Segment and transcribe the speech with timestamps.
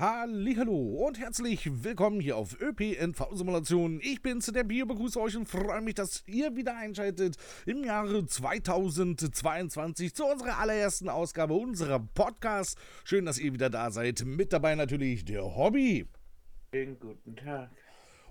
[0.00, 4.00] Hallo und herzlich willkommen hier auf ÖPNV Simulation.
[4.02, 8.24] Ich bin's, der Bio, begrüße euch und freue mich, dass ihr wieder einschaltet im Jahre
[8.24, 12.78] 2022 zu unserer allerersten Ausgabe unserer Podcast.
[13.04, 14.24] Schön, dass ihr wieder da seid.
[14.24, 16.08] Mit dabei natürlich der Hobby.
[16.72, 17.68] Schönen guten Tag.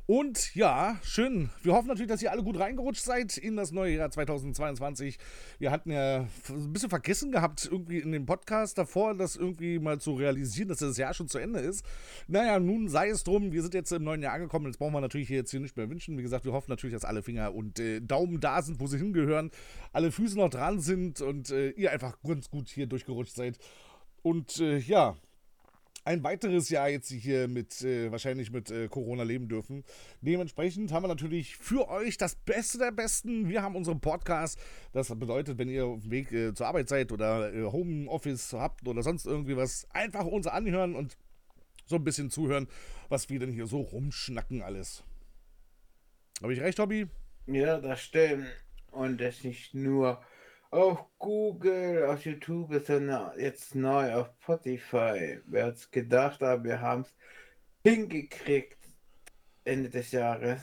[0.10, 1.52] Und ja, schön.
[1.62, 5.20] Wir hoffen natürlich, dass ihr alle gut reingerutscht seid in das neue Jahr 2022.
[5.60, 10.00] Wir hatten ja ein bisschen vergessen gehabt, irgendwie in dem Podcast davor, das irgendwie mal
[10.00, 11.86] zu realisieren, dass das Jahr schon zu Ende ist.
[12.28, 13.52] Naja, nun sei es drum.
[13.52, 14.66] Wir sind jetzt im neuen Jahr angekommen.
[14.66, 16.18] Jetzt brauchen wir natürlich jetzt hier nicht mehr wünschen.
[16.18, 18.98] Wie gesagt, wir hoffen natürlich, dass alle Finger und äh, Daumen da sind, wo sie
[18.98, 19.52] hingehören.
[19.94, 23.60] Alle Füße noch dran sind und äh, ihr einfach ganz gut hier durchgerutscht seid.
[24.24, 25.18] Und äh, ja,
[26.10, 29.84] ein weiteres Jahr jetzt hier mit, äh, wahrscheinlich mit äh, Corona leben dürfen.
[30.22, 33.48] Dementsprechend haben wir natürlich für euch das Beste der Besten.
[33.48, 34.58] Wir haben unseren Podcast.
[34.92, 38.88] Das bedeutet, wenn ihr auf dem Weg äh, zur Arbeit seid oder äh, Homeoffice habt
[38.88, 41.16] oder sonst irgendwie was, einfach uns anhören und
[41.86, 42.68] so ein bisschen zuhören,
[43.10, 45.04] was wir denn hier so rumschnacken alles.
[46.42, 47.06] Habe ich recht, Hobby?
[47.46, 48.48] Ja, das stimmt.
[48.90, 50.20] Und das nicht nur
[50.72, 52.90] auf Google, auf YouTube ist
[53.38, 55.40] jetzt neu auf Spotify.
[55.46, 57.14] Wer hat es gedacht, aber wir haben es
[57.84, 58.78] hingekriegt
[59.64, 60.62] Ende des Jahres.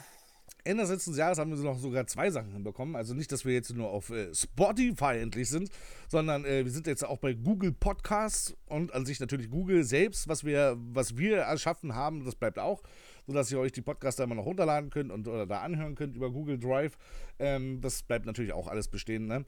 [0.64, 2.96] Ende des letzten Jahres haben wir noch sogar zwei Sachen hinbekommen.
[2.96, 5.70] Also nicht, dass wir jetzt nur auf äh, Spotify endlich sind,
[6.08, 10.28] sondern äh, wir sind jetzt auch bei Google Podcasts und an sich natürlich Google selbst,
[10.28, 12.82] was wir, was wir erschaffen haben, das bleibt auch
[13.26, 16.16] sodass ihr euch die Podcasts da immer noch runterladen könnt und oder da anhören könnt
[16.16, 16.96] über Google Drive.
[17.38, 19.26] Ähm, das bleibt natürlich auch alles bestehen.
[19.26, 19.44] Ne?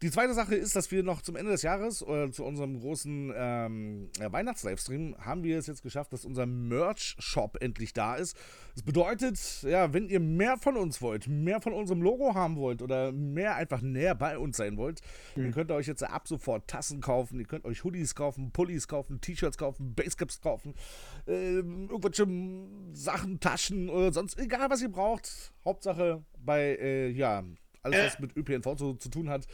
[0.00, 3.32] Die zweite Sache ist, dass wir noch zum Ende des Jahres oder zu unserem großen
[3.34, 8.36] ähm, Weihnachts-Livestream haben wir es jetzt geschafft, dass unser Merch-Shop endlich da ist.
[8.74, 12.80] Das bedeutet, ja, wenn ihr mehr von uns wollt, mehr von unserem Logo haben wollt
[12.80, 15.00] oder mehr einfach näher bei uns sein wollt,
[15.34, 15.42] mhm.
[15.42, 18.86] dann könnt ihr euch jetzt ab sofort Tassen kaufen, ihr könnt euch Hoodies kaufen, Pullis
[18.86, 20.74] kaufen, T-Shirts kaufen, Basecaps kaufen,
[21.26, 22.24] äh, irgendwelche
[22.92, 25.52] Sachen, Taschen oder sonst, egal was ihr braucht.
[25.64, 27.42] Hauptsache bei, äh, ja,
[27.82, 29.46] alles, was mit ÖPNV zu, zu tun hat,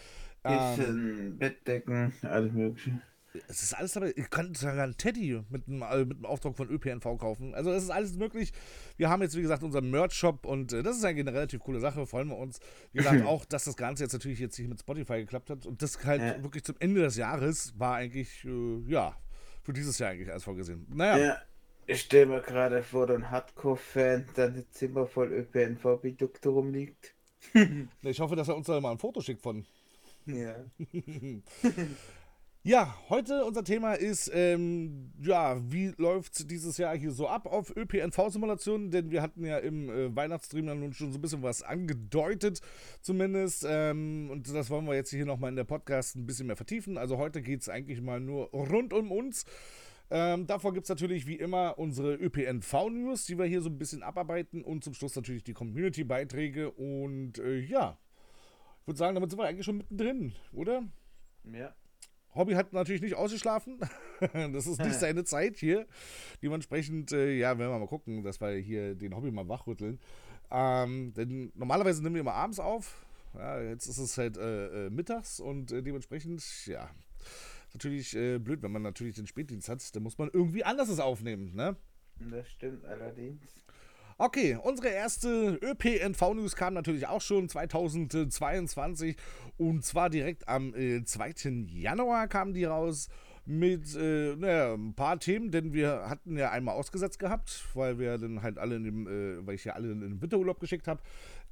[0.45, 3.01] ähm, Bettdecken, alles mögliche.
[3.49, 4.13] Es ist alles dabei.
[4.13, 7.55] Ihr könnt sogar einen Teddy mit einem, äh, mit einem Auftrag von ÖPNV kaufen.
[7.55, 8.53] Also es ist alles möglich.
[8.97, 11.81] Wir haben jetzt, wie gesagt, unseren Merch-Shop und äh, das ist eigentlich eine relativ coole
[11.81, 12.07] Sache.
[12.07, 12.61] Freuen wir uns.
[12.93, 15.67] Wie gesagt, auch, dass das Ganze jetzt natürlich jetzt hier mit Spotify geklappt hat.
[15.67, 16.43] Und das halt ja.
[16.43, 19.17] wirklich zum Ende des Jahres war eigentlich, äh, ja,
[19.63, 20.87] für dieses Jahr eigentlich alles vorgesehen.
[20.91, 21.19] Naja.
[21.19, 21.39] Ja.
[21.87, 27.15] Ich stelle mir gerade vor, ein Hardcore-Fan, dann ein Zimmer voll ÖPNV-Produkte rumliegt.
[28.03, 29.67] ich hoffe, dass er uns da mal ein Foto schickt von.
[30.27, 30.55] Ja.
[32.63, 37.75] ja, heute unser Thema ist, ähm, ja, wie läuft dieses Jahr hier so ab auf
[37.77, 38.91] ÖPNV-Simulationen?
[38.91, 42.61] Denn wir hatten ja im äh, Weihnachtsstream dann nun schon so ein bisschen was angedeutet,
[43.01, 43.67] zumindest.
[43.69, 46.97] Ähm, und das wollen wir jetzt hier nochmal in der Podcast ein bisschen mehr vertiefen.
[46.97, 49.45] Also heute geht es eigentlich mal nur rund um uns.
[50.11, 54.03] Ähm, davor gibt es natürlich wie immer unsere ÖPNV-News, die wir hier so ein bisschen
[54.03, 57.99] abarbeiten und zum Schluss natürlich die Community-Beiträge und äh, ja,
[58.87, 60.83] würde sagen, damit sind wir eigentlich schon mittendrin, oder?
[61.45, 61.75] Ja.
[62.35, 63.79] Hobby hat natürlich nicht ausgeschlafen.
[64.53, 65.87] das ist nicht seine Zeit hier.
[66.43, 70.01] Dementsprechend, äh, ja, werden wir mal gucken, dass wir hier den Hobby mal wachrütteln.
[70.51, 73.07] Ähm, denn normalerweise nehmen wir immer abends auf.
[73.35, 76.89] Ja, jetzt ist es halt äh, äh, mittags und äh, dementsprechend, ja,
[77.73, 79.95] natürlich äh, blöd, wenn man natürlich den Spätdienst hat.
[79.95, 81.77] Dann muss man irgendwie anders aufnehmen, ne?
[82.21, 83.64] Das stimmt allerdings.
[84.17, 89.17] Okay, unsere erste ÖPNV-News kam natürlich auch schon 2022
[89.59, 91.67] und zwar direkt am äh, 2.
[91.67, 93.09] Januar kam die raus
[93.45, 98.17] mit äh, naja, ein paar Themen, denn wir hatten ja einmal ausgesetzt gehabt, weil wir
[98.17, 101.03] dann halt alle in dem, äh, weil ich ja alle in den Winterurlaub geschickt habe.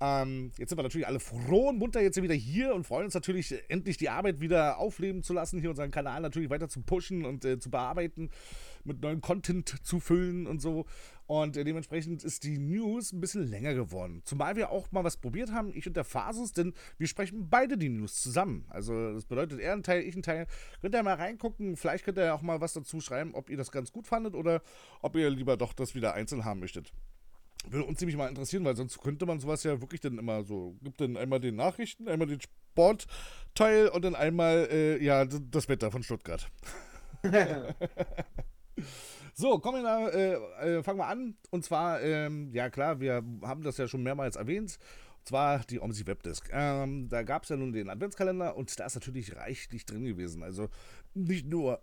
[0.01, 3.15] Ähm, jetzt sind wir natürlich alle froh und munter jetzt wieder hier und freuen uns
[3.15, 7.25] natürlich endlich die Arbeit wieder aufleben zu lassen, hier unseren Kanal natürlich weiter zu pushen
[7.25, 8.31] und äh, zu bearbeiten
[8.85, 10.87] mit neuen Content zu füllen und so.
[11.27, 14.21] Und äh, dementsprechend ist die News ein bisschen länger geworden.
[14.25, 17.79] Zumal wir auch mal was probiert haben, ich und der Phasus, denn wir sprechen beide
[17.79, 18.67] die News zusammen.
[18.69, 20.47] Also das bedeutet, er ein Teil, ich ein Teil.
[20.81, 23.57] Könnt ihr mal reingucken, vielleicht könnt ihr ja auch mal was dazu schreiben, ob ihr
[23.57, 24.63] das ganz gut fandet oder
[25.01, 26.93] ob ihr lieber doch das wieder einzeln haben möchtet.
[27.69, 30.77] Würde uns ziemlich mal interessieren, weil sonst könnte man sowas ja wirklich dann immer so,
[30.83, 35.91] gibt dann einmal den Nachrichten, einmal den Sportteil und dann einmal, äh, ja, das Wetter
[35.91, 36.51] von Stuttgart.
[39.35, 41.37] So, kommen wir, äh, äh, fangen wir an.
[41.51, 44.79] Und zwar, ähm, ja klar, wir haben das ja schon mehrmals erwähnt.
[45.19, 46.51] Und zwar die OMSI Webdisk.
[46.53, 50.43] Ähm, da gab es ja nun den Adventskalender und da ist natürlich reichlich drin gewesen.
[50.43, 50.69] Also
[51.15, 51.81] nicht nur.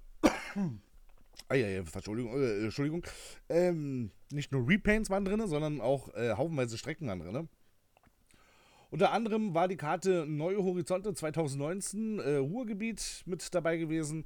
[1.47, 3.03] Ah, ja, ja, Entschuldigung, äh, Entschuldigung.
[3.47, 7.49] Ähm, nicht nur Repaints waren drin, sondern auch äh, haufenweise Strecken waren drin.
[8.91, 14.25] Unter anderem war die Karte Neue Horizonte 2019 äh, Ruhrgebiet mit dabei gewesen.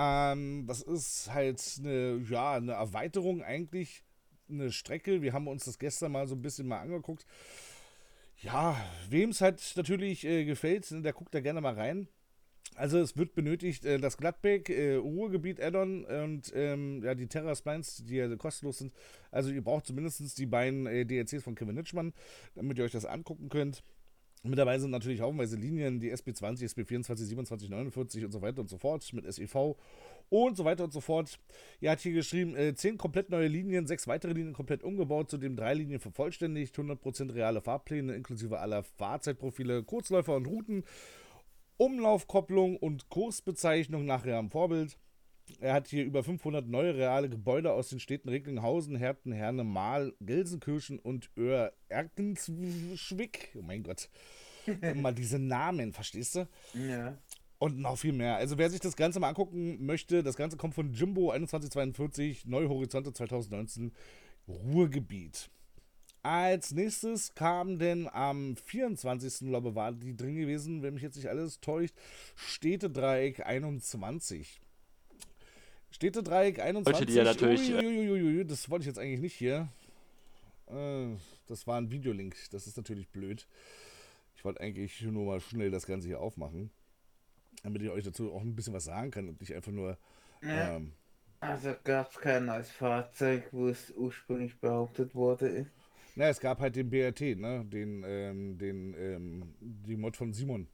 [0.00, 4.02] Ähm, das ist halt eine, ja, eine Erweiterung eigentlich,
[4.48, 5.20] eine Strecke.
[5.20, 7.26] Wir haben uns das gestern mal so ein bisschen mal angeguckt.
[8.38, 12.08] Ja, wem es halt natürlich äh, gefällt, der guckt da gerne mal rein.
[12.76, 17.54] Also es wird benötigt äh, das Gladbeck, äh, Ruhrgebiet Addon und ähm, ja, die Terra
[17.54, 18.94] Splines, die ja kostenlos sind.
[19.30, 22.14] Also ihr braucht zumindest die beiden äh, DLCs von Kevin Nitschmann,
[22.54, 23.82] damit ihr euch das angucken könnt.
[24.42, 28.70] Mit dabei sind natürlich haufenweise Linien, die SB20, SB24, 27, 49 und so weiter und
[28.70, 29.76] so fort mit SEV
[30.30, 31.38] und so weiter und so fort.
[31.82, 35.56] Er hat hier geschrieben, äh, 10 komplett neue Linien, 6 weitere Linien komplett umgebaut, zudem
[35.56, 40.84] 3 Linien vervollständigt, 100% reale Fahrpläne inklusive aller Fahrzeitprofile, Kurzläufer und Routen,
[41.76, 44.96] Umlaufkopplung und Kursbezeichnung nach realem Vorbild.
[45.58, 50.14] Er hat hier über 500 neue reale Gebäude aus den Städten Recklinghausen, Herten, Herne, Mahl,
[50.20, 53.50] Gelsenkirchen und Oer-Erkenschwick.
[53.56, 54.08] Oh mein Gott.
[54.94, 56.48] Mal diese Namen, verstehst du?
[56.74, 57.18] Ja.
[57.58, 58.36] Und noch viel mehr.
[58.36, 62.68] Also wer sich das Ganze mal angucken möchte, das Ganze kommt von Jimbo 2142, Neue
[62.68, 63.92] Horizonte 2019,
[64.48, 65.50] Ruhrgebiet.
[66.22, 69.48] Als nächstes kam denn am 24.
[69.48, 71.94] glaube war die drin gewesen, wenn mich jetzt nicht alles täuscht,
[72.34, 74.60] Städtedreieck 21.
[75.90, 76.86] Städtedreieck 21.
[77.00, 77.72] Wollte die ja natürlich.
[77.74, 79.68] Uiuiuiui, das wollte ich jetzt eigentlich nicht hier.
[80.68, 81.08] Äh,
[81.46, 82.36] das war ein Videolink.
[82.52, 83.46] Das ist natürlich blöd.
[84.36, 86.70] Ich wollte eigentlich nur mal schnell das Ganze hier aufmachen.
[87.62, 89.98] Damit ich euch dazu auch ein bisschen was sagen kann und nicht einfach nur.
[90.42, 90.76] Ja.
[90.76, 90.92] Ähm,
[91.40, 95.66] Also gab es kein neues Fahrzeug, wo es ursprünglich behauptet wurde.
[96.14, 97.64] na, es gab halt den BRT, ne?
[97.66, 100.68] Den, ähm, den, ähm, die Mod von Simon.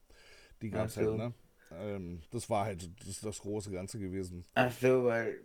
[0.63, 1.09] Die gab es Ach so.
[1.09, 1.35] halt, ne?
[1.79, 4.45] Ähm, das war halt das, das große Ganze gewesen.
[4.55, 5.41] Ach so, weil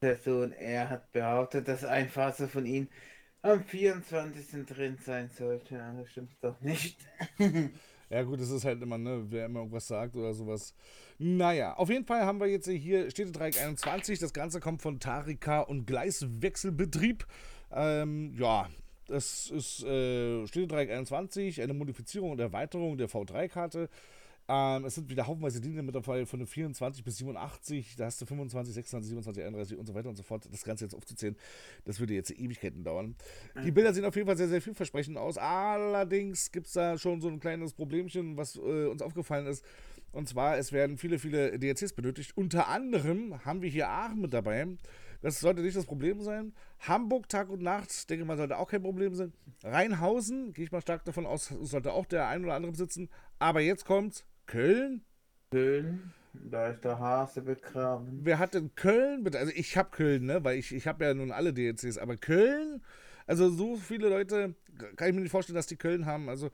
[0.00, 2.88] Person R hat behauptet, dass ein Fahrzeug von ihnen
[3.42, 4.66] am 24.
[4.66, 5.74] drin sein sollte.
[5.74, 6.98] Ja, das stimmt doch nicht.
[8.12, 10.74] Ja, gut, das ist halt immer, ne, wer immer irgendwas sagt oder sowas.
[11.18, 14.18] Naja, auf jeden Fall haben wir jetzt hier Städtedreieck 21.
[14.18, 17.24] Das Ganze kommt von Tarika und Gleiswechselbetrieb.
[17.70, 18.68] Ähm, ja,
[19.06, 23.88] das ist äh, Städtedreieck 21, eine Modifizierung und Erweiterung der V3-Karte.
[24.52, 27.94] Ähm, es sind wieder haufenweise Linien mit dabei von der 24 bis 87.
[27.94, 30.48] Da hast du 25, 26, 27, 31 und so weiter und so fort.
[30.50, 31.36] Das Ganze jetzt aufzuzählen,
[31.84, 33.14] das würde jetzt Ewigkeiten dauern.
[33.64, 35.38] Die Bilder sehen auf jeden Fall sehr, sehr vielversprechend aus.
[35.38, 39.64] Allerdings gibt es da schon so ein kleines Problemchen, was äh, uns aufgefallen ist.
[40.10, 42.36] Und zwar, es werden viele, viele DLCs benötigt.
[42.36, 44.66] Unter anderem haben wir hier Aachen mit dabei.
[45.22, 46.54] Das sollte nicht das Problem sein.
[46.80, 49.32] Hamburg Tag und Nacht, denke mal, sollte auch kein Problem sein.
[49.62, 53.10] Rheinhausen, gehe ich mal stark davon aus, sollte auch der ein oder andere besitzen.
[53.38, 55.02] Aber jetzt kommt Köln.
[55.52, 58.18] Köln, da ist der Hase begraben.
[58.22, 59.24] Wer hat denn Köln?
[59.32, 60.42] Also ich habe Köln, ne?
[60.42, 61.98] Weil ich, ich habe ja nun alle DLCs.
[61.98, 62.82] Aber Köln?
[63.28, 64.54] Also so viele Leute,
[64.96, 66.28] kann ich mir nicht vorstellen, dass die Köln haben.
[66.28, 66.50] Also,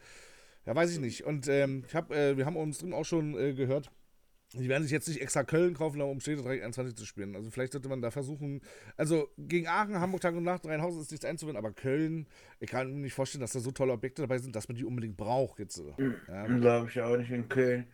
[0.66, 1.24] ja, weiß ich nicht.
[1.24, 3.90] Und ähm, ich hab, äh, wir haben uns drin auch schon äh, gehört,
[4.52, 7.34] die werden sich jetzt nicht extra Köln kaufen, um Städtedreieck 21 zu spielen.
[7.34, 8.62] Also vielleicht sollte man da versuchen,
[8.96, 12.26] also gegen Aachen, Hamburg, Tag und Nacht, Rheinhausen ist nichts einzuwenden, aber Köln,
[12.60, 14.84] ich kann mir nicht vorstellen, dass da so tolle Objekte dabei sind, dass man die
[14.84, 15.82] unbedingt braucht jetzt.
[16.28, 16.46] Ja.
[16.46, 17.86] Glaube ich auch nicht in Köln.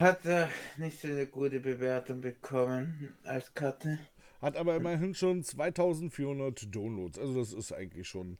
[0.00, 3.98] Hat er nicht so eine gute Bewertung bekommen als Karte.
[4.40, 7.18] Hat aber immerhin schon 2400 Downloads.
[7.18, 8.38] Also das ist eigentlich schon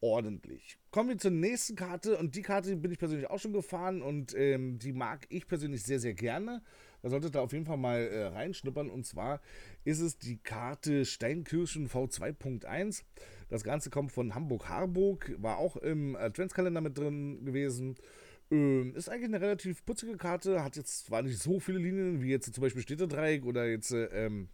[0.00, 0.78] ordentlich.
[0.90, 4.34] Kommen wir zur nächsten Karte und die Karte bin ich persönlich auch schon gefahren und
[4.34, 6.62] ähm, die mag ich persönlich sehr, sehr gerne.
[7.02, 9.40] Da solltet ihr auf jeden Fall mal äh, reinschnuppern und zwar
[9.84, 13.04] ist es die Karte Steinkirchen V2.1.
[13.48, 17.96] Das Ganze kommt von Hamburg-Harburg, war auch im Adventskalender mit drin gewesen.
[18.50, 22.30] Ähm, ist eigentlich eine relativ putzige Karte, hat jetzt zwar nicht so viele Linien wie
[22.30, 24.48] jetzt zum Beispiel Städtedreieck oder jetzt äh, ähm,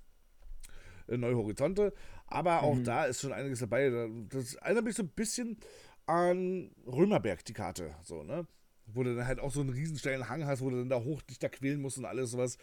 [1.08, 1.92] äh, Neue Horizonte.
[2.26, 3.90] Aber auch da ist schon einiges dabei.
[3.90, 5.58] Da- Das erinnert mich so ein bisschen
[6.06, 7.94] an Römerberg, die Karte.
[8.02, 8.46] So, ne?
[8.86, 11.02] Wo du dann halt auch so einen riesen steilen Hang hast, wo du dann da
[11.02, 12.56] hoch dich da quälen musst und alles sowas.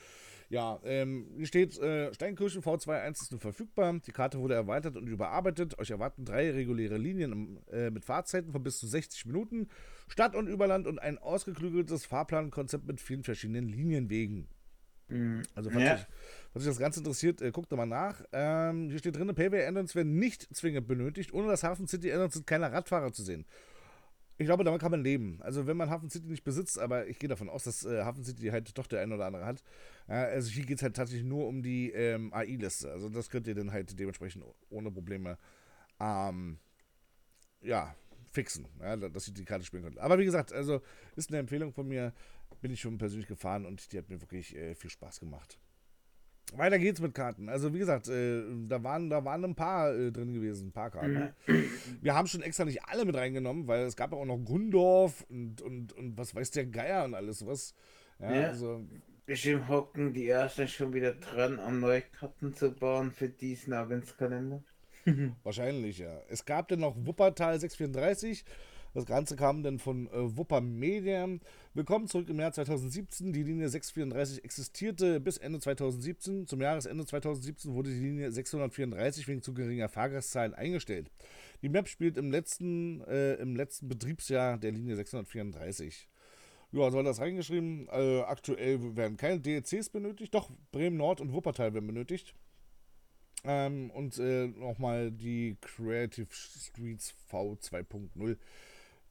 [0.50, 3.94] Ja, ähm, hier steht, äh, Steinkirchen V21 ist nun verfügbar.
[4.06, 5.80] Die Karte wurde erweitert und überarbeitet.
[5.80, 9.68] Euch erwarten drei reguläre Linien im, äh, mit Fahrzeiten von bis zu 60 Minuten,
[10.08, 14.48] Stadt- und Überland und ein ausgeklügeltes Fahrplankonzept mit vielen verschiedenen Linienwegen.
[15.56, 16.08] Also, falls, Ja.
[16.56, 18.24] euch das Ganze interessiert, äh, guckt da mal nach.
[18.32, 21.34] Ähm, hier steht drin, Payway-Addons werden nicht zwingend benötigt.
[21.34, 23.46] Ohne das Hafen City-Addons sind keine Radfahrer zu sehen.
[24.40, 25.40] Ich glaube, damit kann man leben.
[25.44, 28.24] Also, wenn man Hafen City nicht besitzt, aber ich gehe davon aus, dass äh, Hafen
[28.24, 29.64] City halt doch der ein oder andere hat.
[30.08, 32.92] Ja, also, hier geht es halt tatsächlich nur um die ähm, AI-Liste.
[32.92, 35.38] Also, das könnt ihr dann halt dementsprechend ohne Probleme
[36.00, 36.58] ähm,
[37.62, 37.96] ja,
[38.32, 40.00] fixen, ja, dass ihr die Karte spielen könnt.
[40.00, 40.82] Aber wie gesagt, also
[41.16, 42.14] ist eine Empfehlung von mir.
[42.62, 45.60] Bin ich schon persönlich gefahren und die hat mir wirklich äh, viel Spaß gemacht.
[46.56, 47.50] Weiter geht's mit Karten.
[47.50, 50.92] Also wie gesagt, äh, da, waren, da waren ein paar äh, drin gewesen, ein paar
[50.92, 51.34] Karten.
[52.02, 55.26] Wir haben schon extra nicht alle mit reingenommen, weil es gab ja auch noch Gundorf
[55.30, 57.74] und, und, und was weiß der Geier und alles was.
[58.20, 58.48] Ja, Ja.
[58.50, 58.86] Also
[59.26, 64.62] Bestimmt hocken die ersten schon wieder dran, um neue Karten zu bauen für diesen Adventskalender.
[65.44, 66.22] Wahrscheinlich, ja.
[66.28, 68.44] Es gab dann noch Wuppertal 634.
[68.94, 71.28] Das Ganze kam dann von äh, Wupper Media.
[71.76, 73.34] Willkommen zurück im Jahr 2017.
[73.34, 76.46] Die Linie 634 existierte bis Ende 2017.
[76.46, 81.10] Zum Jahresende 2017 wurde die Linie 634 wegen zu geringer Fahrgastzahlen eingestellt.
[81.64, 86.08] Die Map spielt im letzten, äh, im letzten Betriebsjahr der Linie 634.
[86.74, 87.88] Ja, so hat das reingeschrieben.
[87.92, 90.36] Äh, aktuell werden keine DLCs benötigt.
[90.36, 92.36] Doch, Bremen Nord und Wuppertal werden benötigt.
[93.46, 98.38] Ähm, und äh, nochmal die Creative Streets V 2.0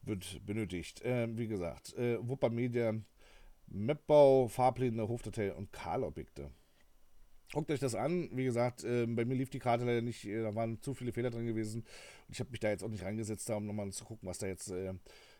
[0.05, 1.01] wird benötigt.
[1.03, 2.93] Ähm, wie gesagt, äh, Wupper Media,
[3.67, 6.51] Mapbau, Fahrpläne, Hofdatei und Karlobjekte.
[7.53, 8.29] Guckt euch das an.
[8.33, 10.25] Wie gesagt, äh, bei mir lief die Karte leider nicht.
[10.25, 11.81] Äh, da waren zu viele Fehler drin gewesen.
[12.27, 14.47] Und ich habe mich da jetzt auch nicht reingesetzt, um nochmal zu gucken, was da
[14.47, 14.93] jetzt äh,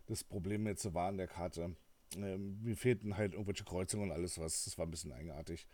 [0.05, 1.75] das Problem jetzt war an der Karte.
[2.15, 4.65] Ähm, mir fehlten halt irgendwelche Kreuzungen und alles was.
[4.65, 5.65] Das war ein bisschen eigenartig.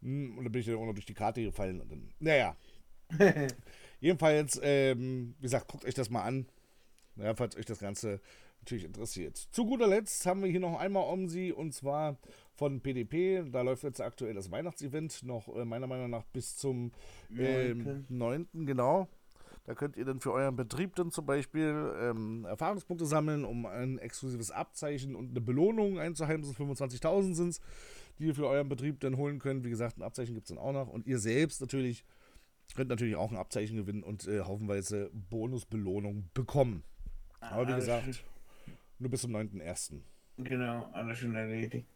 [0.00, 1.82] Hm, und dann bin ich dann auch noch durch die Karte gefallen.
[2.18, 2.56] Naja.
[4.00, 6.46] Jedenfalls, ähm, wie gesagt, guckt euch das mal an.
[7.16, 8.20] Ja, falls euch das Ganze
[8.60, 9.36] natürlich interessiert.
[9.36, 12.16] Zu guter Letzt haben wir hier noch einmal um sie und zwar
[12.54, 13.44] von PDP.
[13.50, 16.92] Da läuft jetzt aktuell das Weihnachtsevent noch äh, meiner Meinung nach bis zum
[17.36, 17.74] äh,
[18.08, 18.48] 9.
[18.52, 19.08] Genau.
[19.64, 23.98] Da könnt ihr dann für euren Betrieb dann zum Beispiel ähm, Erfahrungspunkte sammeln, um ein
[23.98, 26.54] exklusives Abzeichen und eine Belohnung einzuheimsen.
[26.54, 27.60] 25.000 sind es,
[28.18, 29.64] die ihr für euren Betrieb dann holen könnt.
[29.64, 30.88] Wie gesagt, ein Abzeichen gibt es dann auch noch.
[30.88, 32.04] Und ihr selbst natürlich
[32.74, 36.82] könnt natürlich auch ein Abzeichen gewinnen und äh, haufenweise Bonusbelohnung bekommen.
[37.50, 38.24] Aber wie gesagt,
[38.98, 39.94] nur bis zum 9.1.
[40.38, 41.86] Genau, alles schon erledigt.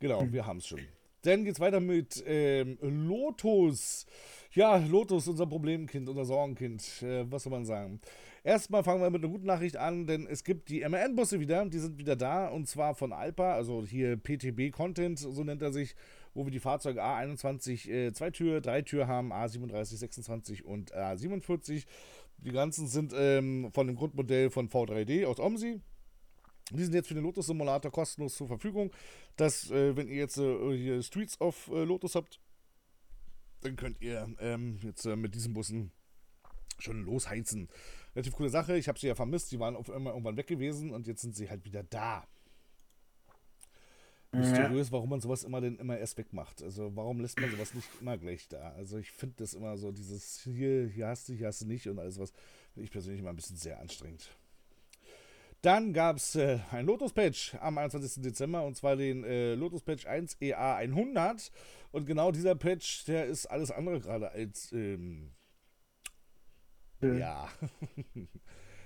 [0.00, 0.80] Genau, wir haben es schon.
[1.22, 4.06] Dann geht's weiter mit ähm, Lotus.
[4.52, 7.02] Ja, Lotus, unser Problemkind, unser Sorgenkind.
[7.02, 8.00] Äh, was soll man sagen?
[8.42, 11.64] Erstmal fangen wir mit einer guten Nachricht an, denn es gibt die MAN-Busse wieder.
[11.64, 15.72] Die sind wieder da und zwar von Alpa, also hier PTB Content, so nennt er
[15.72, 15.96] sich,
[16.34, 21.86] wo wir die Fahrzeuge A21 äh, Zweitür, Dreitür haben, A37, 26 und A47.
[22.44, 25.80] Die ganzen sind ähm, von dem Grundmodell von V3D aus OMSI.
[26.70, 28.90] Die sind jetzt für den Lotus Simulator kostenlos zur Verfügung.
[29.36, 32.40] Dass, äh, wenn ihr jetzt äh, hier Streets of äh, Lotus habt,
[33.62, 35.90] dann könnt ihr ähm, jetzt äh, mit diesen Bussen
[36.78, 37.68] schon losheizen.
[38.14, 38.76] Relativ coole Sache.
[38.76, 39.50] Ich habe sie ja vermisst.
[39.52, 42.26] Die waren auf einmal irgendwann weg gewesen und jetzt sind sie halt wieder da.
[44.34, 46.62] Mysteriös, warum man sowas immer denn immer erst wegmacht.
[46.62, 48.72] Also warum lässt man sowas nicht immer gleich da?
[48.72, 51.88] Also ich finde das immer so, dieses hier, hier hast du, hier hast du nicht
[51.88, 52.32] und alles was,
[52.72, 54.30] finde ich persönlich immer ein bisschen sehr anstrengend.
[55.62, 58.22] Dann gab es äh, ein Lotus-Patch am 21.
[58.22, 61.50] Dezember und zwar den äh, Lotus-Patch 1 EA 100.
[61.90, 65.30] Und genau dieser Patch, der ist alles andere gerade als, ähm,
[67.00, 67.48] ja.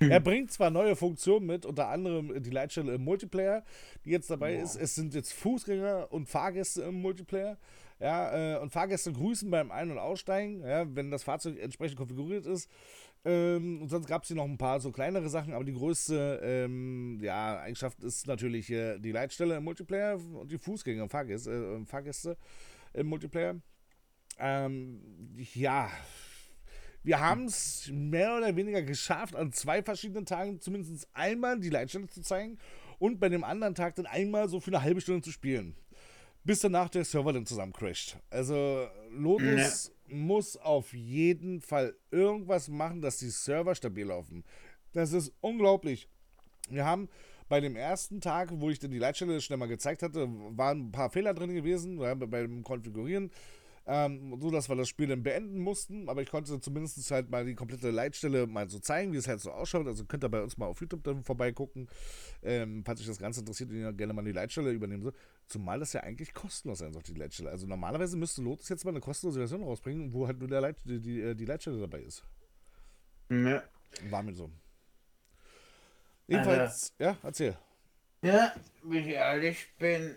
[0.10, 3.64] Er bringt zwar neue Funktionen mit, unter anderem die Leitstelle im Multiplayer,
[4.04, 4.62] die jetzt dabei wow.
[4.62, 4.76] ist.
[4.76, 7.58] Es sind jetzt Fußgänger und Fahrgäste im Multiplayer.
[8.00, 12.46] Ja, äh, und Fahrgäste grüßen beim Ein- und Aussteigen, ja, wenn das Fahrzeug entsprechend konfiguriert
[12.46, 12.70] ist.
[13.24, 16.40] Ähm, und sonst gab es hier noch ein paar so kleinere Sachen, aber die größte
[16.42, 21.50] ähm, ja, Eigenschaft ist natürlich äh, die Leitstelle im Multiplayer und die Fußgänger und Fahrgäste,
[21.50, 22.36] äh, Fahrgäste
[22.94, 23.56] im Multiplayer.
[24.38, 25.00] Ähm,
[25.54, 25.90] ja,
[27.08, 32.06] wir haben es mehr oder weniger geschafft, an zwei verschiedenen Tagen zumindest einmal die Leitstelle
[32.06, 32.58] zu zeigen
[32.98, 35.74] und bei dem anderen Tag dann einmal so für eine halbe Stunde zu spielen.
[36.44, 38.18] Bis danach der Server dann zusammencrasht.
[38.28, 40.14] Also Lotus ja.
[40.14, 44.44] muss auf jeden Fall irgendwas machen, dass die Server stabil laufen.
[44.92, 46.10] Das ist unglaublich.
[46.68, 47.08] Wir haben
[47.48, 50.92] bei dem ersten Tag, wo ich dann die Leitstelle schnell mal gezeigt hatte, waren ein
[50.92, 53.30] paar Fehler drin gewesen beim Konfigurieren
[53.90, 56.10] ähm, so dass wir das Spiel dann beenden mussten.
[56.10, 59.40] Aber ich konnte zumindest halt mal die komplette Leitstelle mal so zeigen, wie es halt
[59.40, 59.86] so ausschaut.
[59.86, 61.88] Also könnt ihr bei uns mal auf YouTube dann vorbeigucken,
[62.42, 65.14] ähm, falls euch das Ganze interessiert und ihr gerne mal die Leitstelle übernehmen soll.
[65.46, 67.48] Zumal das ja eigentlich kostenlos sein soll, die Leitstelle.
[67.48, 70.76] Also normalerweise müsste Lotus jetzt mal eine kostenlose Version rausbringen, wo halt nur der Leit
[70.84, 72.22] die, die, äh, die Leitstelle dabei ist.
[73.30, 73.62] Ja.
[74.10, 74.50] War mir so.
[76.26, 77.56] Jedenfalls, also, ja, erzähl.
[78.20, 78.52] Ja,
[78.82, 80.14] wie ich ehrlich bin,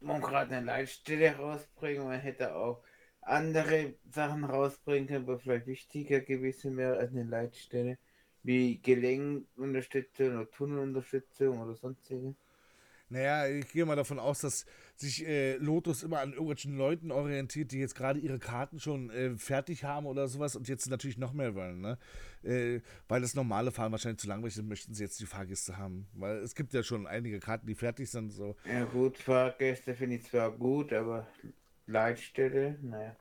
[0.00, 2.82] man gerade eine Leitstelle rausbringen, man hätte auch
[3.26, 7.98] andere Sachen rausbringen können, wo vielleicht wichtiger gewesen wäre als eine Leitstelle,
[8.42, 12.34] wie Gelenkunterstützung oder Tunnelunterstützung oder sonstige.
[13.08, 14.66] Naja, ich gehe mal davon aus, dass
[14.96, 19.36] sich äh, Lotus immer an irgendwelchen Leuten orientiert, die jetzt gerade ihre Karten schon äh,
[19.36, 21.98] fertig haben oder sowas und jetzt natürlich noch mehr wollen, ne?
[22.42, 26.08] Äh, weil das normale Fahren wahrscheinlich zu langweilig ist, möchten sie jetzt die Fahrgäste haben.
[26.14, 28.30] Weil es gibt ja schon einige Karten, die fertig sind.
[28.30, 28.56] So.
[28.64, 31.28] Ja gut, Fahrgäste finde ich zwar gut, aber
[31.86, 33.16] Leitstelle, naja.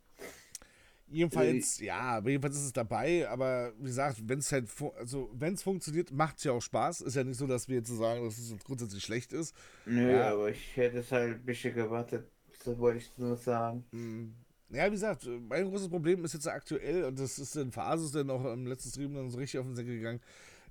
[1.08, 4.68] Jedenfalls, äh, ja, jedenfalls ist es dabei, aber wie gesagt, wenn es halt,
[4.98, 7.02] also wenn es funktioniert, macht es ja auch Spaß.
[7.02, 9.56] Ist ja nicht so, dass wir jetzt sagen, dass es grundsätzlich schlecht ist.
[9.86, 10.34] Nö, ja.
[10.34, 12.28] aber ich hätte es halt ein bisschen gewartet,
[12.64, 13.86] das wollte ich nur sagen.
[13.92, 14.36] Mhm.
[14.70, 18.30] Ja, wie gesagt, mein großes Problem ist jetzt aktuell, und das ist in Phasis dann
[18.32, 20.22] auch im letzten Stream dann so richtig auf den Säcke gegangen,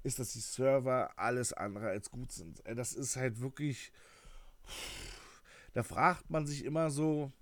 [0.03, 2.61] ist, dass die Server alles andere als gut sind.
[2.67, 3.93] Das ist halt wirklich.
[5.75, 7.33] Da fragt man sich immer so,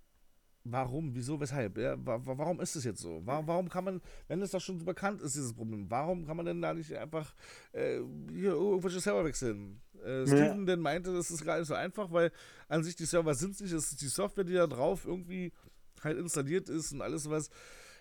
[0.64, 1.78] warum, wieso, weshalb?
[1.78, 1.96] Ja?
[1.98, 3.20] Warum ist es jetzt so?
[3.24, 6.46] Warum, kann man, wenn es doch schon so bekannt ist, dieses Problem, warum kann man
[6.46, 7.34] denn da nicht einfach
[7.72, 8.00] äh,
[8.30, 9.80] hier irgendwelche Server wechseln?
[10.04, 10.64] Äh, Steven ja.
[10.64, 12.32] denn meinte, das ist gar nicht so einfach, weil
[12.68, 15.52] an sich die Server sind nicht, es ist die Software, die da drauf irgendwie
[16.02, 17.50] halt installiert ist und alles was.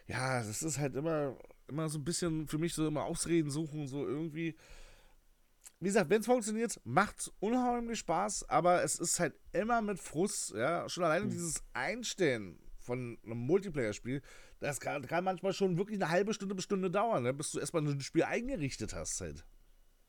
[0.08, 1.38] Ja, das ist halt immer,
[1.68, 4.56] immer so ein bisschen für mich so immer Ausreden suchen, so irgendwie.
[5.82, 10.54] Wie gesagt, wenn es funktioniert, macht unheimlich Spaß, aber es ist halt immer mit Frust,
[10.54, 10.88] ja.
[10.88, 11.32] Schon alleine mhm.
[11.32, 14.22] dieses Einstellen von einem Multiplayer-Spiel,
[14.60, 17.60] das kann, kann, manchmal schon wirklich eine halbe Stunde bis Stunde dauern, ne, bis du
[17.60, 19.44] erstmal ein Spiel eingerichtet hast halt.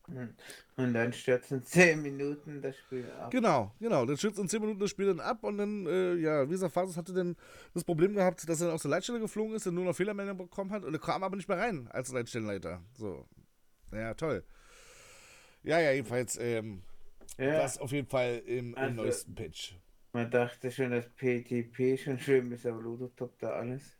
[0.07, 0.35] Hm.
[0.75, 3.31] Und dann stürzt in 10 Minuten das Spiel ab.
[3.31, 4.05] Genau, genau.
[4.05, 6.73] Dann stürzt in 10 Minuten das Spiel dann ab und dann, äh, ja, wie gesagt,
[6.73, 7.35] Fasus hatte dann
[7.73, 10.37] das Problem gehabt, dass er dann aus der Leitstelle geflogen ist und nur noch Fehlermeldung
[10.37, 12.81] bekommen hat und er kam aber nicht mehr rein als Leitstellenleiter.
[12.95, 13.25] So.
[13.91, 14.43] Ja, toll.
[15.63, 16.83] Ja, ja, jedenfalls, ähm,
[17.37, 17.61] ja.
[17.61, 19.75] das auf jeden Fall im, also, im neuesten Patch.
[20.11, 23.97] Man dachte schon, dass PTP schon schön ist, aber Lotus toppt da alles.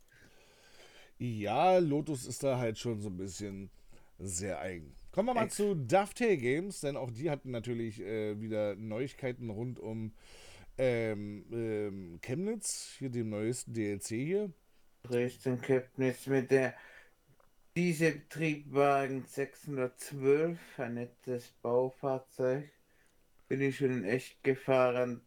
[1.17, 3.69] Ja, Lotus ist da halt schon so ein bisschen
[4.19, 4.95] sehr eigen.
[5.11, 9.49] Kommen wir mal Ex zu Dovetail Games, denn auch die hatten natürlich äh, wieder Neuigkeiten
[9.49, 10.13] rund um
[10.77, 14.51] ähm, ähm, Chemnitz, hier dem neuesten DLC hier.
[15.03, 16.73] Dresden Chemnitz mit der
[17.75, 22.69] Dieseltriebwagen 612, ein nettes Baufahrzeug.
[23.47, 25.21] Bin ich schon in echt gefahren.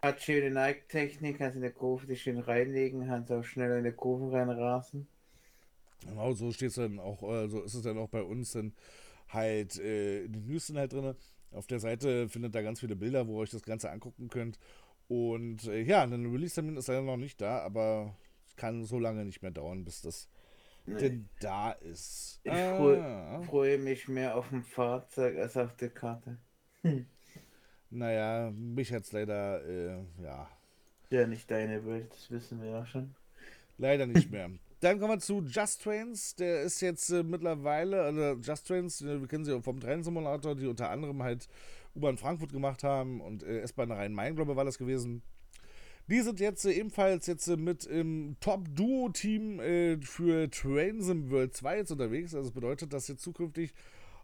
[0.00, 3.92] Hat schöne Neigtechnik, kannst in der Kurve dich schön reinlegen, kannst auch schnell in der
[3.92, 5.08] Kurve reinrasen.
[6.06, 8.72] Genau, so steht es dann auch, äh, so ist es dann auch bei uns dann
[9.28, 11.14] halt äh, in den News sind halt drin.
[11.50, 14.60] Auf der Seite findet da ganz viele Bilder, wo ihr euch das Ganze angucken könnt.
[15.08, 19.24] Und äh, ja, ein Release-Termin ist leider noch nicht da, aber es kann so lange
[19.24, 20.28] nicht mehr dauern, bis das
[20.94, 21.00] nee.
[21.00, 22.40] denn da ist.
[22.44, 22.76] Ich ah.
[22.76, 26.38] freue freu mich mehr auf dem Fahrzeug als auf der Karte.
[26.82, 27.06] Hm.
[27.90, 30.48] Naja, mich hat es leider, äh, ja.
[31.10, 33.14] Ja, nicht deine Welt, das wissen wir ja schon.
[33.78, 34.50] Leider nicht mehr.
[34.80, 36.36] Dann kommen wir zu Just Trains.
[36.36, 40.66] Der ist jetzt äh, mittlerweile, also Just Trains, äh, wir kennen sie vom Train-Simulator, die
[40.66, 41.48] unter anderem halt
[41.94, 45.22] U-Bahn Frankfurt gemacht haben und äh, S-Bahn Rhein-Main, glaube ich, war das gewesen.
[46.10, 51.76] Die sind jetzt äh, ebenfalls jetzt äh, mit im Top-Duo-Team äh, für Trainsim World 2
[51.76, 52.34] jetzt unterwegs.
[52.34, 53.72] Also das bedeutet, dass jetzt zukünftig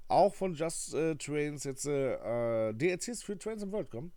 [0.09, 4.13] auch von Just Trains jetzt DLCs für Trainsim World kommen.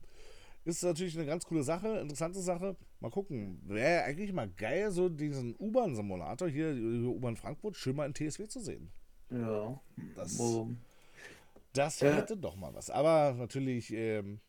[0.63, 2.75] Ist natürlich eine ganz coole Sache, interessante Sache.
[2.99, 3.59] Mal gucken.
[3.65, 8.59] Wäre eigentlich mal geil, so diesen U-Bahn-Simulator hier, U-Bahn Frankfurt, schön mal in TSW zu
[8.59, 8.91] sehen.
[9.31, 9.81] Ja.
[10.15, 10.39] Das,
[11.73, 12.11] das ja.
[12.11, 12.91] hätte doch mal was.
[12.91, 14.41] Aber natürlich, ähm,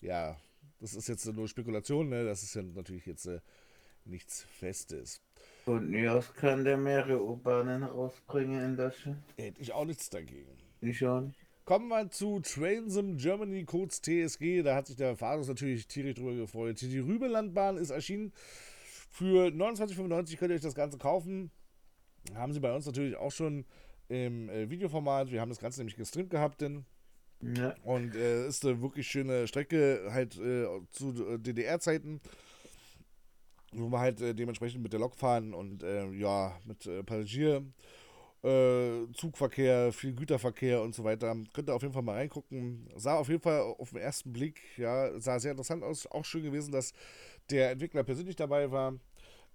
[0.00, 0.38] ja,
[0.80, 2.24] das ist jetzt nur Spekulation, ne?
[2.24, 3.40] Das ist ja natürlich jetzt äh,
[4.04, 5.20] nichts Festes.
[5.66, 9.22] Und Nios kann der mehrere U-Bahnen rausbringen in Deutschland.
[9.36, 10.56] Hätte ich auch nichts dagegen.
[10.80, 11.38] Ich auch nicht.
[11.64, 14.62] Kommen wir zu Trainsim Germany, kurz TSG.
[14.62, 16.80] Da hat sich der Fahrers natürlich tierisch drüber gefreut.
[16.80, 18.32] Die Rübelandbahn ist erschienen.
[19.10, 21.50] Für 29,95 könnt ihr euch das Ganze kaufen.
[22.34, 23.66] Haben sie bei uns natürlich auch schon
[24.08, 25.30] im äh, Videoformat.
[25.30, 26.86] Wir haben das Ganze nämlich gestreamt gehabt, denn.
[27.40, 27.74] Ja.
[27.84, 32.20] Und äh, ist eine wirklich schöne Strecke, halt äh, zu äh, DDR-Zeiten,
[33.72, 37.64] wo wir halt äh, dementsprechend mit der Lok fahren und äh, ja, mit äh, Passagier
[38.40, 41.34] Zugverkehr, viel Güterverkehr und so weiter.
[41.52, 42.88] Könnt ihr auf jeden Fall mal reingucken.
[42.94, 46.06] Sah auf jeden Fall auf den ersten Blick, ja, sah sehr interessant aus.
[46.06, 46.92] Auch schön gewesen, dass
[47.50, 48.94] der Entwickler persönlich dabei war.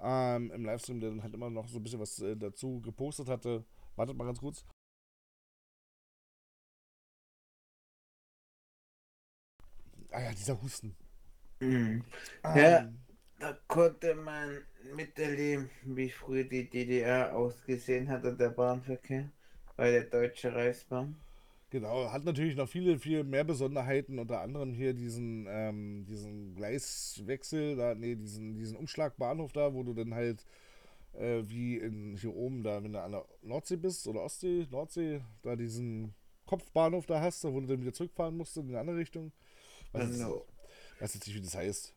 [0.01, 3.63] Ähm, Im Livestream, der dann halt immer noch so ein bisschen was dazu gepostet hatte.
[3.95, 4.65] Wartet mal ganz kurz.
[10.13, 10.95] Ah ja, dieser Husten.
[11.59, 12.03] Mhm.
[12.43, 12.93] Ähm, ja,
[13.39, 14.59] da konnte man
[14.95, 19.29] miterleben, wie früher die DDR ausgesehen hat und der Bahnverkehr
[19.75, 21.15] bei der Deutsche Reichsbahn.
[21.71, 27.75] Genau, hat natürlich noch viele, viel mehr Besonderheiten, unter anderem hier diesen, ähm, diesen Gleiswechsel,
[27.75, 30.45] da, nee, diesen, diesen Umschlagbahnhof da, wo du dann halt
[31.13, 35.21] äh, wie in, hier oben, da, wenn du an der Nordsee bist oder Ostsee, Nordsee,
[35.41, 36.13] da diesen
[36.45, 39.31] Kopfbahnhof da hast, wo du dann wieder zurückfahren musst in eine andere Richtung.
[39.93, 40.21] Weiß, jetzt,
[40.99, 41.93] weiß jetzt nicht, wie das heißt.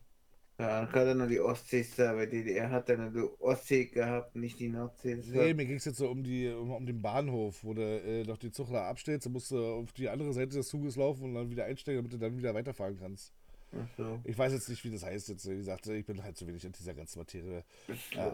[0.59, 4.69] Ja, gerade noch die Ostsee da, weil DDR hat dann die Ostsee gehabt, nicht die
[4.69, 5.15] Nordsee.
[5.15, 8.23] Nee, mir ging es jetzt so um, die, um, um den Bahnhof, wo du äh,
[8.23, 11.35] doch die da abstellst, dann musst du auf die andere Seite des Zuges laufen und
[11.35, 13.33] dann wieder einsteigen, damit du dann wieder weiterfahren kannst.
[13.71, 14.19] Ach so.
[14.23, 15.47] Ich weiß jetzt nicht, wie das heißt jetzt.
[15.47, 17.63] Wie gesagt, ich bin halt zu wenig an dieser ganzen Materie.
[17.87, 18.31] Äh,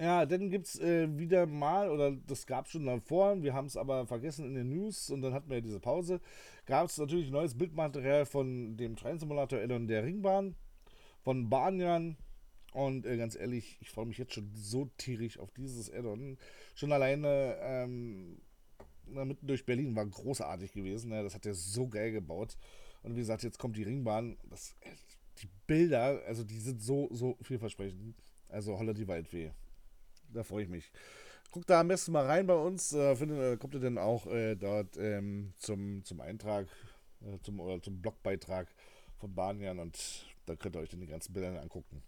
[0.00, 3.66] ja, dann gibt es äh, wieder mal, oder das gab es schon davor, wir haben
[3.66, 6.20] es aber vergessen in den News und dann hatten wir ja diese Pause,
[6.64, 10.56] gab es natürlich neues Bildmaterial von dem Train Simulator Elon der Ringbahn,
[11.22, 12.16] von Banyan.
[12.72, 16.38] Und äh, ganz ehrlich, ich freue mich jetzt schon so tierisch auf dieses Addon.
[16.74, 18.40] Schon alleine ähm,
[19.06, 21.10] mitten durch Berlin war großartig gewesen.
[21.10, 21.22] Ne?
[21.22, 22.56] Das hat er so geil gebaut.
[23.02, 24.36] Und wie gesagt, jetzt kommt die Ringbahn.
[24.48, 24.76] Das,
[25.38, 28.14] die Bilder, also die sind so, so vielversprechend.
[28.48, 29.50] Also Holla die Waldweh.
[30.32, 30.90] Da freue ich mich.
[31.50, 32.92] Guckt da am besten mal rein bei uns.
[32.92, 36.66] Äh, findet, äh, kommt ihr denn auch äh, dort ähm, zum, zum Eintrag,
[37.22, 38.68] äh, zum, oder zum Blogbeitrag
[39.18, 42.02] von Banyan und da könnt ihr euch dann die ganzen Bilder angucken.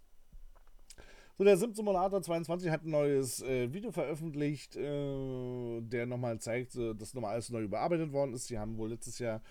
[1.38, 6.76] So, der Sim Simulator 22 hat ein neues äh, Video veröffentlicht, äh, der nochmal zeigt,
[6.76, 8.46] äh, dass nochmal alles neu überarbeitet worden ist.
[8.46, 9.42] Sie haben wohl letztes Jahr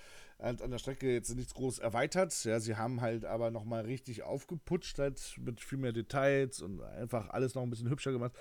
[0.42, 2.44] halt an der Strecke jetzt nichts groß erweitert.
[2.44, 7.30] Ja, sie haben halt aber nochmal richtig aufgeputscht, halt mit viel mehr Details und einfach
[7.30, 8.34] alles noch ein bisschen hübscher gemacht.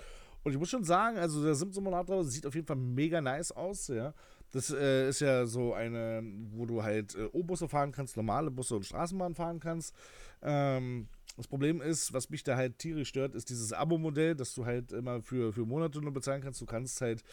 [0.43, 3.51] Und ich muss schon sagen, also der Sim Simulator sieht auf jeden Fall mega nice
[3.51, 4.13] aus, ja.
[4.51, 8.75] Das äh, ist ja so eine, wo du halt äh, O-Busse fahren kannst, normale Busse
[8.75, 9.95] und Straßenbahn fahren kannst.
[10.41, 14.65] Ähm, das Problem ist, was mich da halt tierisch stört, ist dieses Abo-Modell, dass du
[14.65, 16.59] halt immer für, für Monate nur bezahlen kannst.
[16.59, 17.23] Du kannst halt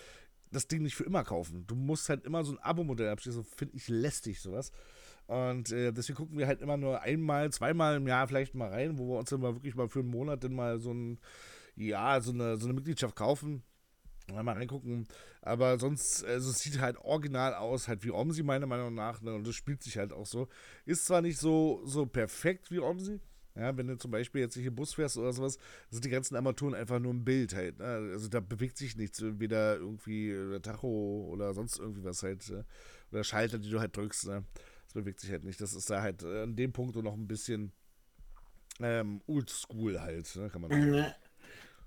[0.50, 1.66] das Ding nicht für immer kaufen.
[1.66, 3.44] Du musst halt immer so ein Abo-Modell abschließen.
[3.44, 4.72] Finde ich lästig, sowas.
[5.26, 8.98] Und äh, deswegen gucken wir halt immer nur einmal, zweimal im Jahr vielleicht mal rein,
[8.98, 11.18] wo wir uns dann mal wirklich mal für einen Monat dann mal so ein,
[11.76, 13.62] ja, so eine, so eine Mitgliedschaft kaufen.
[14.32, 15.06] Mal reingucken.
[15.40, 19.22] Aber sonst, also es sieht halt original aus, halt wie Omsi, meiner Meinung nach.
[19.22, 19.34] Ne?
[19.34, 20.48] Und das spielt sich halt auch so.
[20.84, 23.20] Ist zwar nicht so, so perfekt wie Omsi,
[23.58, 25.58] ja, wenn du zum Beispiel jetzt hier Bus fährst oder sowas,
[25.90, 27.78] sind die ganzen Armaturen einfach nur ein Bild halt.
[27.78, 27.84] Ne?
[27.84, 32.48] Also da bewegt sich nichts, weder irgendwie der Tacho oder sonst irgendwie was halt.
[32.50, 32.64] Äh,
[33.10, 34.28] oder Schalter, die du halt drückst.
[34.28, 34.44] Ne?
[34.84, 35.60] Das bewegt sich halt nicht.
[35.60, 37.72] Das ist da halt äh, an dem Punkt noch ein bisschen
[38.80, 40.48] ähm, oldschool halt, ne?
[40.50, 41.14] kann man sagen.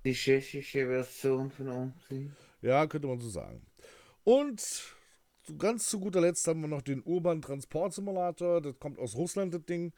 [0.03, 2.31] Die tschechische Version von Omsi.
[2.62, 3.62] Ja, könnte man so sagen.
[4.23, 4.62] Und
[5.57, 8.62] ganz zu guter Letzt haben wir noch den Urban Transport Simulator.
[8.62, 9.93] Das kommt aus Russland, das Ding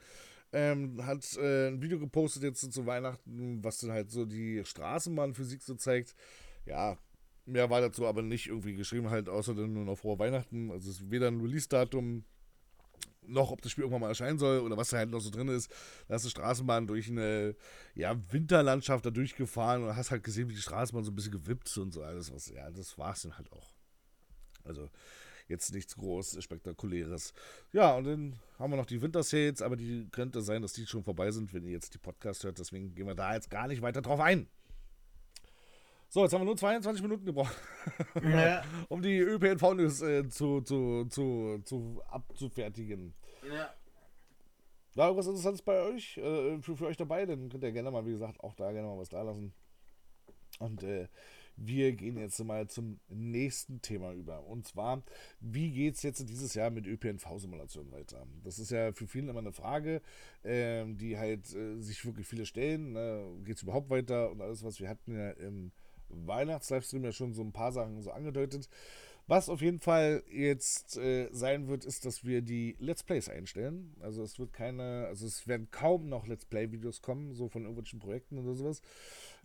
[0.53, 5.61] ähm, hat äh, ein Video gepostet jetzt zu Weihnachten, was dann halt so die Straßenbahnphysik
[5.63, 6.15] so zeigt.
[6.65, 6.97] Ja,
[7.45, 10.71] mehr war dazu aber nicht irgendwie geschrieben, halt außer dann nur noch vor Weihnachten.
[10.71, 12.23] Also es ist weder ein Release-Datum
[13.25, 15.47] noch, ob das Spiel irgendwann mal erscheinen soll oder was da halt noch so drin
[15.47, 15.71] ist.
[16.07, 17.55] Da hast du Straßenbahn durch eine
[17.95, 21.75] ja, Winterlandschaft da durchgefahren und hast halt gesehen, wie die Straßenbahn so ein bisschen gewippt
[21.77, 22.49] und so alles was.
[22.49, 23.73] Ja, das war es dann halt auch.
[24.63, 24.89] Also
[25.47, 27.33] jetzt nichts groß Spektakuläres.
[27.71, 31.03] Ja, und dann haben wir noch die Wintersales, aber die könnte sein, dass die schon
[31.03, 32.59] vorbei sind, wenn ihr jetzt die Podcast hört.
[32.59, 34.47] Deswegen gehen wir da jetzt gar nicht weiter drauf ein.
[36.09, 37.55] So, jetzt haben wir nur 22 Minuten gebraucht,
[38.23, 38.63] ja.
[38.87, 43.15] um die ÖPNV-News äh, zu, zu, zu, zu abzufertigen.
[43.51, 43.73] Ja.
[44.93, 47.25] War irgendwas Interessantes bei euch, äh, für, für euch dabei?
[47.25, 49.55] Dann könnt ihr gerne mal, wie gesagt, auch da gerne mal was da lassen.
[50.59, 51.07] Und äh,
[51.55, 54.45] wir gehen jetzt mal zum nächsten Thema über.
[54.45, 55.03] Und zwar,
[55.39, 58.25] wie geht es jetzt dieses Jahr mit ÖPNV-Simulation weiter?
[58.43, 60.01] Das ist ja für viele immer eine Frage,
[60.43, 62.93] äh, die halt äh, sich wirklich viele stellen.
[62.93, 63.23] Ne?
[63.43, 64.31] Geht es überhaupt weiter?
[64.31, 65.71] Und alles, was wir hatten ja im
[66.09, 68.69] Weihnachts-Livestream ja schon so ein paar Sachen so angedeutet.
[69.25, 73.95] Was auf jeden Fall jetzt äh, sein wird, ist, dass wir die Let's Plays einstellen.
[74.01, 77.99] Also es wird keine, also es werden kaum noch Let's Play-Videos kommen, so von irgendwelchen
[77.99, 78.81] Projekten oder sowas.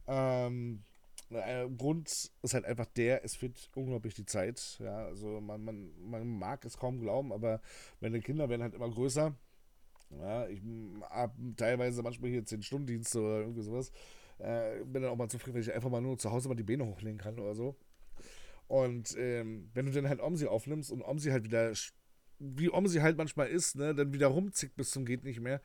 [0.09, 0.83] Ähm,
[1.31, 2.09] äh, Grund
[2.43, 4.79] ist halt einfach der, es wird unglaublich die Zeit.
[4.81, 7.61] Ja, also man, man, man mag es kaum glauben, aber
[8.01, 9.35] meine Kinder werden halt immer größer.
[10.11, 10.63] Ja, ich
[11.11, 13.93] habe teilweise manchmal hier 10-Stunden-Dienste oder irgendwie sowas.
[14.39, 16.63] Äh, bin dann auch mal zufrieden, wenn ich einfach mal nur zu Hause mal die
[16.63, 17.77] Beine hochlegen kann oder so.
[18.69, 21.73] Und ähm, wenn du dann halt Omsi aufnimmst und Omsi halt wieder,
[22.39, 25.61] wie Omsi halt manchmal ist, ne, dann wieder rumzickt bis zum geht nicht mehr,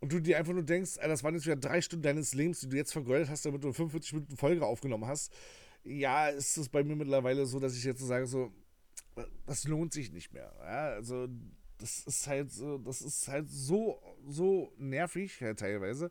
[0.00, 2.68] und du dir einfach nur denkst, das waren jetzt wieder drei Stunden deines Lebens, die
[2.68, 5.32] du jetzt vergeudet hast, damit du 45 Minuten Folge aufgenommen hast,
[5.84, 8.52] ja, ist es bei mir mittlerweile so, dass ich jetzt so sage, so,
[9.46, 10.52] das lohnt sich nicht mehr.
[10.60, 11.28] Ja, also
[11.78, 16.10] das ist halt so, das ist halt so, so nervig ja, teilweise.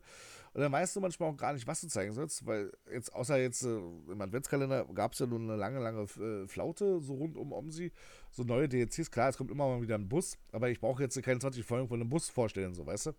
[0.54, 3.38] Und dann weißt du manchmal auch gar nicht, was du zeigen sollst, weil jetzt, außer
[3.38, 7.36] jetzt äh, im Adventskalender gab es ja nur eine lange, lange äh, Flaute, so rund
[7.36, 7.92] um Omsi,
[8.30, 9.10] so neue DLCs.
[9.10, 11.88] Klar, es kommt immer mal wieder ein Bus, aber ich brauche jetzt keine 20 Folgen
[11.88, 13.12] von einem Bus vorstellen, so, weißt du?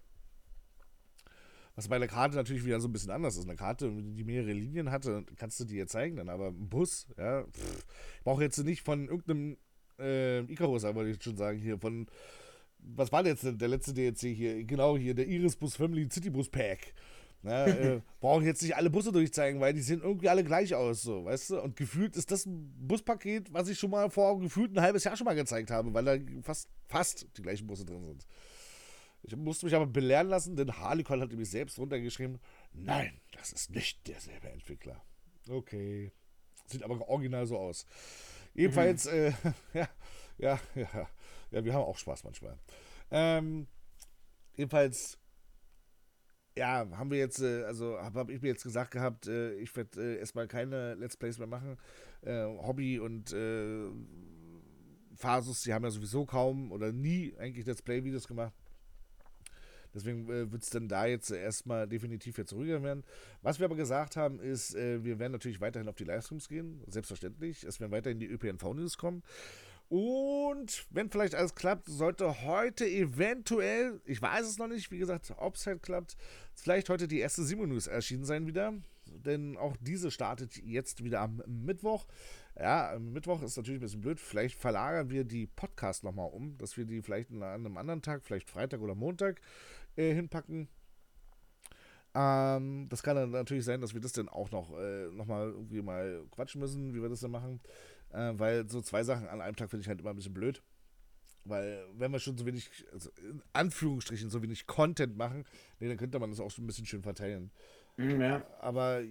[1.80, 3.46] Was bei der Karte natürlich wieder so ein bisschen anders ist.
[3.46, 7.44] Eine Karte, die mehrere Linien hatte, kannst du dir zeigen dann, aber ein Bus, ja,
[7.44, 7.86] pff,
[8.18, 9.56] ich brauche jetzt nicht von irgendeinem
[9.98, 12.08] äh, Icarus, aber ich schon sagen, hier von,
[12.80, 14.66] was war jetzt der letzte DLC hier?
[14.66, 16.94] Genau hier, der Iris Bus Family City Bus Pack.
[17.44, 20.76] Ja, äh, brauche ich jetzt nicht alle Busse durchzeigen, weil die sehen irgendwie alle gleich
[20.76, 21.62] aus, so, weißt du?
[21.62, 25.16] Und gefühlt ist das ein Buspaket, was ich schon mal vor gefühlt ein halbes Jahr
[25.16, 28.28] schon mal gezeigt habe, weil da fast, fast die gleichen Busse drin sind.
[29.24, 32.40] Ich musste mich aber belehren lassen, denn Harlequin hat nämlich selbst runtergeschrieben,
[32.74, 35.04] nein, das ist nicht derselbe Entwickler.
[35.50, 36.12] Okay.
[36.68, 37.86] Sieht aber original so aus.
[38.54, 39.12] Jedenfalls, mhm.
[39.12, 39.34] äh,
[39.74, 39.90] ja,
[40.38, 41.10] ja, ja,
[41.52, 42.58] ja, wir haben auch Spaß manchmal.
[43.12, 43.68] Ähm,
[44.56, 45.18] jedenfalls,
[46.58, 49.76] ja, haben wir jetzt, äh, also habe hab ich mir jetzt gesagt gehabt, äh, ich
[49.76, 51.78] werde äh, erstmal keine Let's Plays mehr machen.
[52.22, 53.90] Äh, Hobby und äh,
[55.16, 58.54] Phasus, die haben ja sowieso kaum oder nie eigentlich Let's Play-Videos gemacht.
[59.94, 63.04] Deswegen äh, wird es dann da jetzt erstmal definitiv jetzt ruhiger werden.
[63.42, 66.84] Was wir aber gesagt haben, ist, äh, wir werden natürlich weiterhin auf die Livestreams gehen,
[66.88, 67.64] selbstverständlich.
[67.64, 69.24] Es werden weiterhin die ÖPNV-News kommen.
[69.90, 75.34] Und wenn vielleicht alles klappt, sollte heute eventuell, ich weiß es noch nicht, wie gesagt,
[75.38, 76.16] ob es halt klappt,
[76.54, 78.74] vielleicht heute die erste Simon News erschienen sein wieder.
[79.08, 82.06] Denn auch diese startet jetzt wieder am Mittwoch.
[82.60, 84.20] Ja, Mittwoch ist natürlich ein bisschen blöd.
[84.20, 88.24] Vielleicht verlagern wir die Podcast nochmal um, dass wir die vielleicht an einem anderen Tag,
[88.24, 89.42] vielleicht Freitag oder Montag,
[90.00, 90.70] äh, hinpacken.
[92.16, 95.50] Ähm, das kann dann natürlich sein, dass wir das dann auch noch, äh, noch mal
[95.50, 97.60] irgendwie mal quatschen müssen, wie wir das dann machen.
[98.12, 100.64] Äh, weil so zwei Sachen an einem Tag finde ich halt immer ein bisschen blöd.
[101.46, 105.46] Weil, wenn wir schon so wenig, also in Anführungsstrichen, so wenig Content machen,
[105.80, 107.52] nee, dann könnte man das auch so ein bisschen schön verteilen.
[107.98, 108.46] Mhm, ja.
[108.60, 109.02] Aber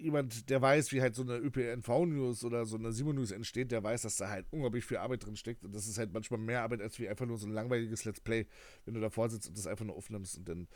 [0.00, 4.02] jemand, der weiß, wie halt so eine ÖPNV-News oder so eine Simon-News entsteht, der weiß,
[4.02, 5.64] dass da halt unglaublich viel Arbeit drin steckt.
[5.64, 8.20] Und das ist halt manchmal mehr Arbeit, als wie einfach nur so ein langweiliges Let's
[8.20, 8.46] Play,
[8.84, 10.38] wenn du davor sitzt und das einfach nur aufnimmst.
[10.38, 10.68] Und dann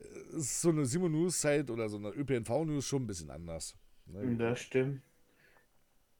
[0.00, 3.76] äh, ist so eine Simon-News halt oder so eine ÖPNV-News schon ein bisschen anders.
[4.06, 4.36] Ne?
[4.36, 5.02] Das stimmt.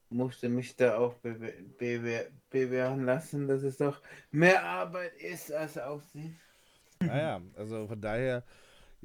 [0.09, 5.77] Musste mich da auch bewe bewe bewähren lassen, dass es doch mehr Arbeit ist als
[5.77, 6.39] Aussehen.
[7.01, 8.45] Naja, also von daher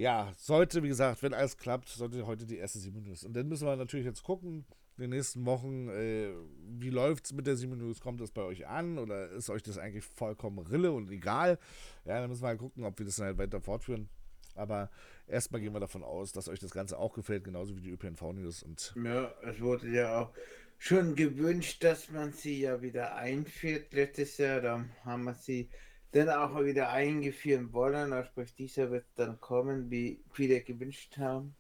[0.02, 3.24] ja, sollte, wie gesagt, wenn alles klappt, sollte heute die erste 7 News.
[3.24, 4.66] Und dann müssen wir natürlich jetzt gucken,
[4.98, 6.32] in den nächsten Wochen, äh,
[6.80, 8.02] wie läuft es mit der 7 News?
[8.02, 11.60] Kommt das bei euch an oder ist euch das eigentlich vollkommen Rille und egal?
[12.06, 14.10] Ja, dann müssen wir halt gucken, ob wir das dann halt weiter fortführen.
[14.56, 14.90] Aber
[15.28, 18.66] erstmal gehen wir davon aus, dass euch das Ganze auch gefällt, genauso wie die ÖPNV-News.
[19.04, 20.34] ja, es wurde ja auch
[20.80, 23.94] schon gewünscht, dass man sie ja wieder einführt.
[23.94, 25.70] Letztes Jahr, da haben wir sie
[26.12, 28.14] dann auch wieder eingeführen wollen.
[28.14, 31.56] Also sprich, dieser wird dann kommen, wie viele gewünscht haben.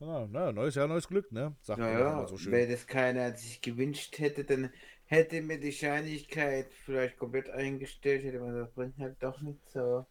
[0.00, 1.54] Ah, na, neues Jahr, neues Glück, ne?
[1.60, 2.52] Sagt naja, man so schön.
[2.52, 4.72] Wenn das keiner sich gewünscht hätte, dann
[5.04, 10.06] hätte mir die Wahrscheinlichkeit vielleicht komplett eingestellt, hätte man das bringt halt doch nicht so.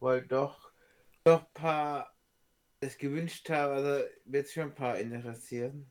[0.00, 0.70] Weil doch,
[1.24, 2.16] doch ein paar
[2.80, 5.90] es gewünscht haben, also wird schon ein paar interessieren.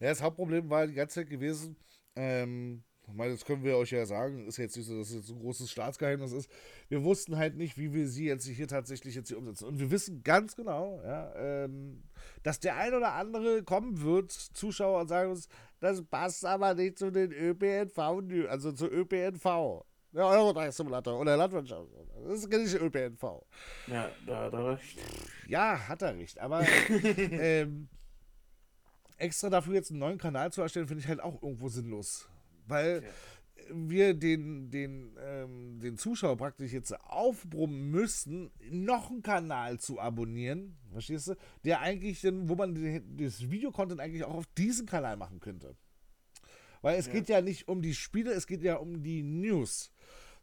[0.00, 1.76] Ja, das Hauptproblem war die ganze Zeit gewesen,
[2.16, 5.16] ähm, ich meine, das können wir euch ja sagen, ist jetzt nicht so, dass es
[5.16, 6.50] jetzt ein großes Staatsgeheimnis ist.
[6.88, 9.66] Wir wussten halt nicht, wie wir sie jetzt hier tatsächlich jetzt hier umsetzen.
[9.66, 12.04] Und wir wissen ganz genau, ja, ähm,
[12.42, 15.48] dass der ein oder andere kommen wird, Zuschauer, und sagen uns,
[15.80, 17.98] das passt aber nicht zu den ÖPNV,
[18.48, 19.84] also zu ÖPNV.
[20.12, 21.88] Der Eurotrack-Simulator oder Landwirtschaft.
[22.24, 23.42] Das ist nicht ÖPNV.
[23.88, 24.98] Ja, da hat er recht.
[25.48, 26.38] Ja, hat er recht.
[26.38, 26.64] Aber
[27.16, 27.88] ähm,
[29.16, 32.28] extra dafür jetzt einen neuen Kanal zu erstellen, finde ich halt auch irgendwo sinnlos
[32.66, 33.02] weil
[33.70, 40.76] wir den, den, ähm, den Zuschauer praktisch jetzt aufbrummen müssen, noch einen Kanal zu abonnieren,
[40.90, 41.34] verstehst du?
[41.64, 42.74] Der eigentlich, denn, wo man
[43.16, 45.76] das Videocontent eigentlich auch auf diesem Kanal machen könnte.
[46.80, 47.12] Weil es ja.
[47.12, 49.92] geht ja nicht um die Spiele, es geht ja um die News.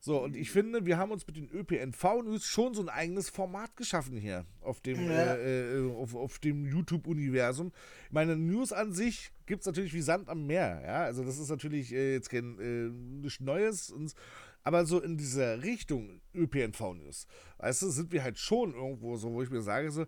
[0.02, 3.76] So, und ich finde, wir haben uns mit den ÖPNV-News schon so ein eigenes Format
[3.76, 5.36] geschaffen hier auf dem, ja.
[5.36, 7.74] äh, äh, auf, auf dem YouTube-Universum.
[8.10, 11.04] Meine News an sich gibt es natürlich wie Sand am Meer, ja.
[11.04, 12.90] Also das ist natürlich äh, jetzt kein äh,
[13.26, 13.90] nichts Neues.
[13.90, 14.14] Und,
[14.64, 19.42] aber so in dieser Richtung ÖPNV-News, weißt du, sind wir halt schon irgendwo so, wo
[19.42, 20.06] ich mir sage, so,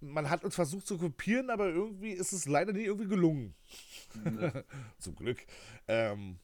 [0.00, 3.54] man hat uns versucht zu kopieren, aber irgendwie ist es leider nie irgendwie gelungen.
[4.38, 4.64] Ja.
[4.98, 5.38] Zum Glück.
[5.88, 6.38] Ähm,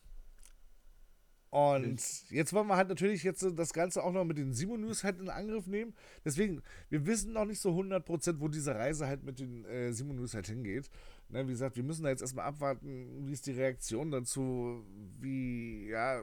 [1.57, 5.05] und jetzt wollen wir halt natürlich jetzt das Ganze auch noch mit den Simon News
[5.05, 5.95] halt in Angriff nehmen.
[6.23, 10.16] Deswegen, wir wissen noch nicht so 100%, wo diese Reise halt mit den äh, Simon
[10.16, 10.90] News halt hingeht.
[11.31, 14.85] Ne, wie gesagt, wir müssen da jetzt erstmal abwarten, wie ist die Reaktion dazu,
[15.19, 16.23] wie, ja,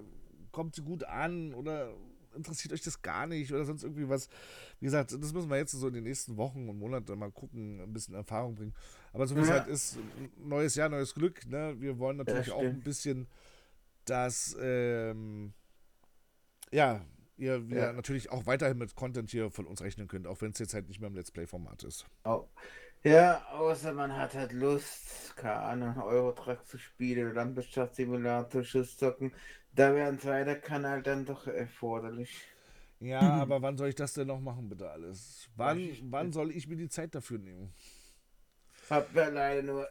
[0.51, 1.95] kommt sie gut an oder
[2.35, 4.29] interessiert euch das gar nicht oder sonst irgendwie was.
[4.81, 7.81] Wie gesagt, das müssen wir jetzt so in den nächsten Wochen und Monaten mal gucken,
[7.81, 8.75] ein bisschen Erfahrung bringen.
[9.13, 9.97] Aber so wie es halt ist,
[10.37, 11.43] neues Jahr, neues Glück.
[11.47, 11.75] Ne?
[11.79, 13.25] Wir wollen natürlich ja, auch ein bisschen
[14.05, 15.53] dass ähm,
[16.71, 17.05] ja,
[17.37, 17.93] ihr wir ja.
[17.93, 20.87] natürlich auch weiterhin mit Content hier von uns rechnen könnt, auch wenn es jetzt halt
[20.87, 22.05] nicht mehr im Let's Play-Format ist.
[22.25, 22.47] Oh.
[23.03, 29.33] Ja, außer man hat halt Lust, keine Ahnung, Euro-Truck zu spielen oder Landwirtschaftssimulator, Schusszocken.
[29.73, 32.41] Da wäre ein zweiter Kanal dann doch erforderlich.
[33.01, 35.49] Ja, aber wann soll ich das denn noch machen, bitte alles?
[35.57, 37.73] Wann, wann soll ich mir die Zeit dafür nehmen?
[38.89, 39.89] Hab ja leider nur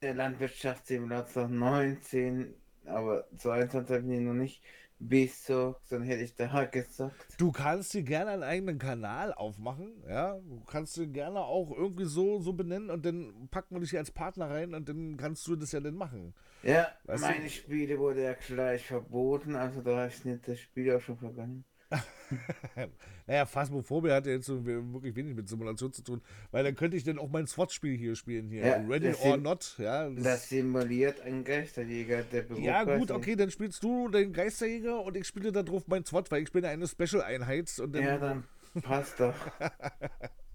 [0.00, 2.54] der Landwirtschaftssimulator 19
[2.88, 4.62] aber 22 habe ich noch nicht
[4.98, 7.34] besorgt, dann hätte ich da gesagt.
[7.38, 10.38] Du kannst dir gerne einen eigenen Kanal aufmachen, ja.
[10.38, 14.10] Du kannst dir gerne auch irgendwie so, so benennen und dann packen wir dich als
[14.10, 16.34] Partner rein und dann kannst du das ja dann machen.
[16.62, 17.50] Ja, weißt meine du?
[17.50, 21.64] Spiele wurde ja gleich verboten, also da ist nicht das Spiel auch schon vergangen.
[23.26, 26.20] naja, Phasmophobia hat ja jetzt so wirklich wenig mit Simulation zu tun,
[26.50, 28.66] weil dann könnte ich dann auch mein SWAT-Spiel hier spielen, hier.
[28.66, 30.10] Ja, Ready das or Not, ja.
[30.10, 35.26] Das simuliert einen Geisterjäger, der ja, gut, okay, dann spielst du den Geisterjäger und ich
[35.26, 37.70] spiele da drauf mein SWAT, weil ich bin eine Special-Einheit.
[37.94, 38.44] Ja, dann
[38.82, 39.34] passt doch.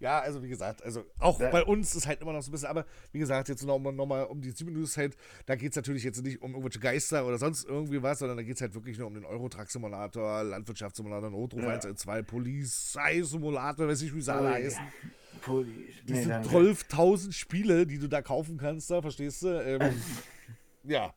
[0.00, 1.50] Ja, also wie gesagt, also auch Ja.
[1.50, 4.06] bei uns ist halt immer noch so ein bisschen, aber wie gesagt, jetzt nochmal noch
[4.06, 7.26] mal um die 7 News halt, da geht es natürlich jetzt nicht um irgendwelche Geister
[7.26, 11.30] oder sonst irgendwie was, sondern da geht es halt wirklich nur um den Eurotruck-Simulator, Landwirtschaftssimulator,
[11.30, 11.68] Notruf Ja.
[11.68, 14.82] 112, Polizei-Simulator, weiß ich, wie sie alle Oh, heißen.
[14.82, 15.08] ja.
[15.42, 15.94] Police.
[16.06, 16.48] Diese danke.
[16.48, 19.48] 12.000 Spiele, die du da kaufen kannst, da, verstehst du?
[19.64, 19.80] Ähm,
[20.84, 21.14] ja,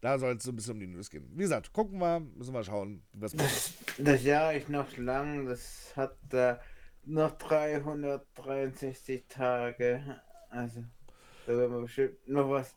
[0.00, 1.28] da soll es so ein bisschen um die News gehen.
[1.34, 3.38] Wie gesagt, gucken wir, müssen wir schauen, machen.
[3.38, 6.60] Das, das Jahr ist noch lang, das hat da
[7.06, 10.20] noch 363 Tage.
[10.50, 10.84] Also,
[11.46, 12.74] da werden wir bestimmt noch was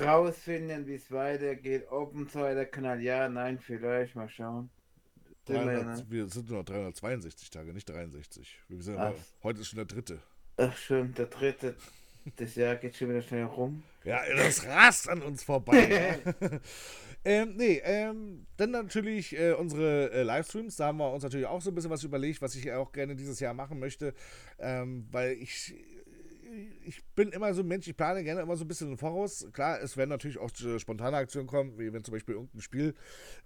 [0.00, 1.86] rausfinden, wie es weitergeht.
[1.90, 4.70] Ob ein zweiter Kanal, ja, nein, vielleicht, mal schauen.
[5.46, 8.60] Sind wir ja 300, wir sind nur noch 362 Tage, nicht 63.
[8.68, 10.20] Wir sind aber, heute ist schon der dritte.
[10.56, 11.74] Ach schon, der dritte,
[12.36, 13.82] das Jahr geht schon wieder schnell rum.
[14.04, 16.18] Ja, das rast an uns vorbei.
[17.24, 20.76] ähm, nee, ähm, dann natürlich äh, unsere äh, Livestreams.
[20.76, 23.16] Da haben wir uns natürlich auch so ein bisschen was überlegt, was ich auch gerne
[23.16, 24.14] dieses Jahr machen möchte.
[24.58, 25.74] Ähm, weil ich,
[26.84, 29.46] ich bin immer so ein Mensch, ich plane gerne immer so ein bisschen Voraus.
[29.52, 32.94] Klar, es werden natürlich auch äh, spontane Aktionen kommen, wie wenn zum Beispiel irgendein Spiel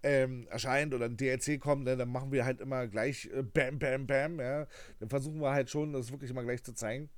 [0.02, 3.78] ähm, erscheint oder ein DLC kommt, ne, dann machen wir halt immer gleich äh, Bam,
[3.78, 4.38] Bam, Bam.
[4.38, 4.66] Ja.
[5.00, 7.10] Dann versuchen wir halt schon, das wirklich immer gleich zu zeigen.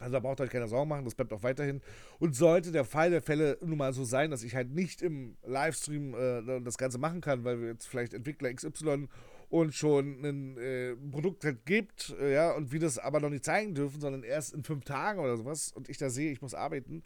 [0.00, 1.80] Also da braucht euch keine Sorgen machen, das bleibt auch weiterhin.
[2.18, 5.36] Und sollte der Fall der Fälle nun mal so sein, dass ich halt nicht im
[5.46, 9.08] Livestream äh, das Ganze machen kann, weil wir jetzt vielleicht Entwickler XY
[9.48, 13.44] und schon ein äh, Produkt halt gibt, äh, ja, und wir das aber noch nicht
[13.44, 16.54] zeigen dürfen, sondern erst in fünf Tagen oder sowas und ich da sehe, ich muss
[16.54, 17.02] arbeiten,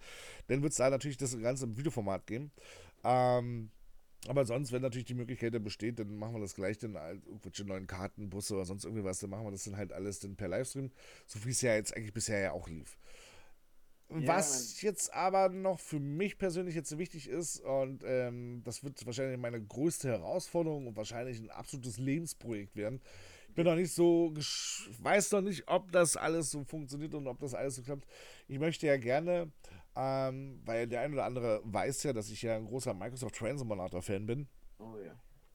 [0.48, 2.50] dann wird es da natürlich das Ganze im Videoformat geben.
[3.04, 3.70] Ähm,
[4.28, 7.24] aber sonst, wenn natürlich die Möglichkeit dann besteht, dann machen wir das gleich dann halt
[7.26, 10.20] irgendwelche neuen Karten, Busse oder sonst irgendwie was, dann machen wir das dann halt alles
[10.20, 10.90] dann per Livestream,
[11.26, 12.98] so wie es ja jetzt eigentlich bisher ja auch lief.
[14.10, 19.04] Ja, Was jetzt aber noch für mich persönlich jetzt wichtig ist, und ähm, das wird
[19.06, 23.00] wahrscheinlich meine größte Herausforderung und wahrscheinlich ein absolutes Lebensprojekt werden.
[23.48, 24.32] Ich bin noch nicht so,
[24.98, 28.06] weiß noch nicht, ob das alles so funktioniert und ob das alles so klappt.
[28.48, 29.52] Ich möchte ja gerne,
[30.00, 33.58] ähm, weil der ein oder andere weiß ja, dass ich ja ein großer Microsoft Train
[33.58, 34.48] Simulator Fan bin.
[34.78, 35.12] Oh ja.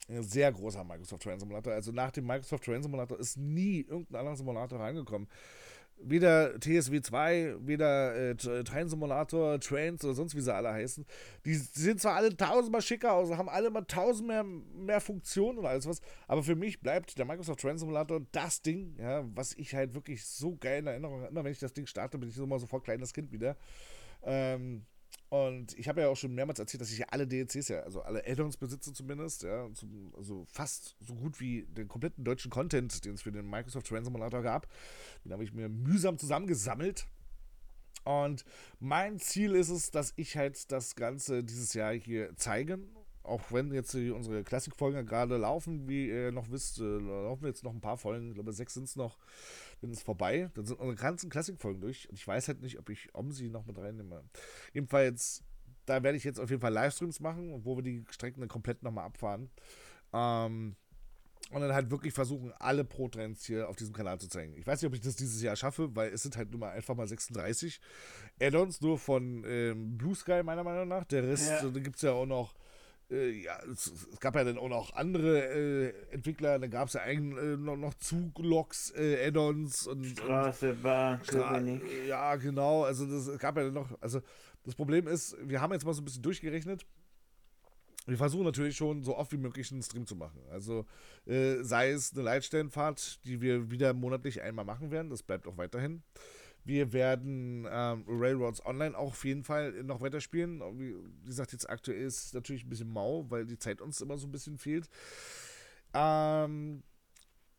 [0.08, 1.72] Ein sehr großer Microsoft Train Simulator.
[1.72, 5.26] Also nach dem Microsoft Train Simulator ist nie irgendein anderer Simulator reingekommen.
[5.98, 11.04] Weder TSW 2, weder äh, Train Simulator, Trains oder sonst wie sie alle heißen.
[11.44, 15.64] Die sehen zwar alle tausendmal schicker aus, haben alle mal tausend mehr, mehr Funktionen und
[15.64, 19.74] alles was, aber für mich bleibt der Microsoft Train Simulator das Ding, ja, was ich
[19.74, 21.30] halt wirklich so geil in Erinnerung habe.
[21.30, 23.56] Immer wenn ich das Ding starte, bin ich immer sofort kleines Kind wieder.
[24.22, 24.86] Ähm,
[25.28, 28.00] und ich habe ja auch schon mehrmals erzählt, dass ich ja alle DLCs ja, also
[28.02, 33.04] alle Add-ons besitze zumindest, ja, zum, also fast so gut wie den kompletten deutschen Content,
[33.04, 34.68] den es für den Microsoft Train gab.
[35.24, 37.06] Den habe ich mir mühsam zusammengesammelt.
[38.04, 38.44] Und
[38.78, 42.94] mein Ziel ist es, dass ich halt das Ganze dieses Jahr hier zeigen.
[43.24, 47.74] Auch wenn jetzt unsere Klassikfolgen gerade laufen, wie ihr noch wisst, äh, laufen jetzt noch
[47.74, 49.18] ein paar Folgen, ich glaube sechs sind es noch,
[49.80, 50.50] dann ist es vorbei.
[50.54, 52.08] Dann sind unsere ganzen Klassikfolgen durch.
[52.08, 54.22] Und ich weiß halt nicht, ob ich Omsi noch mit reinnehme.
[54.72, 55.42] Jedenfalls,
[55.84, 58.82] da werde ich jetzt auf jeden Fall Livestreams machen, wo wir die Strecken dann komplett
[58.82, 59.50] nochmal abfahren.
[60.12, 60.76] Ähm,
[61.52, 64.56] und dann halt wirklich versuchen, alle Pro-Trends hier auf diesem Kanal zu zeigen.
[64.56, 66.70] Ich weiß nicht, ob ich das dieses Jahr schaffe, weil es sind halt nur mal
[66.72, 67.80] einfach mal 36
[68.40, 71.04] Add-ons, nur von ähm, Blue Sky, meiner Meinung nach.
[71.04, 71.70] Der Rest, Ja.
[71.70, 72.56] da gibt es ja auch noch,
[73.10, 76.94] äh, ja, es, es gab ja dann auch noch andere äh, Entwickler, dann gab es
[76.94, 81.60] ja eigentlich äh, noch, noch Zugloks, äh, Add-ons und, Straße, Bahn, Stra-.
[82.06, 82.84] Ja, genau.
[82.84, 83.90] Also das gab ja noch.
[84.00, 84.20] Also
[84.64, 86.84] das Problem ist, wir haben jetzt mal so ein bisschen durchgerechnet.
[88.06, 90.40] Wir versuchen natürlich schon so oft wie möglich einen Stream zu machen.
[90.50, 90.86] Also
[91.26, 95.10] äh, sei es eine Leitstellenfahrt, die wir wieder monatlich einmal machen werden.
[95.10, 96.02] Das bleibt auch weiterhin.
[96.66, 100.60] Wir werden ähm, Railroads Online auch auf jeden Fall noch weiterspielen.
[100.78, 104.00] Wie wie gesagt, jetzt aktuell ist es natürlich ein bisschen mau, weil die Zeit uns
[104.00, 104.88] immer so ein bisschen fehlt.
[105.94, 106.82] Ähm,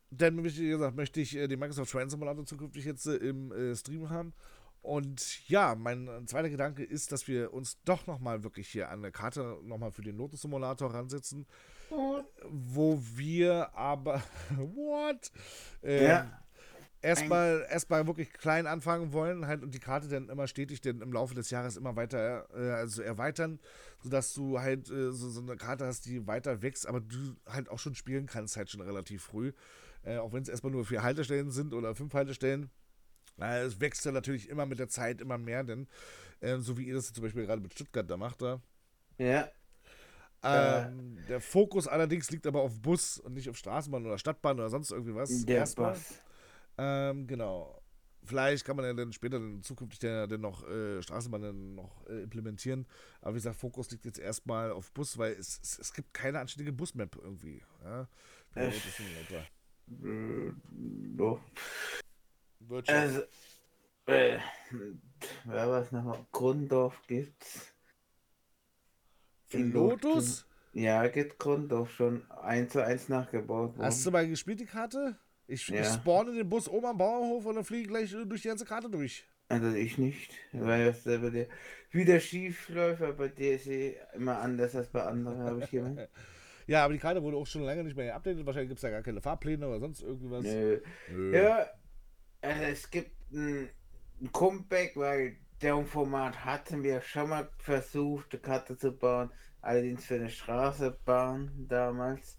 [0.10, 3.76] dann, wie gesagt, möchte ich äh, den Microsoft Train Simulator zukünftig jetzt äh, im äh,
[3.76, 4.34] Stream haben.
[4.82, 9.12] Und ja, mein zweiter Gedanke ist, dass wir uns doch nochmal wirklich hier an der
[9.12, 11.46] Karte nochmal für den Lotus Simulator ransetzen,
[12.50, 14.22] wo wir aber,
[14.58, 15.32] what?
[15.82, 16.47] Ähm, Ja.
[17.08, 21.14] Erstmal, erstmal wirklich klein anfangen wollen halt und die Karte dann immer stetig dann im
[21.14, 23.60] Laufe des Jahres immer weiter äh, also erweitern,
[24.04, 27.70] sodass du halt äh, so, so eine Karte hast, die weiter wächst, aber du halt
[27.70, 29.54] auch schon spielen kannst halt schon relativ früh.
[30.04, 32.70] Äh, auch wenn es erstmal nur vier Haltestellen sind oder fünf Haltestellen.
[33.40, 35.88] Äh, es wächst ja natürlich immer mit der Zeit immer mehr, denn
[36.42, 38.62] äh, so wie ihr das zum Beispiel gerade mit Stuttgart da macht, da.
[39.18, 39.50] Ja,
[40.44, 44.70] Ähm, der Fokus allerdings liegt aber auf Bus und nicht auf Straßenbahn oder Stadtbahn oder
[44.70, 45.46] sonst irgendwie was.
[45.46, 45.94] Der Erstmal.
[45.94, 46.22] Bus.
[46.78, 47.82] Ähm, genau.
[48.24, 52.06] Vielleicht kann man ja dann später dann zukünftig dann, dann noch äh, Straßenbahn dann noch
[52.08, 52.86] äh, implementieren.
[53.22, 56.40] Aber wie gesagt, Fokus liegt jetzt erstmal auf Bus, weil es, es, es gibt keine
[56.40, 57.64] anständige Busmap irgendwie.
[57.84, 58.08] Ja?
[60.04, 60.52] Äh,
[61.16, 61.40] doch.
[62.88, 63.22] Also,
[64.08, 64.40] äh,
[65.46, 66.30] wer was noch?
[66.32, 67.74] Grundorf gibt's.
[69.52, 70.46] In Lotus?
[70.74, 73.86] Ja, gibt Grundorf schon 1 zu 1 nachgebaut worden.
[73.86, 75.18] Hast du mal gespielt, die Karte?
[75.48, 75.82] Ich, ja.
[75.82, 78.66] ich spawne den Bus oben am Bauernhof und dann fliege ich gleich durch die ganze
[78.66, 79.26] Karte durch.
[79.50, 81.48] Also ich nicht, weil das selber der
[81.92, 86.12] wieder schief läuft, bei dir ist sie immer anders als bei anderen, habe ich gemerkt.
[86.68, 88.46] ja, aber die Karte wurde auch schon lange nicht mehr geupdatet.
[88.46, 90.44] Wahrscheinlich gibt es da gar keine Fahrpläne oder sonst irgendwas.
[90.44, 90.82] Nö.
[91.12, 91.38] Nö.
[91.38, 91.66] Ja,
[92.42, 93.70] also es gibt ein,
[94.22, 99.32] ein Comeback, weil der Format hatten wir schon mal versucht, eine Karte zu bauen,
[99.62, 102.38] allerdings für eine Straßenbahn damals.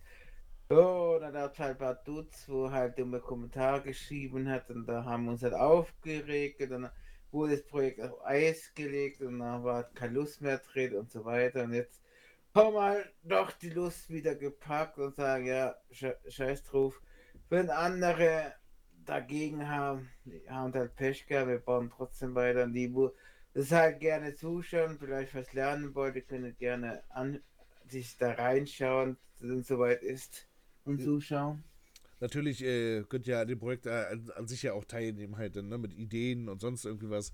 [0.70, 5.02] Oh, dann es halt ein paar Dudes, wo halt dumme Kommentare geschrieben hat und da
[5.02, 6.90] haben wir uns halt aufgeregt und dann
[7.30, 11.24] wurde das Projekt auf Eis gelegt und dann war keine Lust mehr drin und so
[11.24, 12.02] weiter und jetzt
[12.54, 17.00] haben wir halt doch die Lust wieder gepackt und sagen, ja, scheiß drauf.
[17.48, 18.52] Wenn andere
[19.06, 23.14] dagegen haben, die haben halt Pech gehabt, wir bauen trotzdem weiter und die, wo
[23.54, 27.42] das halt gerne zuschauen, vielleicht was lernen wollte, können gerne an
[27.86, 30.47] sich da reinschauen, wenn es soweit ist
[30.88, 31.62] und zuschauen.
[32.20, 35.54] Natürlich äh, könnt ihr an dem Projekt äh, an, an, sich ja auch teilnehmen, halt,
[35.56, 37.32] ne, mit Ideen und sonst irgendwie was.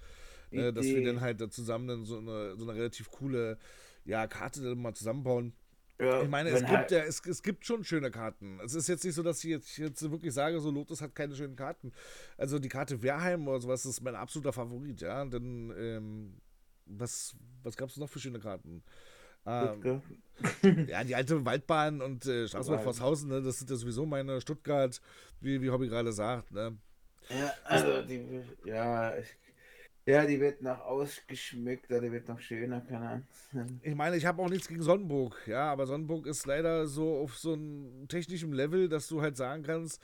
[0.51, 3.59] Äh, dass wir dann halt da zusammen dann so eine, so eine relativ coole
[4.05, 5.55] ja, Karte dann mal zusammenbauen.
[5.99, 8.59] Ja, ich meine, es gibt halt ja, es, es gibt schon schöne Karten.
[8.65, 11.37] Es ist jetzt nicht so, dass ich jetzt, jetzt wirklich sage, so Lotus hat keine
[11.37, 11.93] schönen Karten.
[12.37, 15.25] Also die Karte Wehrheim oder sowas ist mein absoluter Favorit, ja.
[15.25, 16.41] Denn ähm,
[16.87, 18.83] was, was gab es noch für schöne Karten?
[19.47, 20.03] Ähm,
[20.89, 25.01] ja, die alte Waldbahn und äh, Straßenbahn Forshausen, ne, das sind ja sowieso meine Stuttgart,
[25.41, 26.51] wie, wie Hobby gerade sagt.
[26.53, 26.77] Ne?
[27.29, 29.15] Ja, also die, ja,
[30.07, 33.27] ja, die wird noch ausgeschmückt, die wird noch schöner, keine Ahnung.
[33.83, 37.39] Ich meine, ich habe auch nichts gegen Sonnenburg, ja, aber Sonnenburg ist leider so auf
[37.39, 40.03] so einem technischen Level, dass du halt sagen kannst,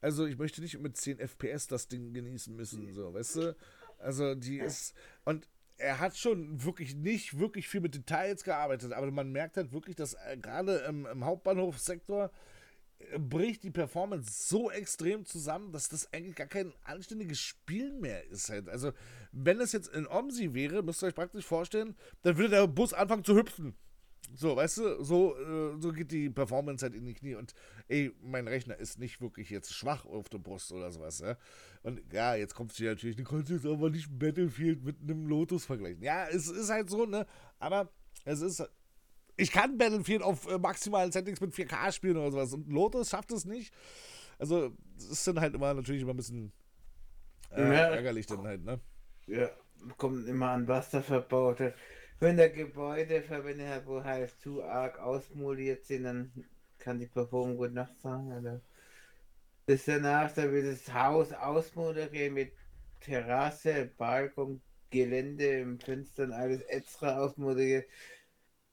[0.00, 3.56] also ich möchte nicht mit 10 FPS das Ding genießen müssen, so, weißt du?
[3.98, 5.48] Also die ist, und
[5.78, 9.96] er hat schon wirklich nicht wirklich viel mit Details gearbeitet, aber man merkt halt wirklich,
[9.96, 12.30] dass äh, gerade im, im Hauptbahnhofsektor
[12.98, 18.26] äh, bricht die Performance so extrem zusammen, dass das eigentlich gar kein anständiges Spiel mehr
[18.28, 18.48] ist.
[18.48, 18.68] Halt.
[18.68, 18.92] Also,
[19.32, 22.92] wenn es jetzt in Omsi wäre, müsst ihr euch praktisch vorstellen, dann würde der Bus
[22.92, 23.74] anfangen zu hüpfen.
[24.34, 27.34] So, weißt du, so, äh, so geht die Performance halt in die Knie.
[27.34, 27.54] Und
[27.88, 31.20] ey, mein Rechner ist nicht wirklich jetzt schwach auf der Brust oder sowas.
[31.20, 31.36] Ja?
[31.82, 35.64] Und ja, jetzt kommt sie natürlich, du kannst jetzt aber nicht Battlefield mit einem Lotus
[35.64, 36.02] vergleichen.
[36.02, 37.26] Ja, es ist halt so, ne?
[37.58, 37.90] Aber
[38.24, 38.62] es ist.
[39.38, 42.52] Ich kann Battlefield auf äh, maximalen Settings mit 4K spielen oder sowas.
[42.54, 43.72] Und Lotus schafft es nicht.
[44.38, 46.52] Also, es dann halt immer natürlich immer ein bisschen
[47.50, 48.80] äh, ja, ärgerlich dann halt, ne?
[49.26, 49.50] Ja,
[49.98, 51.74] kommt immer an, was da verbaut hat
[52.20, 56.32] wenn der Gebäude verwendet hat, wo halt zu arg ausmoliert sind, dann
[56.78, 58.32] kann die Performance gut nachsagen.
[58.32, 58.60] Also.
[59.66, 62.52] Das danach, da wird das Haus ausmoderieren mit
[63.00, 67.86] Terrasse, Balkon, Gelände im Fenstern, alles extra ausmoderiert.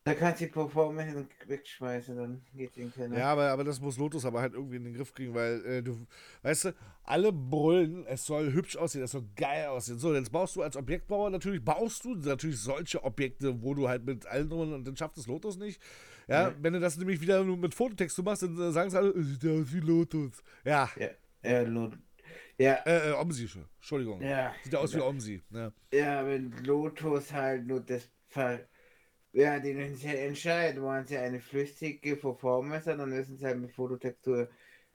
[0.05, 3.17] Da kannst du die Performance wegschmeißen, dann geht den keiner.
[3.17, 5.81] Ja, aber, aber das muss Lotus aber halt irgendwie in den Griff kriegen, weil äh,
[5.81, 6.05] du,
[6.41, 6.75] weißt du,
[7.05, 9.99] alle brüllen, es soll hübsch aussehen, es soll geil aussehen.
[9.99, 14.05] So, jetzt baust du als Objektbauer natürlich, baust du natürlich solche Objekte, wo du halt
[14.05, 15.81] mit allen drin und dann schafft es Lotus nicht.
[16.27, 19.23] Ja, ja, wenn du das nämlich wieder nur mit Fototext machst, dann sagen sie alle,
[19.23, 20.43] sieht ja aus wie Lotus.
[20.65, 20.89] Ja.
[20.97, 21.09] Ja,
[21.43, 21.99] ja Lotus.
[22.57, 22.73] Ja.
[22.85, 24.21] Äh, äh, Omsi, Entschuldigung.
[24.21, 24.53] Ja.
[24.63, 25.41] Sieht ja aus wie Omsi.
[25.49, 25.71] Ja.
[25.93, 28.59] ja, wenn Lotus halt nur das Ver
[29.33, 30.81] ja, die müssen sich entscheiden.
[30.83, 34.47] Wollen sie eine flüssige Performance dann müssen sie halt mit Fototextur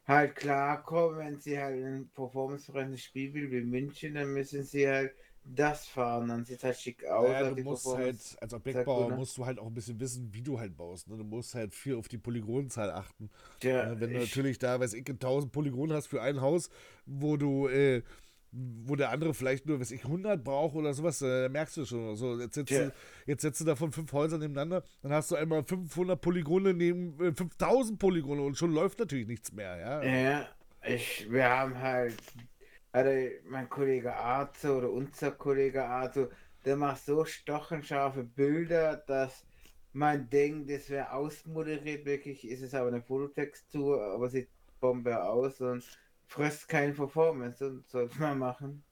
[0.07, 1.19] halt klarkommen.
[1.19, 5.13] Wenn sie halt ein performancefreundliches Spiel will wie München, dann müssen sie halt
[5.55, 7.29] das fahren, dann sieht es halt schick aus.
[7.29, 10.59] Ja, du musst halt, als Objektbauer musst du halt auch ein bisschen wissen, wie du
[10.59, 11.09] halt baust.
[11.09, 11.17] Ne?
[11.17, 13.31] Du musst halt viel auf die Polygonzahl achten.
[13.63, 16.69] Ja, äh, wenn du natürlich da, weiß ich, 1000 Polygone hast für ein Haus,
[17.07, 18.03] wo du äh,
[18.53, 22.17] wo der andere vielleicht nur, weiß ich, 100 braucht oder sowas, äh, merkst du schon.
[22.17, 22.87] So, jetzt, setzt ja.
[22.87, 22.93] du,
[23.27, 27.33] jetzt setzt du davon fünf Häuser nebeneinander, dann hast du einmal 500 Polygone neben äh,
[27.33, 30.03] 5000 Polygone und schon läuft natürlich nichts mehr, ja.
[30.03, 30.49] Ja,
[30.83, 32.15] ich, wir haben halt,
[32.93, 33.11] also
[33.49, 36.29] mein Kollege Arzo oder unser Kollege Arzo,
[36.65, 39.45] der macht so stochenscharfe Bilder, dass
[39.93, 44.49] man denkt, das wäre ausmoderiert, wirklich ist es aber eine Fototextur, aber sieht
[44.81, 45.85] Bombe aus und
[46.29, 48.85] frisst keine Performance sollte man machen.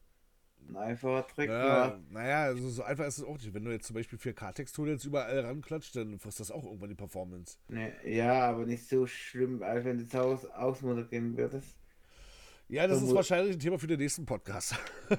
[0.69, 1.49] Ein einfacher Trick.
[1.49, 3.55] Ja, naja, also so einfach ist es auch nicht.
[3.55, 6.97] Wenn du jetzt zum Beispiel 4K-Textur jetzt überall ranklatscht, dann frisst das auch irgendwann die
[6.97, 7.57] Performance.
[7.69, 11.77] Ne, ja, aber nicht so schlimm, als wenn du zu Hause ausmoderieren würdest.
[12.69, 14.75] Ja, das ist wahrscheinlich ein Thema für den nächsten Podcast.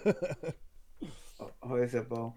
[1.64, 2.36] Häuserbau.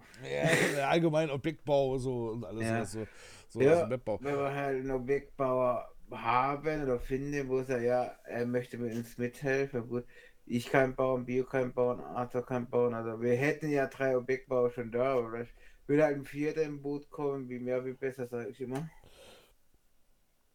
[0.77, 2.85] Ja, allgemein Objektbau so und alles Ja.
[2.85, 3.07] so.
[3.49, 4.19] so Ja, aus dem Webbau.
[4.21, 9.17] wenn wir halt einen Objektbauer haben oder finden, wo er ja, er möchte mit uns
[9.17, 9.87] mithelfen.
[9.87, 10.05] Gut,
[10.45, 12.93] ich kann bauen, Bio kann bauen, Arthur kann bauen.
[12.93, 15.53] Also wir hätten ja drei Objektbauer schon da, aber vielleicht
[15.87, 18.89] will halt ein vierter im Boot kommen, wie mehr, wie besser, sage ich immer.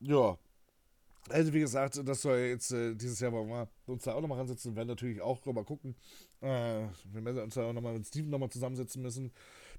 [0.01, 0.37] Ja.
[1.29, 4.77] Also wie gesagt, das soll jetzt äh, dieses Jahr wir uns da auch nochmal ransetzen.
[4.77, 5.97] Werden natürlich auch nochmal gucken.
[6.41, 9.33] Äh, wir werden uns da auch nochmal mit Steven nochmal zusammensetzen müssen,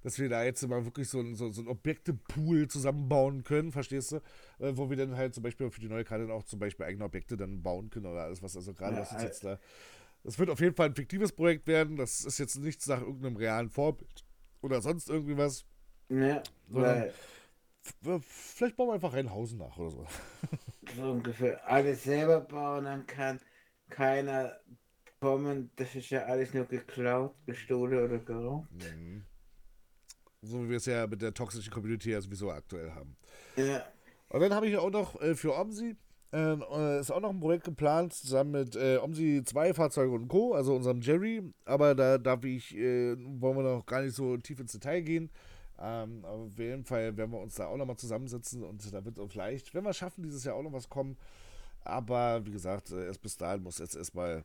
[0.03, 4.11] dass wir da jetzt mal wirklich so ein, so, so ein Objekte-Pool zusammenbauen können, verstehst
[4.13, 4.15] du?
[4.59, 6.85] Äh, wo wir dann halt zum Beispiel für die neue Karte dann auch zum Beispiel
[6.85, 9.43] eigene Objekte dann bauen können oder alles, was also gerade Ja, was uns al- jetzt
[9.43, 9.59] da.
[10.23, 11.97] Das wird auf jeden Fall ein fiktives Projekt werden.
[11.97, 14.25] Das ist jetzt nichts nach irgendeinem realen Vorbild
[14.61, 15.65] oder sonst irgendwie was.
[16.09, 17.13] Ja, weil
[18.21, 20.05] Vielleicht bauen wir einfach Rheinhausen nach oder so.
[20.95, 23.39] so ungefähr alles selber bauen, dann kann
[23.89, 24.59] keiner
[25.19, 25.71] kommen.
[25.75, 28.69] Das ist ja alles nur geklaut, gestohlen oder geraubt.
[28.71, 29.26] Mhm.
[30.41, 33.15] So wie wir es ja mit der toxischen Community ja sowieso aktuell haben.
[33.55, 33.83] Ja,
[34.29, 35.95] Und dann habe ich auch noch äh, für Omsi,
[36.31, 40.27] äh, äh, ist auch noch ein Projekt geplant, zusammen mit äh, Omsi 2 Fahrzeuge und
[40.27, 41.41] Co., also unserem Jerry.
[41.65, 45.31] Aber da darf ich, äh, wollen wir noch gar nicht so tief ins Detail gehen.
[45.79, 49.19] Ähm, aber auf jeden Fall werden wir uns da auch nochmal zusammensetzen und da wird
[49.19, 51.17] auch vielleicht, wenn wir es schaffen, dieses Jahr auch noch was kommen.
[51.83, 54.43] Aber wie gesagt, äh, erst bis dahin muss jetzt erstmal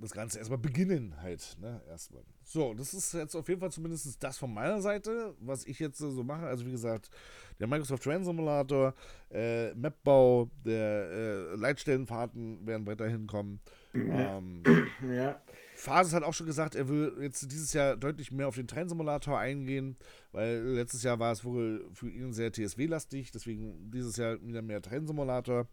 [0.00, 2.22] das Ganze erstmal beginnen halt, ne, erstmal.
[2.44, 5.98] So, das ist jetzt auf jeden Fall zumindest das von meiner Seite, was ich jetzt
[5.98, 6.46] so mache.
[6.46, 7.10] Also wie gesagt,
[7.58, 8.94] der Microsoft Train Simulator,
[9.30, 13.60] äh, Mapbau, der äh, Leitstellenfahrten werden weiterhin kommen.
[13.94, 14.62] Ähm,
[15.10, 15.40] ja.
[15.76, 18.88] Phases hat auch schon gesagt, er will jetzt dieses Jahr deutlich mehr auf den Train
[18.88, 19.96] Simulator eingehen,
[20.32, 24.82] weil letztes Jahr war es wohl für ihn sehr TSW-lastig, deswegen dieses Jahr wieder mehr
[24.82, 25.66] Train Simulator.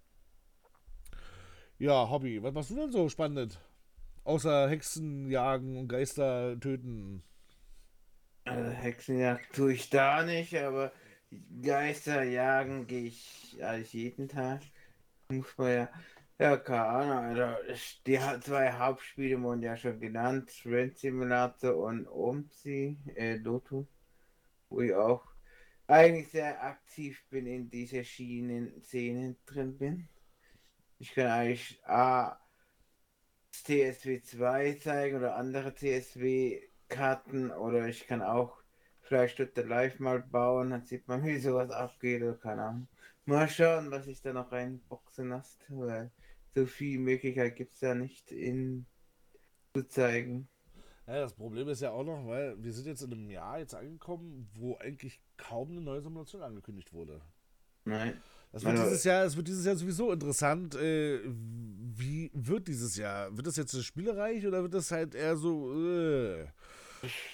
[1.77, 3.59] Ja, Hobby, was machst du denn so spannend?
[4.23, 7.23] Außer Hexen jagen und Geister töten.
[8.45, 10.91] Also Hexenjagd tue ich da nicht, aber
[11.61, 14.61] Geister jagen gehe ich eigentlich jeden Tag.
[15.29, 15.91] Muss man ja.
[16.39, 16.85] Ja, keine
[17.35, 17.55] Ahnung.
[17.69, 23.87] Ich- die zwei Hauptspiele wurden ja schon genannt: Rent Simulator und OMSI, äh, Lotus,
[24.69, 25.25] wo ich auch
[25.87, 30.09] eigentlich sehr aktiv bin in dieser Schienen-Szenen drin bin.
[30.99, 32.40] Ich kann eigentlich A,
[33.51, 38.61] TSW 2 zeigen oder andere TSW Karten oder ich kann auch
[39.01, 42.87] vielleicht Stutte live mal bauen, dann sieht man, wie sowas abgeht oder keine Ahnung.
[43.25, 46.11] Mal schauen, was ich da noch reinboxen lasse, weil
[46.55, 48.85] so viel Möglichkeit gibt es da nicht in
[49.73, 50.49] zu zeigen.
[51.07, 53.75] Ja, das Problem ist ja auch noch, weil wir sind jetzt in einem Jahr jetzt
[53.75, 57.21] angekommen, wo eigentlich kaum eine neue Simulation angekündigt wurde.
[57.85, 58.21] Nein.
[58.51, 60.75] Das wird dieses Jahr, es wird dieses Jahr sowieso interessant.
[60.75, 61.19] Äh,
[61.95, 63.35] wie wird dieses Jahr?
[63.35, 65.71] Wird das jetzt so spielereich oder wird das halt eher so?
[65.73, 66.45] Äh,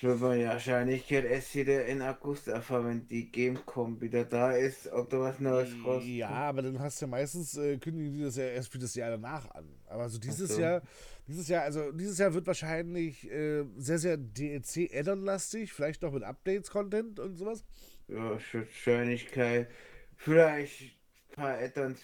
[0.01, 4.51] Wird man ja wahrscheinlich geht es wieder in August erfahren, wenn die Gamecom wieder da
[4.51, 6.05] ist, ob da was Neues rauskommt.
[6.05, 8.95] ja, aber dann hast du ja meistens äh, kündigen die das ja erst für das
[8.95, 9.67] Jahr danach an.
[9.87, 10.61] Aber so dieses so.
[10.61, 10.81] Jahr,
[11.27, 16.13] dieses Jahr, also dieses Jahr wird wahrscheinlich äh, sehr, sehr DLC Add-on lastig, vielleicht noch
[16.13, 17.65] mit Updates Content und sowas.
[18.07, 19.69] Ja, Wahrscheinlichkeit.
[20.15, 20.96] Vielleicht
[21.31, 22.01] paar Add-ons,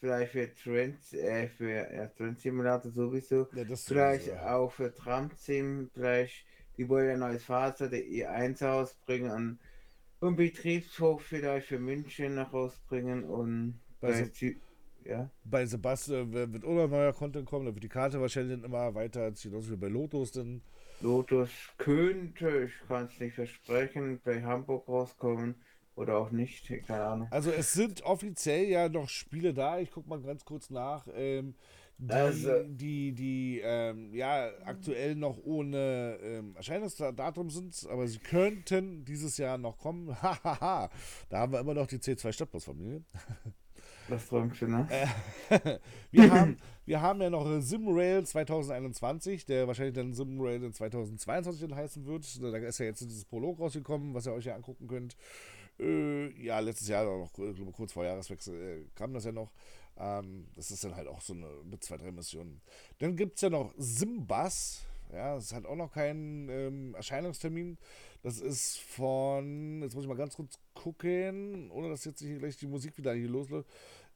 [0.00, 3.46] vielleicht für Trend, äh, für ja, Trend Simulator sowieso.
[3.52, 4.46] Ja, Vielleicht sowieso.
[4.46, 6.46] auch für Tramsim, vielleicht,
[6.76, 9.58] die wollen ja ein neues Fahrzeug, der E1 rausbringen und,
[10.20, 14.30] und Betriebshof vielleicht für München noch rausbringen und Bei so-
[15.04, 18.62] ja, Bei Sebastian wird wird auch noch neuer Content kommen, da wird die Karte wahrscheinlich
[18.62, 20.60] immer weiter, genauso wie bei Lotus dann.
[21.00, 25.54] Lotus könnte, ich kann es nicht versprechen, bei Hamburg rauskommen
[25.96, 27.28] oder auch nicht, keine Ahnung.
[27.30, 31.54] Also es sind offiziell ja noch Spiele da, ich guck mal ganz kurz nach, ähm,
[31.98, 39.04] die, Also- die, die ähm, ja aktuell noch ohne ähm, Erscheinungsdatum sind, aber sie könnten
[39.06, 40.14] dieses Jahr noch kommen.
[40.22, 40.90] Hahaha,
[41.30, 43.02] da haben wir immer noch die C2 Stadtbusfamilie.
[44.08, 44.86] Was träumst du, ne?
[46.12, 51.76] Wir haben, wir haben ja noch SimRail 2021, der wahrscheinlich dann SimRail in 2022 dann
[51.76, 52.40] heißen wird.
[52.40, 55.16] Da ist ja jetzt dieses Prolog rausgekommen, was ihr euch ja angucken könnt.
[55.78, 57.32] Äh, ja, letztes Jahr noch,
[57.72, 59.52] kurz vor Jahreswechsel äh, kam das ja noch.
[59.98, 62.60] Ähm, das ist dann halt auch so eine mit zwei, drei Missionen.
[62.98, 64.82] Dann gibt es ja noch Simbus.
[65.12, 67.78] Ja, das hat auch noch keinen ähm, Erscheinungstermin.
[68.22, 72.56] Das ist von, jetzt muss ich mal ganz kurz gucken, ohne dass jetzt hier gleich
[72.56, 73.68] die Musik wieder hier losläuft.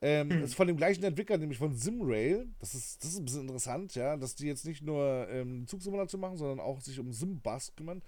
[0.03, 0.45] Ähm, hm.
[0.45, 2.49] Ist von dem gleichen Entwickler, nämlich von Simrail.
[2.59, 6.21] Das ist, das ist ein bisschen interessant, ja, dass die jetzt nicht nur ähm, Zugsimulation
[6.21, 8.03] machen, sondern auch sich um Simbus kümmern.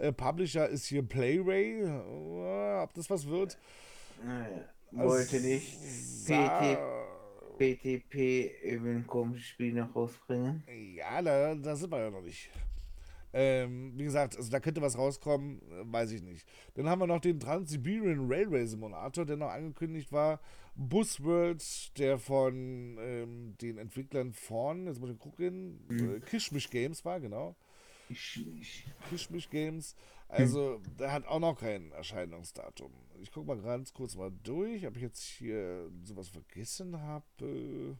[0.00, 1.84] Äh, Publisher ist hier Playray.
[1.84, 3.58] Uh, ob das was wird?
[4.24, 5.78] Naja, wollte also, nicht
[6.26, 6.78] PT,
[7.58, 10.64] PTP über ein komisches Spiel noch rausbringen.
[10.96, 12.50] Ja, da, da sind wir ja noch nicht.
[13.32, 16.48] Ähm, wie gesagt, also da könnte was rauskommen, äh, weiß ich nicht.
[16.74, 20.40] Dann haben wir noch den Trans-Siberian Railway Simulator, der noch angekündigt war.
[20.74, 21.62] Busworld,
[21.98, 26.16] der von ähm, den Entwicklern von, jetzt muss ich gucken, mhm.
[26.16, 27.54] äh, Kishmish Games war, genau.
[29.08, 29.94] Kishmish Games.
[30.28, 30.96] Also, mhm.
[30.96, 32.92] der hat auch noch kein Erscheinungsdatum.
[33.20, 37.96] Ich gucke mal ganz kurz mal durch, ob ich jetzt hier sowas vergessen habe.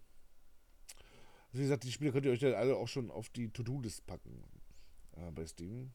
[1.53, 4.45] Wie gesagt, die Spiele könnt ihr euch dann alle auch schon auf die To-Do-List packen
[5.17, 5.93] äh, bei Steam.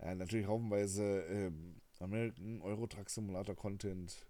[0.00, 4.26] Ja, natürlich haufenweise ähm, American Euro Truck Simulator Content.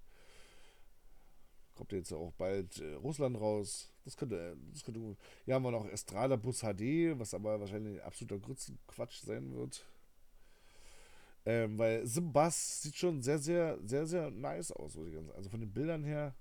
[1.74, 3.92] Kommt jetzt auch bald äh, Russland raus.
[4.04, 5.16] Das könnte, das könnte.
[5.44, 9.84] Hier haben wir noch Estrada Bus HD, was aber wahrscheinlich absoluter Grützenquatsch sein wird.
[11.46, 14.96] Ähm, weil Simbas sieht schon sehr, sehr, sehr, sehr nice aus,
[15.36, 16.34] Also von den Bildern her.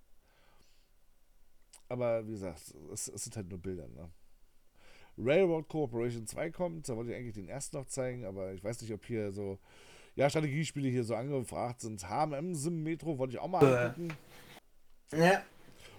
[1.89, 4.09] Aber wie gesagt, es, es sind halt nur Bilder, ne?
[5.17, 6.89] Railroad Corporation 2 kommt.
[6.89, 9.59] Da wollte ich eigentlich den ersten noch zeigen, aber ich weiß nicht, ob hier so,
[10.15, 12.09] ja, Strategiespiele hier so angefragt sind.
[12.09, 14.13] HM Sim Metro wollte ich auch mal äh.
[15.17, 15.43] Ja.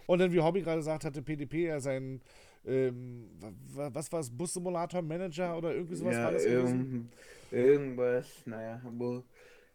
[0.07, 2.21] Und dann, wie Hobby gerade gesagt hatte, PDP ja sein,
[2.67, 3.31] ähm,
[3.75, 6.45] was war es, Bus-Simulator Manager oder irgendwie sowas ja, war das?
[6.45, 7.11] Irgend,
[7.51, 9.23] irgendwas, naja, wo,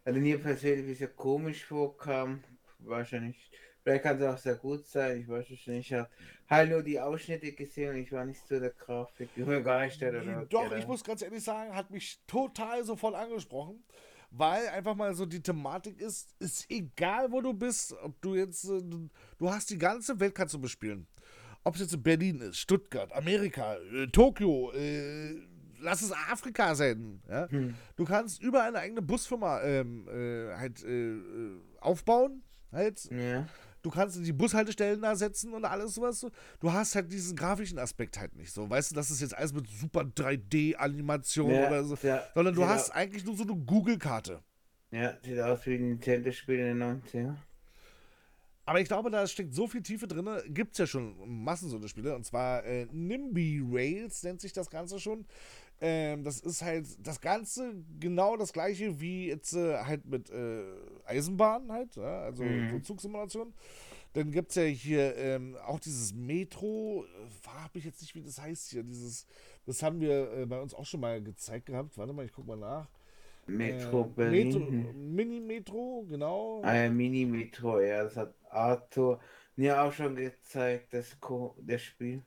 [0.04, 2.42] also mir persönlich ja komisch vorkam,
[2.78, 3.50] wahrscheinlich
[3.82, 5.90] Vielleicht kann es auch sehr gut sein, ich weiß es nicht.
[5.90, 6.08] Ich habe
[6.48, 10.22] halt nur die Ausschnitte gesehen und ich war nicht so der Grafik begeistert.
[10.22, 13.82] Oder Doch, ich muss ganz ehrlich sagen, hat mich total sofort angesprochen.
[14.30, 18.64] Weil einfach mal so die Thematik ist, ist egal wo du bist, ob du jetzt,
[18.64, 21.06] äh, du hast die ganze Welt kannst du bespielen.
[21.64, 25.34] Ob es jetzt Berlin ist, Stuttgart, Amerika, äh, Tokio, äh,
[25.80, 27.20] lass es Afrika sein.
[27.28, 27.50] Ja?
[27.50, 27.74] Hm.
[27.96, 31.18] Du kannst überall eine eigene Busfirma ähm, äh, halt äh,
[31.80, 32.42] aufbauen.
[32.72, 33.10] Halt.
[33.10, 33.46] Ja
[33.82, 36.26] du kannst die Bushaltestellen da setzen und alles sowas.
[36.60, 38.68] Du hast halt diesen grafischen Aspekt halt nicht so.
[38.68, 41.96] Weißt du, das ist jetzt alles mit super 3D-Animation ja, oder so.
[42.02, 44.40] Ja, sondern du hast eigentlich nur so eine Google-Karte.
[44.90, 47.36] Ja, sieht aus wie ein Nintendo-Spiel in den 90er.
[48.66, 50.28] Aber ich glaube, da steckt so viel Tiefe drin.
[50.48, 52.14] Gibt es ja schon Massen so eine Spiele.
[52.14, 55.26] Und zwar äh, Nimby Rails nennt sich das Ganze schon.
[55.82, 60.64] Ähm, das ist halt das Ganze genau das gleiche wie jetzt äh, halt mit äh,
[61.06, 62.20] Eisenbahnen halt, ja?
[62.22, 62.70] also mhm.
[62.70, 63.54] so Zugsimulation.
[64.12, 68.22] Dann gibt es ja hier ähm, auch dieses Metro, äh, habe ich jetzt nicht, wie
[68.22, 69.26] das heißt hier, dieses,
[69.66, 71.96] das haben wir äh, bei uns auch schon mal gezeigt gehabt.
[71.96, 72.88] Warte mal, ich guck mal nach.
[73.46, 74.48] Metro äh, Berlin.
[74.48, 76.60] Metro, Mini-Metro, genau.
[76.62, 79.20] Ah, ja, Mini-Metro, ja, das hat Arthur
[79.56, 81.16] mir auch schon gezeigt, das,
[81.58, 82.22] das Spiel.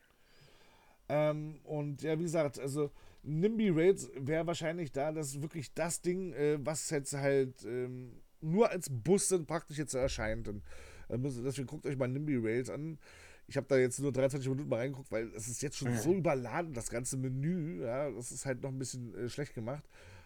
[1.09, 2.91] Ähm, und ja, wie gesagt, also
[3.23, 8.69] Nimby Raids wäre wahrscheinlich da das wirklich das Ding, äh, was jetzt halt ähm, nur
[8.69, 10.47] als Bus dann praktisch jetzt erscheint.
[10.47, 10.63] Und,
[11.09, 12.99] äh, deswegen guckt euch mal Nimby Rails an.
[13.47, 15.97] Ich habe da jetzt nur 23 Minuten mal reingeguckt, weil es ist jetzt schon ja.
[15.97, 17.83] so überladen, das ganze Menü.
[17.83, 19.83] Ja, das ist halt noch ein bisschen äh, schlecht gemacht.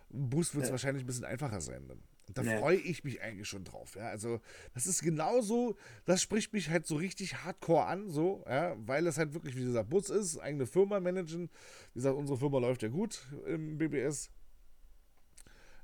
[0.10, 0.74] Im Bus wird es ja.
[0.74, 2.02] wahrscheinlich ein bisschen einfacher sein dann.
[2.34, 2.58] Da ja.
[2.58, 3.96] freue ich mich eigentlich schon drauf.
[3.96, 4.42] Ja, also
[4.74, 9.18] das ist genauso, das spricht mich halt so richtig hardcore an, so, ja, weil es
[9.18, 11.50] halt wirklich, wie gesagt, Bus ist, eigene Firma managen.
[11.94, 14.30] Wie gesagt, unsere Firma läuft ja gut im BBS.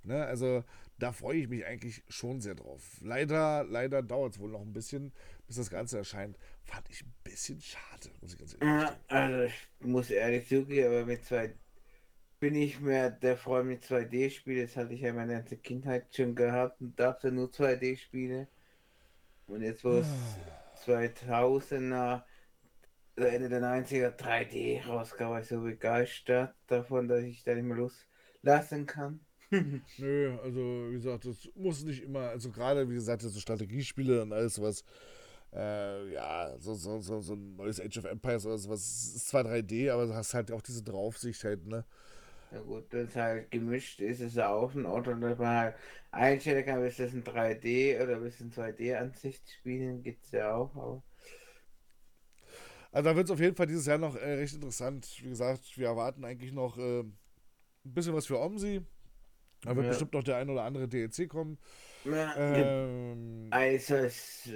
[0.06, 0.66] Ne, also
[1.00, 2.98] da freue ich mich eigentlich schon sehr drauf.
[3.02, 5.14] Leider, leider dauert es wohl noch ein bisschen,
[5.48, 6.38] bis das Ganze erscheint.
[6.64, 9.00] Fand ich ein bisschen schade, muss ich ganz ehrlich sagen.
[9.08, 11.54] Also ich muss ehrlich zugeben, aber mit zwei
[12.44, 14.68] bin ich mehr der Freund mit 2D-Spielen.
[14.68, 18.50] Das hatte ich ja meine ganze Kindheit schon gehabt und dachte nur 2D-Spiele.
[19.48, 20.08] Und jetzt, wo es
[20.86, 22.24] 2000er,
[23.16, 27.78] Ende der 90er 3D rauskam, war ich so begeistert davon, dass ich da nicht mehr
[27.78, 29.22] loslassen kann.
[29.98, 34.34] Nö, also wie gesagt, das muss nicht immer, also gerade wie gesagt, so Strategiespiele und
[34.34, 34.84] alles was,
[35.54, 38.82] äh, ja, so, so, so, so ein neues Age of Empires oder sowas,
[39.16, 41.86] ist zwar 3D, aber du hast halt auch diese Draufsicht halt, ne?
[42.54, 45.76] Ja gut, wenn es halt gemischt ist, ist es auch ein Ort, dass man halt
[46.12, 50.76] einstellen kann, bis das in 3D oder bis in 2D-Ansicht spielen, gibt es ja auch.
[50.76, 51.04] Aber
[52.92, 55.08] also da wird es auf jeden Fall dieses Jahr noch äh, recht interessant.
[55.24, 57.14] Wie gesagt, wir erwarten eigentlich noch äh, ein
[57.84, 58.82] bisschen was für Omsi.
[59.64, 59.90] Da wird ja.
[59.90, 61.58] bestimmt noch der ein oder andere DLC kommen.
[62.04, 64.48] Ja, ähm, also, es,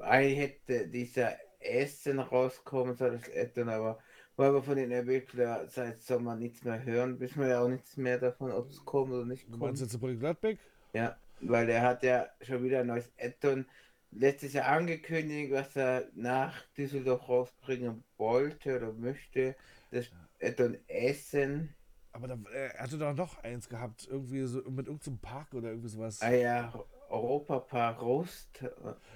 [0.00, 3.98] eigentlich hätte dieser Essen rauskommen soll, das Addon, aber
[4.36, 7.96] weil wir von den Entwicklern seit Sommer nichts mehr hören, wissen wir ja auch nichts
[7.96, 9.54] mehr davon, ob es kommt oder nicht kommt.
[9.54, 10.58] Du meinst jetzt Paul Gladbeck?
[10.92, 13.66] Ja, weil der hat ja schon wieder ein neues Addon,
[14.10, 19.56] letztes Jahr angekündigt, was er nach Düsseldorf rausbringen wollte oder möchte.
[19.90, 20.06] Das
[20.38, 21.74] etwa Essen.
[22.12, 25.88] Aber da, er hatte doch noch eins gehabt, irgendwie so mit irgendeinem Park oder irgendwie
[25.88, 26.20] sowas.
[26.22, 26.72] Ah ja,
[27.10, 28.48] Europapark Rost.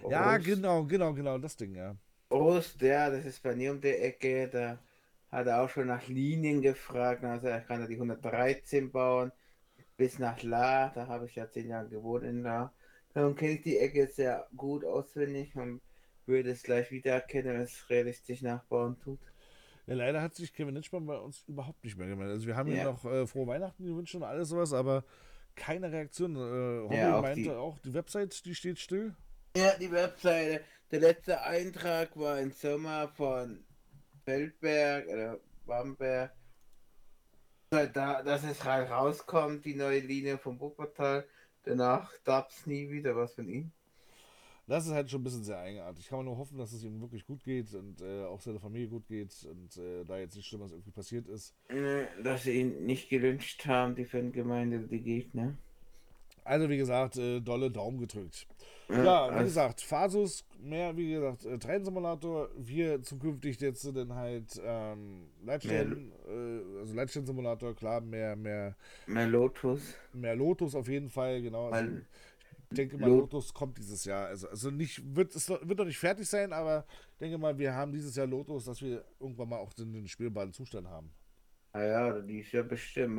[0.08, 1.96] Ja, genau, genau, genau, das Ding, ja.
[2.30, 4.48] Rost, ja, das ist bei mir um die Ecke.
[4.48, 4.78] Da
[5.30, 7.24] hat er auch schon nach Linien gefragt.
[7.24, 9.32] Also er kann er die 113 bauen.
[9.96, 12.72] Bis nach La, da habe ich ja zehn Jahre gewohnt in La.
[13.12, 15.80] Darum kenne ich die Ecke sehr gut auswendig und
[16.26, 19.20] würde es gleich wiedererkennen, wenn es realistisch nachbauen tut.
[19.86, 22.34] Ja, leider hat sich Kevin Nitschmann bei uns überhaupt nicht mehr gemeldet.
[22.34, 22.78] Also wir haben ja.
[22.78, 25.04] ihm noch äh, frohe Weihnachten gewünscht und alles sowas, aber
[25.56, 26.36] keine Reaktion.
[26.36, 27.50] Äh, Hobby ja, auch meinte die...
[27.50, 29.14] auch, die Website, die steht still.
[29.56, 30.62] Ja, die Webseite.
[30.92, 33.64] Der letzte Eintrag war im Sommer von
[34.24, 36.32] Feldberg oder Bamberg.
[37.70, 41.24] Da, dass es halt rauskommt, die neue Linie vom Wuppertal.
[41.62, 43.70] Danach gab es nie wieder was von ihm.
[44.66, 46.08] Das ist halt schon ein bisschen sehr eigenartig.
[46.08, 48.88] Kann man nur hoffen, dass es ihm wirklich gut geht und äh, auch seiner Familie
[48.88, 51.56] gut geht und äh, da jetzt nichts Schlimmes irgendwie passiert ist.
[52.22, 55.56] Dass sie ihn nicht gelünscht haben, die Fangemeinde, die Gegner.
[56.44, 58.46] Also wie gesagt, äh, dolle Daumen gedrückt.
[58.90, 64.14] Ja, ja wie also gesagt, Fasus, mehr, wie gesagt, äh, Train-Simulator, wir zukünftig jetzt dann
[64.14, 68.76] halt ähm, Leitstern, äh, also Leitstern-Simulator, klar, mehr, mehr.
[69.06, 69.94] Mehr Lotus.
[70.12, 71.70] Mehr Lotus auf jeden Fall, genau.
[71.70, 71.98] Also,
[72.70, 74.26] ich denke mal, Lotus kommt dieses Jahr.
[74.26, 77.74] Also, also nicht, wird, es wird noch nicht fertig sein, aber ich denke mal, wir
[77.74, 81.10] haben dieses Jahr Lotus, dass wir irgendwann mal auch den, den spielbaren Zustand haben.
[81.72, 83.18] Ah ja, die ist ja bestimmt.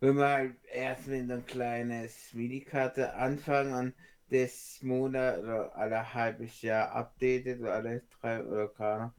[0.00, 3.94] Wenn wir halt erst mit so ein kleines Minikarte anfangen und
[4.32, 9.12] das Monat oder alle halbes Jahr updatet oder alle drei oder keine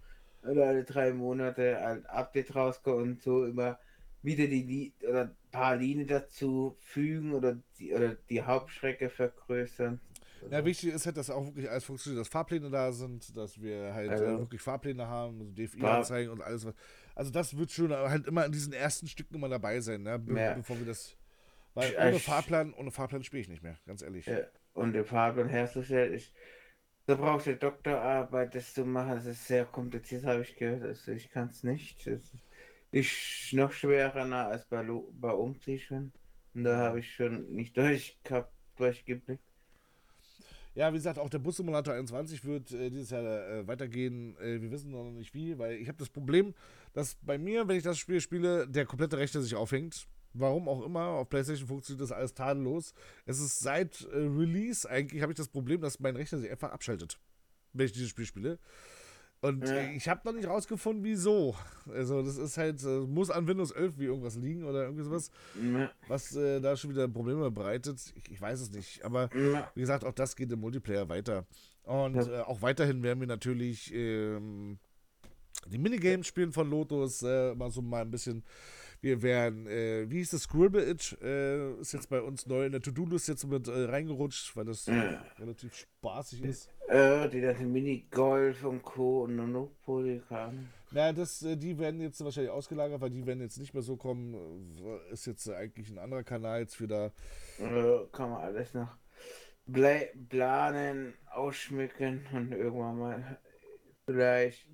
[0.43, 3.79] oder alle drei Monate ein Update rauskommt und so immer
[4.21, 9.99] wieder die oder ein paar Linien dazu fügen oder die, oder die Hauptstrecke vergrößern.
[10.49, 13.93] Ja, wichtig ist halt, dass auch wirklich alles funktioniert, dass Fahrpläne da sind, dass wir
[13.93, 16.65] halt also, äh, wirklich Fahrpläne haben, also DFI-Anzeigen und alles.
[16.65, 16.73] Was,
[17.15, 20.19] also das wird schon halt immer in diesen ersten Stücken immer dabei sein, ne?
[20.19, 20.53] Be ja.
[20.53, 21.15] bevor wir das.
[21.75, 24.25] Weil ohne Fahrplan, ohne Fahrplan spiele ich nicht mehr, ganz ehrlich.
[24.25, 24.39] Ja.
[24.73, 26.33] Und der Fahrplan herzustellen, ich,
[27.05, 30.83] da brauchst du Doktorarbeit, das zu machen, das ist sehr kompliziert, habe ich gehört.
[30.83, 32.07] Also ich kann es nicht.
[32.07, 32.21] Das
[32.91, 36.13] ist noch schwerer als bei, bei Umziehen.
[36.53, 38.19] Und da habe ich schon nicht durch,
[38.77, 39.43] durchgeblickt.
[40.75, 44.35] Ja, wie gesagt, auch der Bus-Simulator 21 wird äh, dieses Jahr äh, weitergehen.
[44.37, 46.55] Äh, wir wissen noch nicht wie, weil ich habe das Problem,
[46.93, 50.07] dass bei mir, wenn ich das Spiel spiele, der komplette Rechner sich aufhängt.
[50.33, 52.93] Warum auch immer, auf PlayStation funktioniert das alles tadellos.
[53.25, 56.71] Es ist seit äh, Release eigentlich, habe ich das Problem, dass mein Rechner sich einfach
[56.71, 57.19] abschaltet,
[57.73, 58.59] wenn ich dieses Spiel spiele.
[59.43, 59.89] Und ja.
[59.89, 61.53] ich habe noch nicht rausgefunden, wieso.
[61.93, 65.31] Also, das ist halt, äh, muss an Windows 11 wie irgendwas liegen oder irgendwie sowas,
[65.61, 65.91] ja.
[66.07, 67.99] was äh, da schon wieder Probleme bereitet.
[68.15, 69.03] Ich, ich weiß es nicht.
[69.03, 69.69] Aber ja.
[69.75, 71.45] wie gesagt, auch das geht im Multiplayer weiter.
[71.83, 74.79] Und äh, auch weiterhin werden wir natürlich ähm,
[75.67, 78.43] die Minigames spielen von Lotus, äh, mal so mal ein bisschen
[79.03, 82.71] wir werden, äh, wie hieß das, Scribble It, äh, ist jetzt bei uns neu in
[82.71, 85.21] der To-Do-List jetzt mit äh, reingerutscht, weil das ja.
[85.37, 86.69] relativ spaßig ist.
[86.87, 89.23] Äh, die ganzen Minigolf und Co.
[89.23, 90.69] und Monopoly kamen.
[90.91, 93.97] Na, das, äh, die werden jetzt wahrscheinlich ausgelagert, weil die werden jetzt nicht mehr so
[93.97, 94.77] kommen.
[94.79, 97.11] Äh, ist jetzt eigentlich ein anderer Kanal jetzt wieder.
[98.13, 98.95] kann man alles noch
[100.29, 103.37] planen, ausschmücken und irgendwann mal
[104.05, 104.65] vielleicht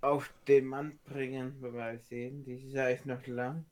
[0.00, 2.44] auf den Mann bringen, wenn wir sehen.
[2.44, 3.64] Die Saison ist noch lang.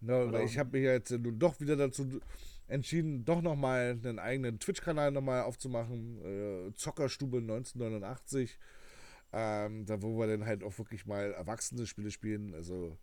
[0.00, 2.20] No, weil ich habe mich jetzt nun doch wieder dazu
[2.68, 6.20] entschieden, doch nochmal einen eigenen Twitch-Kanal nochmal aufzumachen.
[6.24, 8.58] Äh, Zockerstube 1989.
[9.36, 12.54] Ähm, da wo wir dann halt auch wirklich mal erwachsene Spiele spielen.
[12.54, 12.96] Also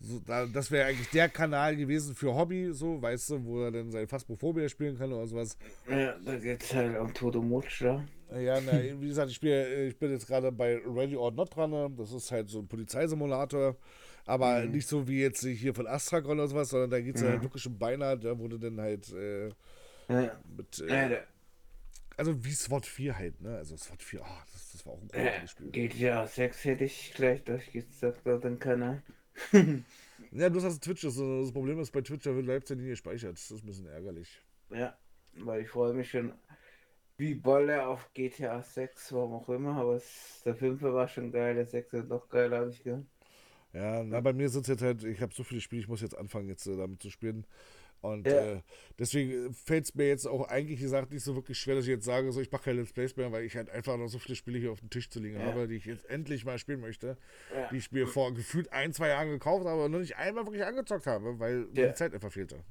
[0.00, 3.70] so, da, das wäre eigentlich der Kanal gewesen für Hobby, so, weißt du, wo er
[3.70, 5.58] dann sein Phasmophobia spielen kann oder sowas.
[5.88, 8.02] Ja, da geht's halt um Tod und Mutscher.
[8.30, 11.70] Ja, na, wie gesagt, ich, spiel, ich bin jetzt gerade bei Ready or Not dran.
[11.70, 11.90] Ne?
[11.96, 13.76] Das ist halt so ein Polizeisimulator.
[14.26, 14.72] Aber mhm.
[14.72, 17.28] nicht so wie jetzt hier von Astragon oder sowas, sondern da geht es mhm.
[17.28, 19.48] halt wirklich um beinahe, da wurde dann halt äh,
[20.08, 20.40] ja.
[20.56, 20.80] mit.
[20.80, 21.20] Äh,
[22.16, 23.56] also wie SWAT 4 halt, ne?
[23.56, 25.70] Also SWAT 4, oh, das, das war auch ein gutes Spiel.
[25.70, 29.02] Geht ja 6 hätte ich gleich durchgesagt auf den Kanal.
[30.30, 33.32] ja, du hast Twitch, das, das Problem ist, bei Twitch da wird Leipzig nie gespeichert.
[33.32, 34.40] Das ist ein bisschen ärgerlich.
[34.70, 34.96] Ja,
[35.38, 36.32] weil ich freue mich schon
[37.16, 41.54] wie Bolle auf GTA 6, warum auch immer, aber es, der 5 war schon geil,
[41.54, 43.06] der 6 ist noch geil, habe ich gehört.
[43.72, 46.00] Ja, na, bei mir sind es jetzt halt, ich habe so viele Spiele, ich muss
[46.00, 47.44] jetzt anfangen, jetzt äh, damit zu spielen.
[48.04, 48.56] Und ja.
[48.56, 48.60] äh,
[48.98, 52.04] deswegen fällt es mir jetzt auch eigentlich gesagt nicht so wirklich schwer, dass ich jetzt
[52.04, 54.36] sage, so ich mache keine Let's Plays mehr, weil ich halt einfach noch so viele
[54.36, 55.46] Spiele hier auf dem Tisch zu liegen ja.
[55.46, 57.16] habe, die ich jetzt endlich mal spielen möchte.
[57.54, 57.68] Ja.
[57.70, 60.64] Die ich mir vor gefühlt ein, zwei Jahren gekauft habe und noch nicht einmal wirklich
[60.64, 62.62] angezockt habe, weil die Zeit einfach fehlte.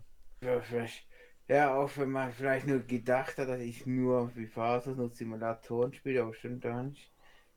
[0.42, 1.08] Ja, vielleicht
[1.48, 5.94] Ja, auch wenn man vielleicht nur gedacht hat, dass ich nur wie Phasen nur Simulatoren
[5.94, 7.12] spiele, aber stimmt gar nicht.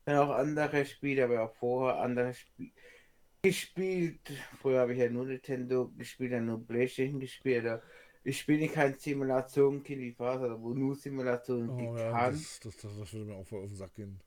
[0.04, 2.72] Dann auch andere Spiele, aber auch vorher andere Spiele
[3.46, 4.32] gespielt.
[4.60, 7.80] Früher habe ich ja nur Nintendo gespielt, dann nur Playstation gespielt.
[8.24, 12.32] Ich spiele kein Simulation-Kind wie Phase, wo nur Simulationen oh, ja, kann.
[12.32, 14.20] Das, das, das, das, würde mir auch voll auf den Sack gehen.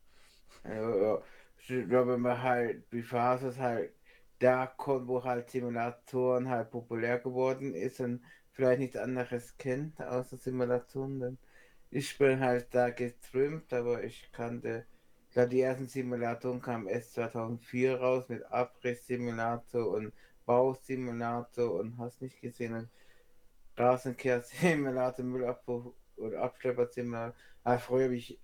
[0.64, 1.22] Ja, ja.
[1.57, 3.91] Ich glaube, man halt, wie Phase halt
[4.39, 8.22] da kommt, wo halt Simulatoren halt populär geworden ist und
[8.52, 11.20] vielleicht nichts anderes kennt außer Simulationen.
[11.20, 11.38] Denn
[11.91, 14.86] ich bin halt da geströmt, aber ich kannte,
[15.34, 20.14] da die ersten Simulatoren kamen erst 2004 raus mit Abriss-Simulator und
[20.45, 22.89] Bausimulator und hast nicht gesehen.
[25.24, 27.36] Müllabwurf- oder Abschlepper-Simulator.
[27.64, 28.39] Aber früher habe ich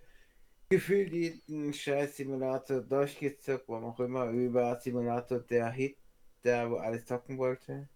[0.68, 5.96] gefühlt jeden scheiß Simulator durchgezockt, warum auch immer, über Simulator der Hit,
[6.44, 7.88] der wo alles zocken wollte.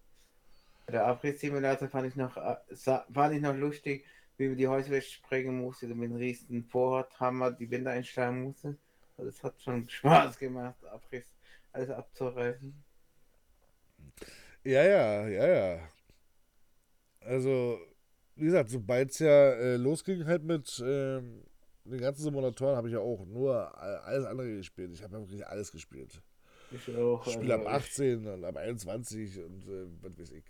[0.89, 2.57] Der Abriss-Simulator fand ich noch äh,
[3.13, 4.05] fand ich noch lustig,
[4.37, 8.77] wie man die Häuser sprengen musste, mit einem riesigen Vorrathammer die Wände einschlagen musste.
[9.17, 11.33] Also es hat schon Spaß gemacht, Abriss
[11.73, 12.75] alles abzureißen.
[14.65, 15.89] Ja, ja, ja, ja.
[17.21, 17.79] Also,
[18.35, 21.43] wie gesagt, sobald es ja äh, losging halt mit ähm,
[21.85, 24.93] den ganzen Simulatoren, habe ich ja auch nur alles andere gespielt.
[24.93, 26.23] Ich habe ja wirklich alles gespielt.
[26.73, 27.27] Ich auch.
[27.27, 30.45] Ich spiele also ab 18 und ab 21 und äh, was weiß ich.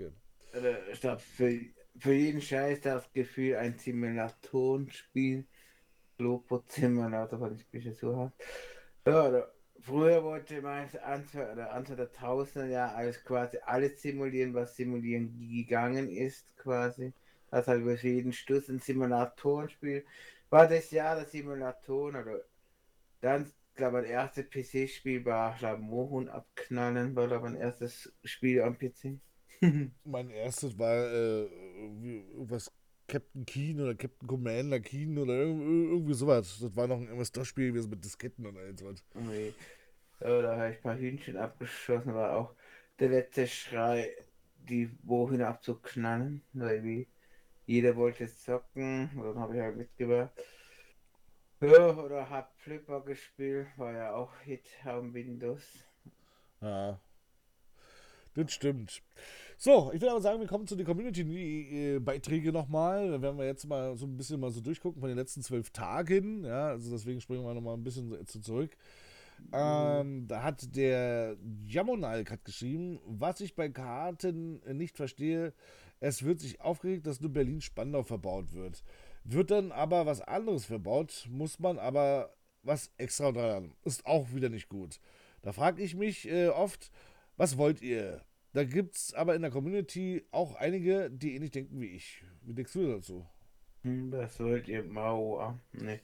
[0.93, 1.61] Ich glaube, für,
[1.99, 5.45] für jeden Scheiß das Gefühl, ein Simulatorenspiel,
[6.19, 8.33] Globot Simulator, was ich bisschen so habe.
[9.07, 9.49] Ja,
[9.81, 15.39] früher wollte man Anfang, oder Anfang der Tausender ja alles quasi alles simulieren, was simulieren
[15.39, 17.13] gegangen ist, quasi.
[17.51, 20.05] Das halt über jeden Stuss ein Simulatorenspiel.
[20.51, 22.45] War das Jahr der Simulatoren oder
[23.21, 23.51] dann
[23.81, 29.19] glaube, das erste PC-Spiel war, glaube Mohun abknallen, war aber ein erstes Spiel am PC.
[30.05, 31.49] mein erstes war äh,
[32.37, 32.73] was
[33.09, 36.59] Captain Keen oder Captain Commander Keen oder irgendwie sowas.
[36.61, 39.05] Das war noch ein MS-DOS-Spiel gewesen mit Disketten oder sowas.
[39.15, 39.53] Okay.
[40.21, 42.55] Ja, da habe ich ein paar Hühnchen abgeschossen, war auch
[43.01, 44.15] der letzte Schrei,
[44.69, 46.43] die Wohin abzuknallen.
[46.53, 47.09] Weil wie
[47.67, 50.33] jeder wollte zocken, dann habe ich halt mitgebracht.
[51.61, 55.85] Ja, oder hab Flipper gespielt, war ja auch Hit am Windows.
[56.61, 56.99] Ja.
[58.35, 59.03] Das stimmt.
[59.59, 63.11] So, ich würde aber sagen, wir kommen zu den Community-Beiträgen nochmal.
[63.11, 65.71] Da werden wir jetzt mal so ein bisschen mal so durchgucken von den letzten zwölf
[65.71, 66.45] Tagen.
[66.45, 68.77] Ja, also deswegen springen wir nochmal ein bisschen zurück.
[69.53, 71.37] Ähm, da hat der
[71.67, 75.53] Jamonalk hat geschrieben, was ich bei Karten nicht verstehe,
[75.99, 78.83] es wird sich aufgeregt, dass nur Berlin-Spandau verbaut wird.
[79.25, 83.75] Wird dann aber was anderes verbaut, muss man aber was extra dran.
[83.85, 85.01] Ist auch wieder nicht gut.
[85.43, 86.91] Da frage ich mich äh, oft,
[87.37, 88.23] was wollt ihr?
[88.53, 92.25] Da gibt es aber in der Community auch einige, die ähnlich denken wie ich.
[92.43, 93.27] Wie denkst du dazu?
[93.83, 94.83] Hm, was wollt ihr?
[94.83, 95.59] Mauer.
[95.73, 96.01] Nee.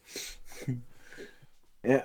[1.82, 2.04] ja.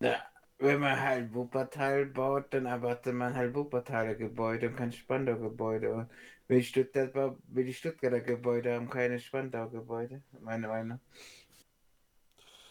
[0.00, 0.16] ja.
[0.58, 6.08] Wenn man halt Wuppertal baut, dann erwartet man halt Wuppertaler Gebäude und kein Spandau Gebäude.
[6.50, 11.00] Will Stuttgart, will die Stuttgarter Gebäude haben keine Spandau Gebäude, meine Meinung.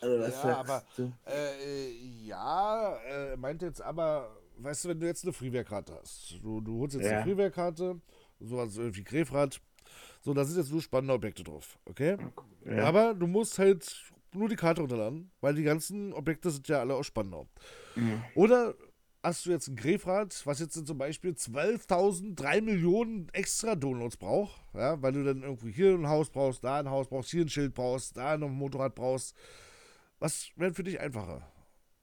[0.01, 0.83] Also was ja, aber?
[1.25, 1.91] Äh,
[2.25, 6.79] ja, äh, meint jetzt aber, weißt du, wenn du jetzt eine Freeware-Karte hast, du, du
[6.79, 7.19] holst jetzt ja.
[7.19, 8.01] eine Freeware-Karte,
[8.41, 9.61] sowas wie Grefrad,
[10.19, 12.17] so, da sind jetzt nur spannende Objekte drauf, okay?
[12.65, 12.83] Ja.
[12.83, 16.95] Aber du musst halt nur die Karte runterladen, weil die ganzen Objekte sind ja alle
[16.95, 17.47] aus Spandau.
[17.95, 18.21] Mhm.
[18.35, 18.75] Oder
[19.23, 24.61] hast du jetzt ein Grefrad, was jetzt zum Beispiel 12.000, 3 Millionen extra Downloads braucht,
[24.73, 27.49] ja, weil du dann irgendwie hier ein Haus brauchst, da ein Haus brauchst, hier ein
[27.49, 29.35] Schild brauchst, da noch ein Motorrad brauchst.
[30.19, 31.41] Was wäre für dich einfacher?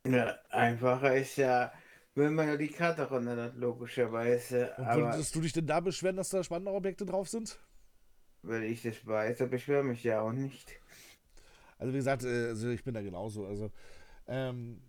[0.07, 1.73] Ja, einfacher ist ja,
[2.15, 4.75] wenn man ja die Karte runterlädt, logischerweise.
[4.77, 7.59] Und würdest du dich denn da beschweren, dass da spannende Objekte drauf sind?
[8.43, 10.81] Weil ich das weiß, aber ich beschwere mich ja auch nicht.
[11.79, 13.47] Also wie gesagt, äh, also ich bin da genauso.
[13.47, 13.71] Also
[14.29, 14.81] ähm,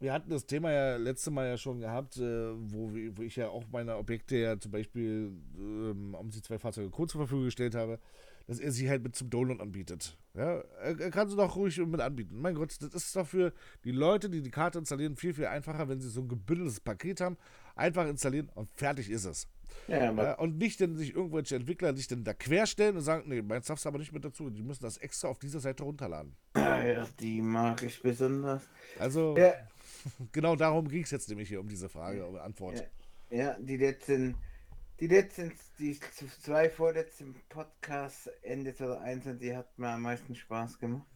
[0.00, 3.48] wir hatten das Thema ja letzte Mal ja schon gehabt, äh, wo, wo, ich ja
[3.48, 7.74] auch meine Objekte ja zum Beispiel ähm, um die zwei Fahrzeuge kurz zur Verfügung gestellt
[7.74, 7.98] habe,
[8.46, 10.16] dass er sie halt mit zum Download anbietet.
[10.34, 12.40] Ja, er, er kann sie doch ruhig mit anbieten.
[12.40, 13.52] Mein Gott, das ist doch für
[13.84, 17.20] die Leute, die die Karte installieren, viel, viel einfacher, wenn sie so ein gebündeltes Paket
[17.20, 17.36] haben.
[17.76, 19.48] Einfach installieren und fertig ist es.
[19.88, 23.42] Ja, ja, und nicht, denn sich irgendwelche Entwickler sich dann da querstellen und sagen, nee,
[23.42, 24.50] meins darfst du aber nicht mit dazu.
[24.50, 26.36] Die müssen das extra auf dieser Seite runterladen.
[26.54, 28.62] Ja, die mag ich besonders.
[28.98, 29.36] Also.
[29.36, 29.54] Ja
[30.32, 32.84] genau darum ging es jetzt nämlich hier um diese Frage, um Antwort.
[33.30, 34.36] Ja, ja, die letzten,
[35.00, 35.98] die letzten, die
[36.42, 41.06] zwei vorletzten Podcasts Ende 2021, die hat mir am meisten Spaß gemacht.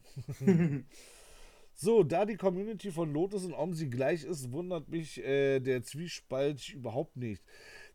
[1.74, 6.68] so, da die Community von Lotus und Omsi gleich ist, wundert mich äh, der Zwiespalt
[6.70, 7.42] überhaupt nicht.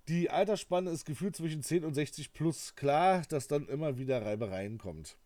[0.10, 2.76] Die Altersspanne ist gefühlt zwischen 10 und 60 plus.
[2.76, 5.18] Klar, dass dann immer wieder Reibereien kommt.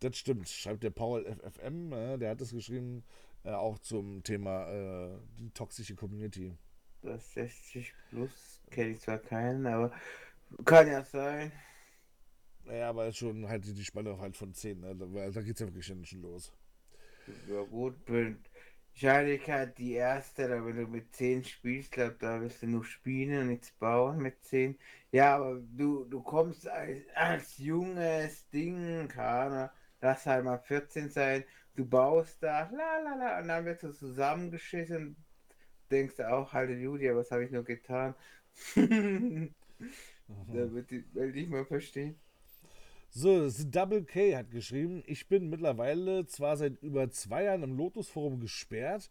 [0.00, 3.04] Das stimmt, schreibt der Paul FFM, äh, der hat es geschrieben,
[3.44, 6.56] äh, auch zum Thema äh, die toxische Community.
[7.02, 9.92] Das 60 plus kenne ich zwar keinen, aber
[10.64, 11.52] kann ja sein.
[12.64, 14.96] Naja, aber schon halt die Spanne halt von 10, ne?
[14.96, 16.52] da, da geht es ja wirklich schon los.
[17.48, 18.38] Ja gut, bin
[18.92, 22.84] wahrscheinlich halt die erste, da wenn du mit 10 spielst, glaub, da wirst du nur
[22.84, 24.78] spielen und nichts bauen mit 10.
[25.12, 29.70] Ja, aber du, du kommst als, als junges Ding, keine
[30.04, 31.44] lass halt mal 14 sein,
[31.74, 35.16] du baust da, la la la, und dann wirst du zusammengeschissen,
[35.90, 38.14] denkst du auch, Halleluja, was habe ich nur getan?
[38.76, 38.82] da
[40.72, 42.16] wird die Welt nicht mehr verstehen.
[43.10, 47.76] So, The Double K hat geschrieben, ich bin mittlerweile zwar seit über zwei Jahren im
[47.76, 49.08] Lotus Forum gesperrt,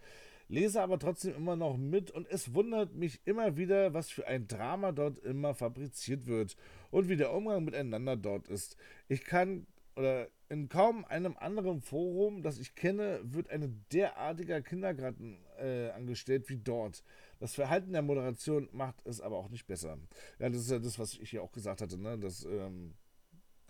[0.49, 4.47] lese aber trotzdem immer noch mit und es wundert mich immer wieder, was für ein
[4.47, 6.57] Drama dort immer fabriziert wird
[6.91, 8.75] und wie der Umgang miteinander dort ist.
[9.07, 15.39] Ich kann oder in kaum einem anderen Forum, das ich kenne, wird ein derartiger Kindergarten
[15.57, 17.03] äh, angestellt wie dort.
[17.39, 19.97] Das Verhalten der Moderation macht es aber auch nicht besser.
[20.37, 22.19] Ja, das ist ja das, was ich hier auch gesagt hatte, ne?
[22.19, 22.93] Dass, ähm,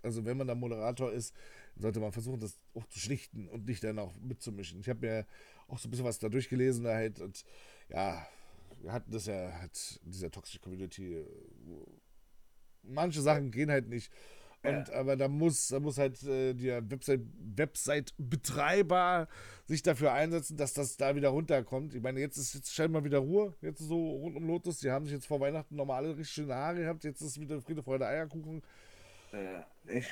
[0.02, 1.34] also wenn man da Moderator ist,
[1.78, 4.82] sollte man versuchen, das auch zu schlichten und nicht dann auch mitzumischen.
[4.82, 5.26] Ich habe mir
[5.70, 7.46] auch so ein bisschen was da durchgelesen, da halt, und
[7.88, 8.28] ja,
[8.82, 9.50] wir hatten das ja
[10.04, 11.26] in dieser Toxic Community.
[12.82, 14.12] Manche Sachen gehen halt nicht.
[14.64, 14.94] Und, ja.
[14.96, 17.22] Aber da muss, da muss halt äh, der Website,
[17.56, 19.28] Website-Betreiber
[19.66, 21.94] sich dafür einsetzen, dass das da wieder runterkommt.
[21.94, 24.80] Ich meine, jetzt ist jetzt scheinbar wieder Ruhe, jetzt so rund um Lotus.
[24.80, 27.04] Die haben sich jetzt vor Weihnachten normale richtig schöne Haare gehabt.
[27.04, 28.64] Jetzt ist wieder Friede, Freude, Eierkuchen.
[29.34, 29.66] Ja,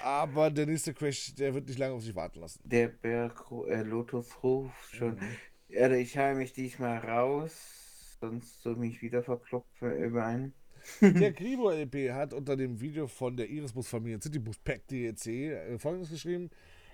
[0.03, 2.59] aber der nächste Crash, der wird nicht lange auf sich warten lassen.
[2.65, 5.15] Der Berg äh, Lotus ruft schon.
[5.15, 5.37] Mhm.
[5.69, 10.53] Ja, ich halte mich diesmal raus, sonst soll mich wieder verklopfen über einen.
[11.01, 16.09] Der Gribo LP hat unter dem Video von der Irisbus-Familie Citybus Pack DEC äh, folgendes
[16.11, 16.49] geschrieben.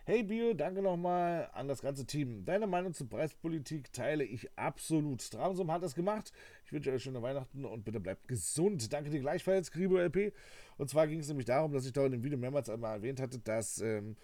[0.06, 2.46] Hey Bio, danke nochmal an das ganze Team.
[2.46, 5.22] Deine Meinung zur Preispolitik teile ich absolut.
[5.22, 6.32] Stramsum hat es gemacht.
[6.64, 8.94] Ich wünsche euch schöne Weihnachten und bitte bleibt gesund.
[8.94, 10.32] Danke dir gleichfalls, Gribo LP.
[10.78, 13.20] Und zwar ging es nämlich darum, dass ich da in dem Video mehrmals einmal erwähnt
[13.20, 14.16] hatte, dass ähm,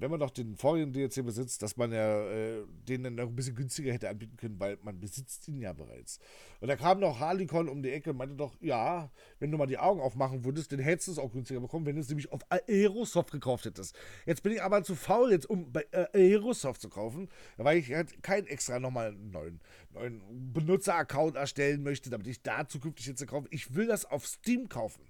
[0.00, 3.36] wenn man noch den vorigen DLC besitzt, dass man ja äh, den dann noch ein
[3.36, 6.18] bisschen günstiger hätte anbieten können, weil man besitzt ihn ja bereits.
[6.60, 9.66] Und da kam noch Harlikon um die Ecke und meinte doch, ja, wenn du mal
[9.66, 12.32] die Augen aufmachen würdest, dann hättest du es auch günstiger bekommen, wenn du es nämlich
[12.32, 13.94] auf Aerosoft gekauft hättest.
[14.24, 17.28] Jetzt bin ich aber zu faul, jetzt um bei äh, Aerosoft zu kaufen,
[17.58, 19.60] weil ich halt kein extra nochmal neuen,
[19.92, 23.48] neuen Benutzer-Account erstellen möchte, damit ich da zukünftig jetzt kaufe.
[23.50, 25.02] Ich will das auf Steam kaufen.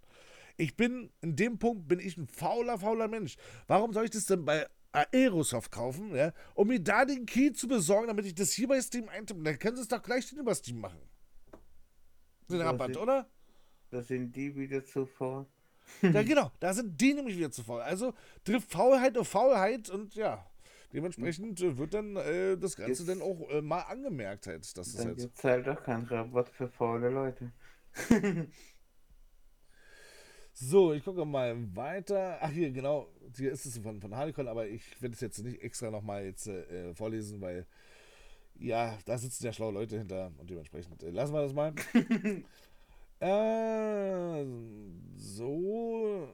[0.57, 3.37] Ich bin, in dem Punkt bin ich ein fauler, fauler Mensch.
[3.67, 7.69] Warum soll ich das denn bei Aerosoft kaufen, ja, um mir da den Key zu
[7.69, 9.43] besorgen, damit ich das hier bei Steam eintippe.
[9.43, 11.01] Dann können sie es doch gleich über Steam machen.
[12.51, 13.29] Den Rabatt, sind, oder?
[13.91, 15.47] Da sind die wieder zu faul.
[16.03, 17.81] ja, genau, da sind die nämlich wieder zu faul.
[17.81, 18.15] Also
[18.45, 20.45] trifft Faulheit auf Faulheit und ja,
[20.93, 24.77] dementsprechend äh, wird dann äh, das Ganze jetzt, dann auch äh, mal angemerkt halt.
[24.77, 27.53] Dass dann halt gibt halt doch kein Rabatt für faule Leute.
[30.63, 32.37] So, ich gucke mal weiter.
[32.43, 33.09] Ach, hier, genau.
[33.35, 36.49] Hier ist es von, von Harlequin, aber ich werde es jetzt nicht extra nochmal jetzt
[36.49, 37.67] äh, vorlesen, weil
[38.59, 41.73] ja, da sitzen ja schlaue Leute hinter und dementsprechend äh, lassen wir das mal.
[43.21, 44.45] äh,
[45.17, 46.29] so.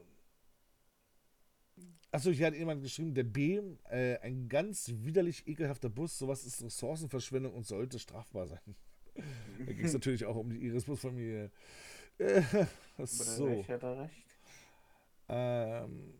[2.10, 3.60] Achso, hier hat jemand geschrieben, der B,
[3.90, 8.74] äh, ein ganz widerlich ekelhafter Bus, sowas ist Ressourcenverschwendung und sollte strafbar sein.
[9.14, 11.52] da ging es natürlich auch um die Iris-Bus-Familie.
[12.98, 13.48] So.
[13.48, 14.26] Ich hatte recht.
[15.28, 16.14] Ähm,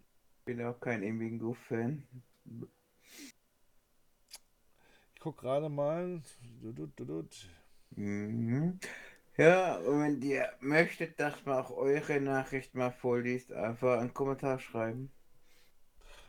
[0.44, 2.03] bin auch kein ewigen Goof-Fan.
[5.14, 6.20] Ich guck gerade mal.
[7.90, 8.78] Mhm.
[9.38, 14.59] Ja, und wenn ihr möchtet, dass man auch eure Nachricht mal vorliest, einfach einen Kommentar
[14.59, 15.11] schreiben.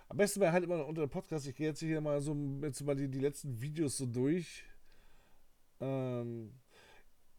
[0.10, 1.48] Am besten wäre halt immer unter dem Podcast.
[1.48, 4.64] Ich gehe jetzt hier mal so jetzt mal die, die letzten Videos so durch.
[5.80, 6.54] Ähm,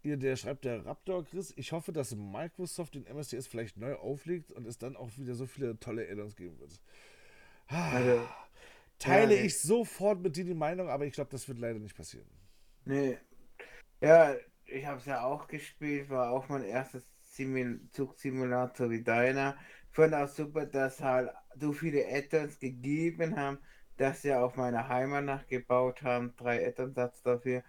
[0.01, 4.53] hier, der schreibt der Raptor Chris, ich hoffe, dass Microsoft den MSDS vielleicht neu auflegt
[4.53, 6.81] und es dann auch wieder so viele tolle Addons geben wird.
[7.67, 8.27] Also,
[8.99, 11.97] Teile ja, ich sofort mit dir die Meinung, aber ich glaube, das wird leider nicht
[11.97, 12.27] passieren.
[12.85, 13.19] Nee.
[14.01, 14.35] Ja,
[14.67, 17.05] ich habe es ja auch gespielt, war auch mein erstes
[17.93, 19.57] Zugsimulator wie deiner.
[19.91, 23.59] Fand auch super, dass halt so viele Addons gegeben haben,
[23.97, 26.35] dass sie auf meine Heimat nachgebaut haben.
[26.37, 27.63] Drei Addons-Satz dafür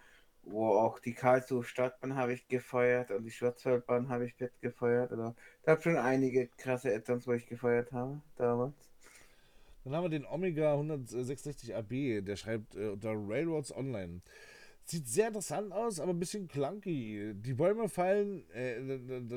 [0.44, 5.12] wo auch die Karlsruhe Stadtbahn habe ich gefeuert und die Schwarzwaldbahn habe ich gefeuert.
[5.12, 8.74] Oder da habe schon einige krasse Addons, wo ich gefeuert habe damals.
[9.84, 14.20] Dann haben wir den Omega 166 AB, der schreibt äh, unter Railroads Online.
[14.84, 17.32] Sieht sehr interessant aus, aber ein bisschen clunky.
[17.34, 18.80] Die Bäume fallen, äh,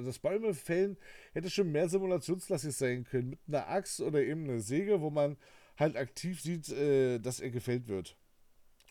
[0.04, 0.98] das Bäume fällen
[1.34, 3.32] hätte schon mehr simulationslastig sein können.
[3.32, 5.38] Mit einer Axt oder eben einer Säge, wo man
[5.78, 8.18] halt aktiv sieht, äh, dass er gefällt wird.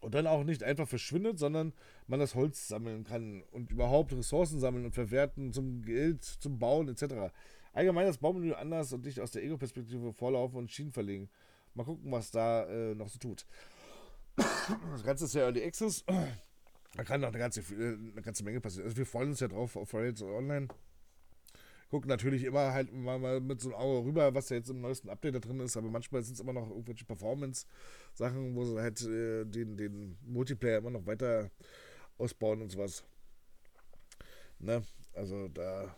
[0.03, 1.73] Und dann auch nicht einfach verschwindet, sondern
[2.09, 6.89] man das Holz sammeln kann und überhaupt Ressourcen sammeln und verwerten zum Geld, zum Bauen
[6.89, 7.33] etc.
[7.73, 11.31] Allgemein das Baumenü anders und nicht aus der Ego-Perspektive vorlaufen und Schienen verlegen.
[11.75, 13.47] Mal gucken, was da äh, noch so tut.
[14.37, 16.05] Das Ganze ist ja Early Access.
[16.97, 18.87] Da kann noch eine ganze, äh, eine ganze Menge passieren.
[18.87, 20.67] Also wir freuen uns ja drauf auf Fridays Online.
[21.93, 25.11] Gucken natürlich immer halt mal, mit so einem Auge rüber, was da jetzt im neuesten
[25.11, 29.03] Update da drin ist, aber manchmal sind es immer noch irgendwelche Performance-Sachen, wo sie halt
[29.03, 31.51] äh, den, den Multiplayer immer noch weiter
[32.17, 33.05] ausbauen und sowas.
[34.59, 34.83] Ne?
[35.13, 35.95] Also da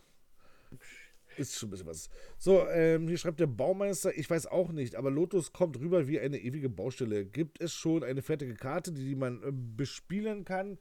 [1.37, 2.09] ist schon ein bisschen was.
[2.39, 6.19] So, ähm, hier schreibt der Baumeister, ich weiß auch nicht, aber Lotus kommt rüber wie
[6.19, 7.25] eine ewige Baustelle.
[7.25, 10.77] Gibt es schon eine fertige Karte, die, die man äh, bespielen kann?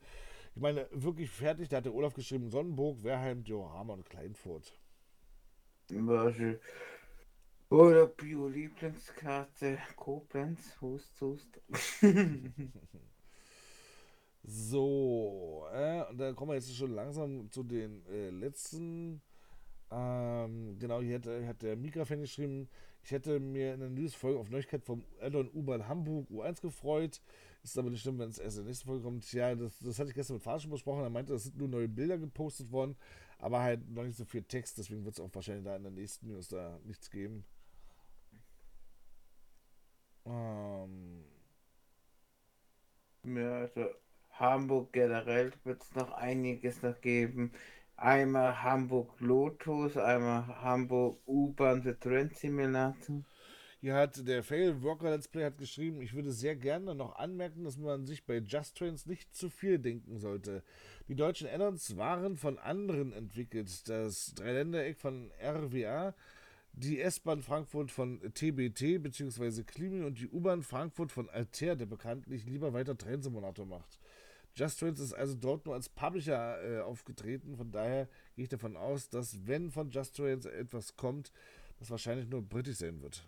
[0.56, 4.72] Ich meine, wirklich fertig, da hat der Olaf geschrieben, Sonnenburg, Werheim, Johama und Kleinfurt.
[7.70, 11.60] Oder Bio-Lieblingskarte, Koblenz, Hust, Hust.
[14.42, 19.22] so, äh, und da kommen wir jetzt schon langsam zu den äh, letzten
[19.90, 22.68] ähm, genau, hier hat, hat der Mika-Fan geschrieben,
[23.02, 27.20] ich hätte mir in der News-Folge auf Neuigkeit vom Addon U-Bahn Hamburg U1 gefreut.
[27.62, 29.30] Ist aber nicht schlimm, wenn es erst in der nächsten Folge kommt.
[29.32, 31.02] Ja, das, das hatte ich gestern mit schon besprochen.
[31.02, 32.96] Er meinte, es sind nur neue Bilder gepostet worden,
[33.38, 34.78] aber halt noch nicht so viel Text.
[34.78, 37.44] Deswegen wird es auch wahrscheinlich da in der nächsten News da nichts geben.
[40.26, 41.24] Ähm.
[43.24, 43.88] Ja, also
[44.32, 47.52] Hamburg generell wird es noch einiges noch geben.
[47.96, 53.22] Einmal Hamburg Lotus, einmal Hamburg U-Bahn The Train Simulator.
[53.84, 57.64] Hier hat der Fail Worker Let's Play hat geschrieben, ich würde sehr gerne noch anmerken,
[57.64, 60.62] dass man sich bei Just Trains nicht zu viel denken sollte.
[61.06, 63.86] Die deutschen Addons waren von anderen entwickelt.
[63.86, 66.14] Das Dreiländereck von RWA,
[66.72, 69.64] die S-Bahn Frankfurt von TBT bzw.
[69.64, 74.00] Klimi und die U-Bahn Frankfurt von Altair, der bekanntlich lieber weiter Train-Simulator macht.
[74.54, 77.58] Just Trains ist also dort nur als Publisher äh, aufgetreten.
[77.58, 81.32] Von daher gehe ich davon aus, dass wenn von Just Trains etwas kommt,
[81.78, 83.26] das wahrscheinlich nur britisch sein wird.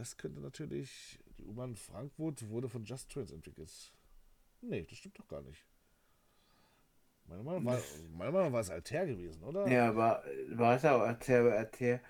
[0.00, 1.18] Das könnte natürlich.
[1.36, 3.70] Die U-Bahn Frankfurt wurde von Just Trains entwickelt.
[4.62, 5.62] Nee, das stimmt doch gar nicht.
[7.26, 7.78] Meiner Meinung, war,
[8.16, 9.68] meiner Meinung war es Altair gewesen, oder?
[9.68, 12.00] Ja, war, war es auch Altair, Altair.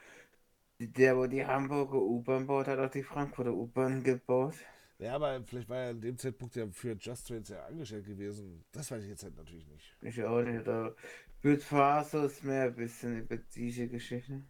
[0.78, 4.54] Der, wo die Hamburger U-Bahn baut, hat auch die Frankfurter U-Bahn gebaut.
[5.00, 8.64] Ja, aber vielleicht war er in dem Zeitpunkt ja für Just Trains ja angestellt gewesen.
[8.70, 9.96] Das weiß ich jetzt halt natürlich nicht.
[10.00, 10.64] Ich auch nicht.
[10.64, 10.94] Da
[11.42, 14.44] wird Fasos mehr ein bisschen über diese Geschichte.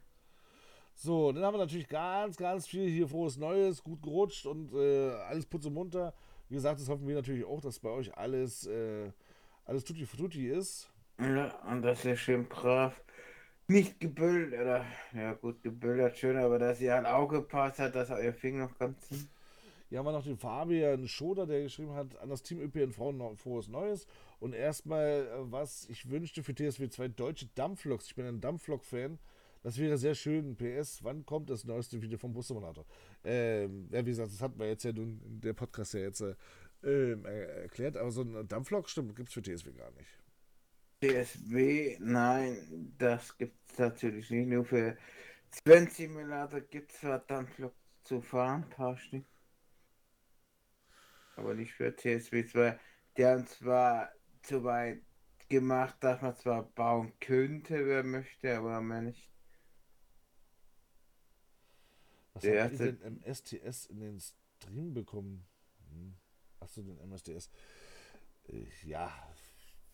[1.03, 5.13] So, dann haben wir natürlich ganz, ganz viel hier frohes Neues, gut gerutscht und äh,
[5.31, 6.13] alles putz und munter.
[6.51, 9.11] Wie gesagt, das hoffen wir natürlich auch, dass bei euch alles, äh,
[9.65, 10.91] alles tutti frutti ist.
[11.19, 13.03] Ja, und dass ihr schön brav
[13.67, 14.85] nicht gebüllt, oder
[15.15, 18.79] ja gut, gebüllert schön, aber dass ihr ein Auge passt hat, dass euer Finger noch
[18.79, 19.27] ganz sind.
[19.89, 23.69] Hier haben wir noch den Fabian Schoder, der geschrieben hat, an das Team ÖPNV frohes
[23.69, 24.07] Neues.
[24.39, 28.05] Und erstmal, äh, was ich wünschte für TSW 2 deutsche Dampfloks.
[28.09, 29.19] Ich bin ein Dampflok-Fan.
[29.63, 30.57] Das wäre sehr schön.
[30.57, 32.85] PS, wann kommt das neueste Video vom Bussimulator?
[33.25, 37.13] Ähm, ja, wie gesagt, das hat man jetzt ja nun der Podcast ja jetzt äh,
[37.63, 40.09] erklärt, aber so ein Dampflok stimmt, gibt es für TSW gar nicht.
[41.03, 44.49] TSW, nein, das gibt es natürlich nicht.
[44.49, 44.97] Nur für
[45.51, 49.25] Sven Simulator gibt es Dampflok zu fahren, paar Stück
[51.41, 52.79] aber nicht für TSW 2.
[53.17, 54.11] Die haben zwar
[54.43, 55.01] zu weit
[55.49, 59.29] gemacht, dass man zwar bauen könnte, wer möchte, aber mehr nicht.
[62.33, 65.45] Was Der ihr denn im STS in den Stream bekommen?
[65.91, 66.15] Hm.
[66.61, 67.51] Achso, den MSDS.
[68.49, 69.13] Äh, ja,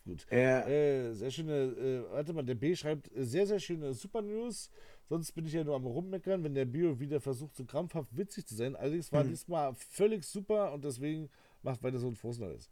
[0.05, 0.27] gut.
[0.31, 0.67] Ja.
[0.67, 4.71] Äh, sehr schöne, äh, warte mal, der B schreibt, äh, sehr, sehr schöne Super News.
[5.09, 8.47] Sonst bin ich ja nur am Rummeckern, wenn der Bio wieder versucht, so krampfhaft witzig
[8.47, 8.75] zu sein.
[8.77, 9.31] Allerdings war hm.
[9.31, 11.31] diesmal völlig super und deswegen
[11.63, 12.69] macht weiter so ein frohes Neues.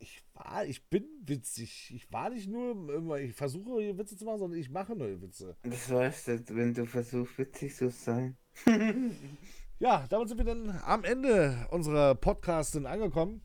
[0.00, 1.92] Ich war, ich bin witzig.
[1.94, 5.56] Ich war nicht nur immer, ich versuche Witze zu machen, sondern ich mache neue Witze.
[5.62, 8.36] Das weißt du, wenn du versuchst, witzig zu sein.
[9.78, 13.42] ja, damit sind wir dann am Ende unserer Podcasts angekommen.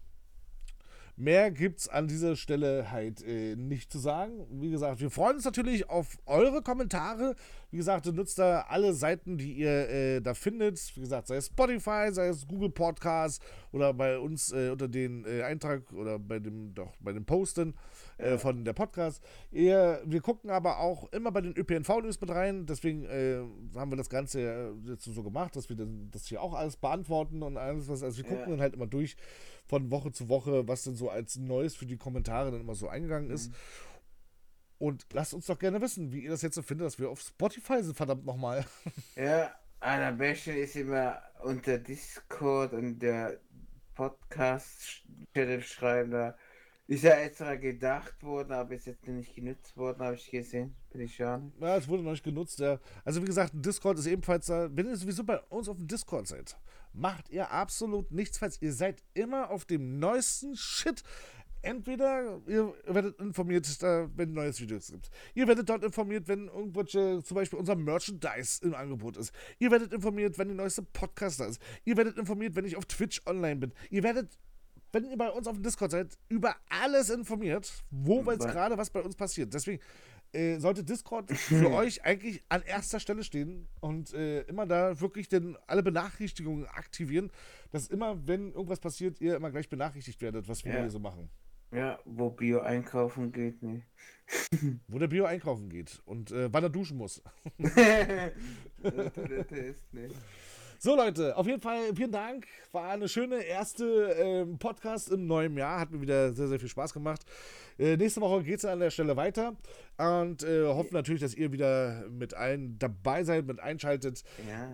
[1.16, 4.48] Mehr gibt es an dieser Stelle halt äh, nicht zu sagen.
[4.50, 7.36] Wie gesagt, wir freuen uns natürlich auf eure Kommentare.
[7.70, 10.96] Wie gesagt, nutzt da alle Seiten, die ihr äh, da findet.
[10.96, 15.26] Wie gesagt, sei es Spotify, sei es Google Podcasts oder bei uns äh, unter den
[15.26, 17.76] äh, Eintrag oder bei dem, doch, bei dem Posten.
[18.18, 19.24] äh, von der Podcast.
[19.52, 22.66] Ihr, wir gucken aber auch immer bei den ÖPNV-News mit rein.
[22.66, 23.42] Deswegen äh,
[23.76, 25.78] haben wir das Ganze jetzt so gemacht, dass wir
[26.12, 28.04] das hier auch alles beantworten und alles, was.
[28.04, 28.50] Also wir gucken ja.
[28.52, 29.16] dann halt immer durch
[29.66, 32.88] von Woche zu Woche, was denn so als Neues für die Kommentare dann immer so
[32.88, 33.50] eingegangen ist.
[33.50, 33.56] Mhm.
[34.80, 37.22] Und lasst uns doch gerne wissen, wie ihr das jetzt so findet, dass wir auf
[37.22, 38.66] Spotify sind, verdammt nochmal.
[39.16, 43.40] Ja, einer Bäche ist immer unter Discord und der
[43.96, 45.04] Podcast
[45.62, 46.36] schreiben da.
[46.88, 50.76] Ist ja extra gedacht worden, aber ist jetzt nicht genutzt worden, habe ich gesehen.
[50.92, 51.54] Bin ich schon.
[51.62, 52.78] Ja, es wurde noch nicht genutzt, ja.
[53.06, 54.70] Also wie gesagt, Discord ist ebenfalls da.
[54.70, 56.58] Wenn ihr sowieso bei uns auf dem Discord seid,
[56.94, 58.58] macht ihr absolut nichts falsch.
[58.62, 61.04] Ihr seid immer auf dem neuesten Shit
[61.64, 65.10] entweder ihr werdet informiert, wenn ein neues Video gibt.
[65.34, 69.34] Ihr werdet dort informiert, wenn irgendwelche, zum Beispiel unser Merchandise im Angebot ist.
[69.60, 71.62] Ihr werdet informiert, wenn die neueste Podcast da ist.
[71.86, 73.74] Ihr werdet informiert, wenn ich auf Twitch online bin.
[73.90, 74.38] Ihr werdet,
[74.92, 78.90] wenn ihr bei uns auf dem Discord seid, über alles informiert, wo jetzt gerade was
[78.90, 79.54] bei uns passiert.
[79.54, 79.82] Deswegen
[80.34, 85.30] äh, sollte Discord für euch eigentlich an erster Stelle stehen und äh, immer da wirklich
[85.30, 87.32] denn alle Benachrichtigungen aktivieren,
[87.72, 90.82] dass immer, wenn irgendwas passiert, ihr immer gleich benachrichtigt werdet, was wir ja.
[90.82, 91.30] hier so machen.
[91.72, 93.82] Ja, wo Bio einkaufen geht, ne.
[94.88, 97.24] wo der Bio einkaufen geht und äh, wann er duschen muss.
[100.86, 102.46] So, Leute, auf jeden Fall vielen Dank.
[102.74, 103.86] War eine schöne erste
[104.20, 105.80] ähm, Podcast im neuen Jahr.
[105.80, 107.22] Hat mir wieder sehr, sehr viel Spaß gemacht.
[107.80, 109.56] Äh, nächste Woche geht es an der Stelle weiter.
[109.98, 114.26] Und äh, hoffen natürlich, dass ihr wieder mit allen dabei seid, mit einschaltet.
[114.46, 114.68] Ja.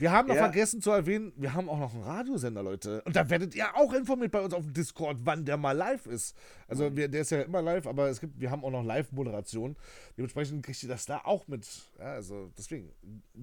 [0.00, 0.44] Wir haben noch ja.
[0.44, 3.02] vergessen zu erwähnen, wir haben auch noch einen Radiosender, Leute.
[3.02, 6.06] Und da werdet ihr auch informiert bei uns auf dem Discord, wann der mal live
[6.06, 6.34] ist.
[6.68, 9.76] Also wir, der ist ja immer live, aber es gibt, wir haben auch noch Live-Moderation.
[10.16, 11.68] Dementsprechend kriegt ihr das da auch mit.
[11.98, 12.90] Ja, also deswegen,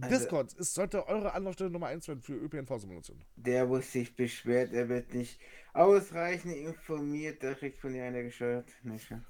[0.02, 3.22] also, Discord ist, sollte eure Anlaufstelle Nummer 1 werden für ÖPNV-Simulation.
[3.36, 5.40] Der, wo sich beschwert, er wird nicht
[5.74, 8.66] ausreichend informiert, der kriegt von dir einer gesteuert.
[8.82, 9.22] Nicht, ja.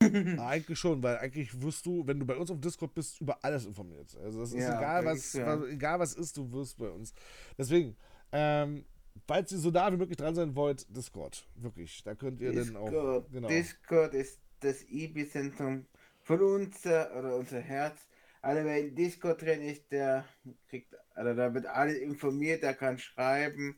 [0.38, 3.66] eigentlich schon, weil eigentlich wirst du, wenn du bei uns auf Discord bist, über alles
[3.66, 4.16] informiert.
[4.22, 5.46] Also es ist ja, egal, was, ja.
[5.46, 7.12] was, egal was ist, du wirst bei uns.
[7.56, 7.96] Deswegen,
[8.32, 8.84] ähm,
[9.26, 11.46] falls ihr so nah wie möglich dran sein wollt, Discord.
[11.54, 12.02] Wirklich.
[12.02, 13.30] Da könnt ihr Discord, dann auch.
[13.30, 13.48] Genau.
[13.48, 15.86] Discord ist das IB-Zentrum
[16.22, 18.06] von uns oder unser Herz.
[18.40, 20.24] Also wer in Discord drin ist, der
[20.68, 23.76] kriegt, also da wird alles informiert, der kann schreiben,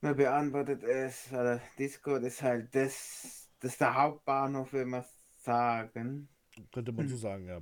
[0.00, 1.32] man beantwortet es.
[1.32, 5.04] Also Discord ist halt das das ist der Hauptbahnhof, will man
[5.36, 6.28] sagen.
[6.72, 7.60] Könnte man so sagen, ja.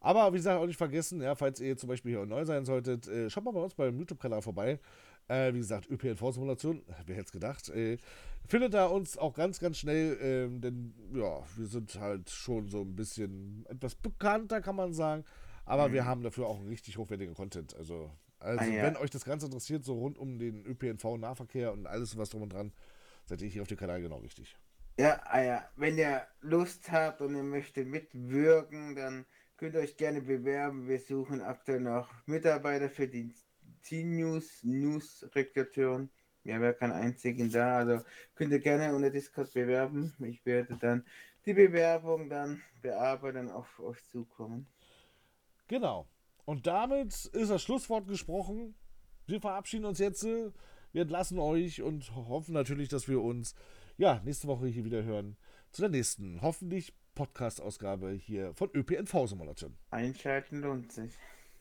[0.00, 3.06] Aber wie gesagt, auch nicht vergessen, ja, falls ihr zum Beispiel hier neu sein solltet,
[3.08, 4.80] äh, schaut mal bei uns beim YouTube-Kanal vorbei.
[5.28, 7.68] Äh, wie gesagt, ÖPNV-Simulation, wer hätte es gedacht.
[7.70, 7.96] Äh,
[8.46, 12.82] findet da uns auch ganz, ganz schnell, ähm, denn ja, wir sind halt schon so
[12.82, 15.24] ein bisschen etwas bekannter, kann man sagen.
[15.64, 15.92] Aber mhm.
[15.92, 17.74] wir haben dafür auch einen richtig hochwertigen Content.
[17.76, 18.10] Also,
[18.40, 18.82] also ah, ja.
[18.82, 22.52] wenn euch das Ganze interessiert, so rund um den ÖPNV-Nahverkehr und alles, was drum und
[22.52, 22.72] dran,
[23.24, 24.58] seid ihr hier auf dem Kanal genau richtig.
[24.96, 29.26] Ja, ah ja, wenn ihr Lust habt und ihr möchtet mitwirken, dann
[29.56, 30.86] könnt ihr euch gerne bewerben.
[30.86, 33.34] Wir suchen aktuell noch Mitarbeiter für die
[33.82, 36.10] T-News, News-Rekrutation.
[36.44, 38.04] Wir haben ja keinen einzigen da, also
[38.36, 40.14] könnt ihr gerne unter Discord bewerben.
[40.20, 41.04] Ich werde dann
[41.44, 44.68] die Bewerbung dann bearbeiten und auf euch zukommen.
[45.66, 46.06] Genau.
[46.44, 48.76] Und damit ist das Schlusswort gesprochen.
[49.26, 50.22] Wir verabschieden uns jetzt.
[50.22, 53.56] Wir entlassen euch und hoffen natürlich, dass wir uns
[53.96, 55.36] ja, nächste Woche hier wieder hören
[55.70, 59.76] zu der nächsten, hoffentlich Podcast-Ausgabe hier von ÖPNV Simulation.
[59.90, 61.12] Einschalten lohnt sich.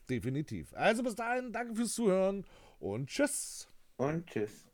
[0.09, 0.73] Definitiv.
[0.73, 2.45] Also bis dahin, danke fürs Zuhören
[2.79, 3.67] und tschüss.
[3.97, 4.65] Und tschüss.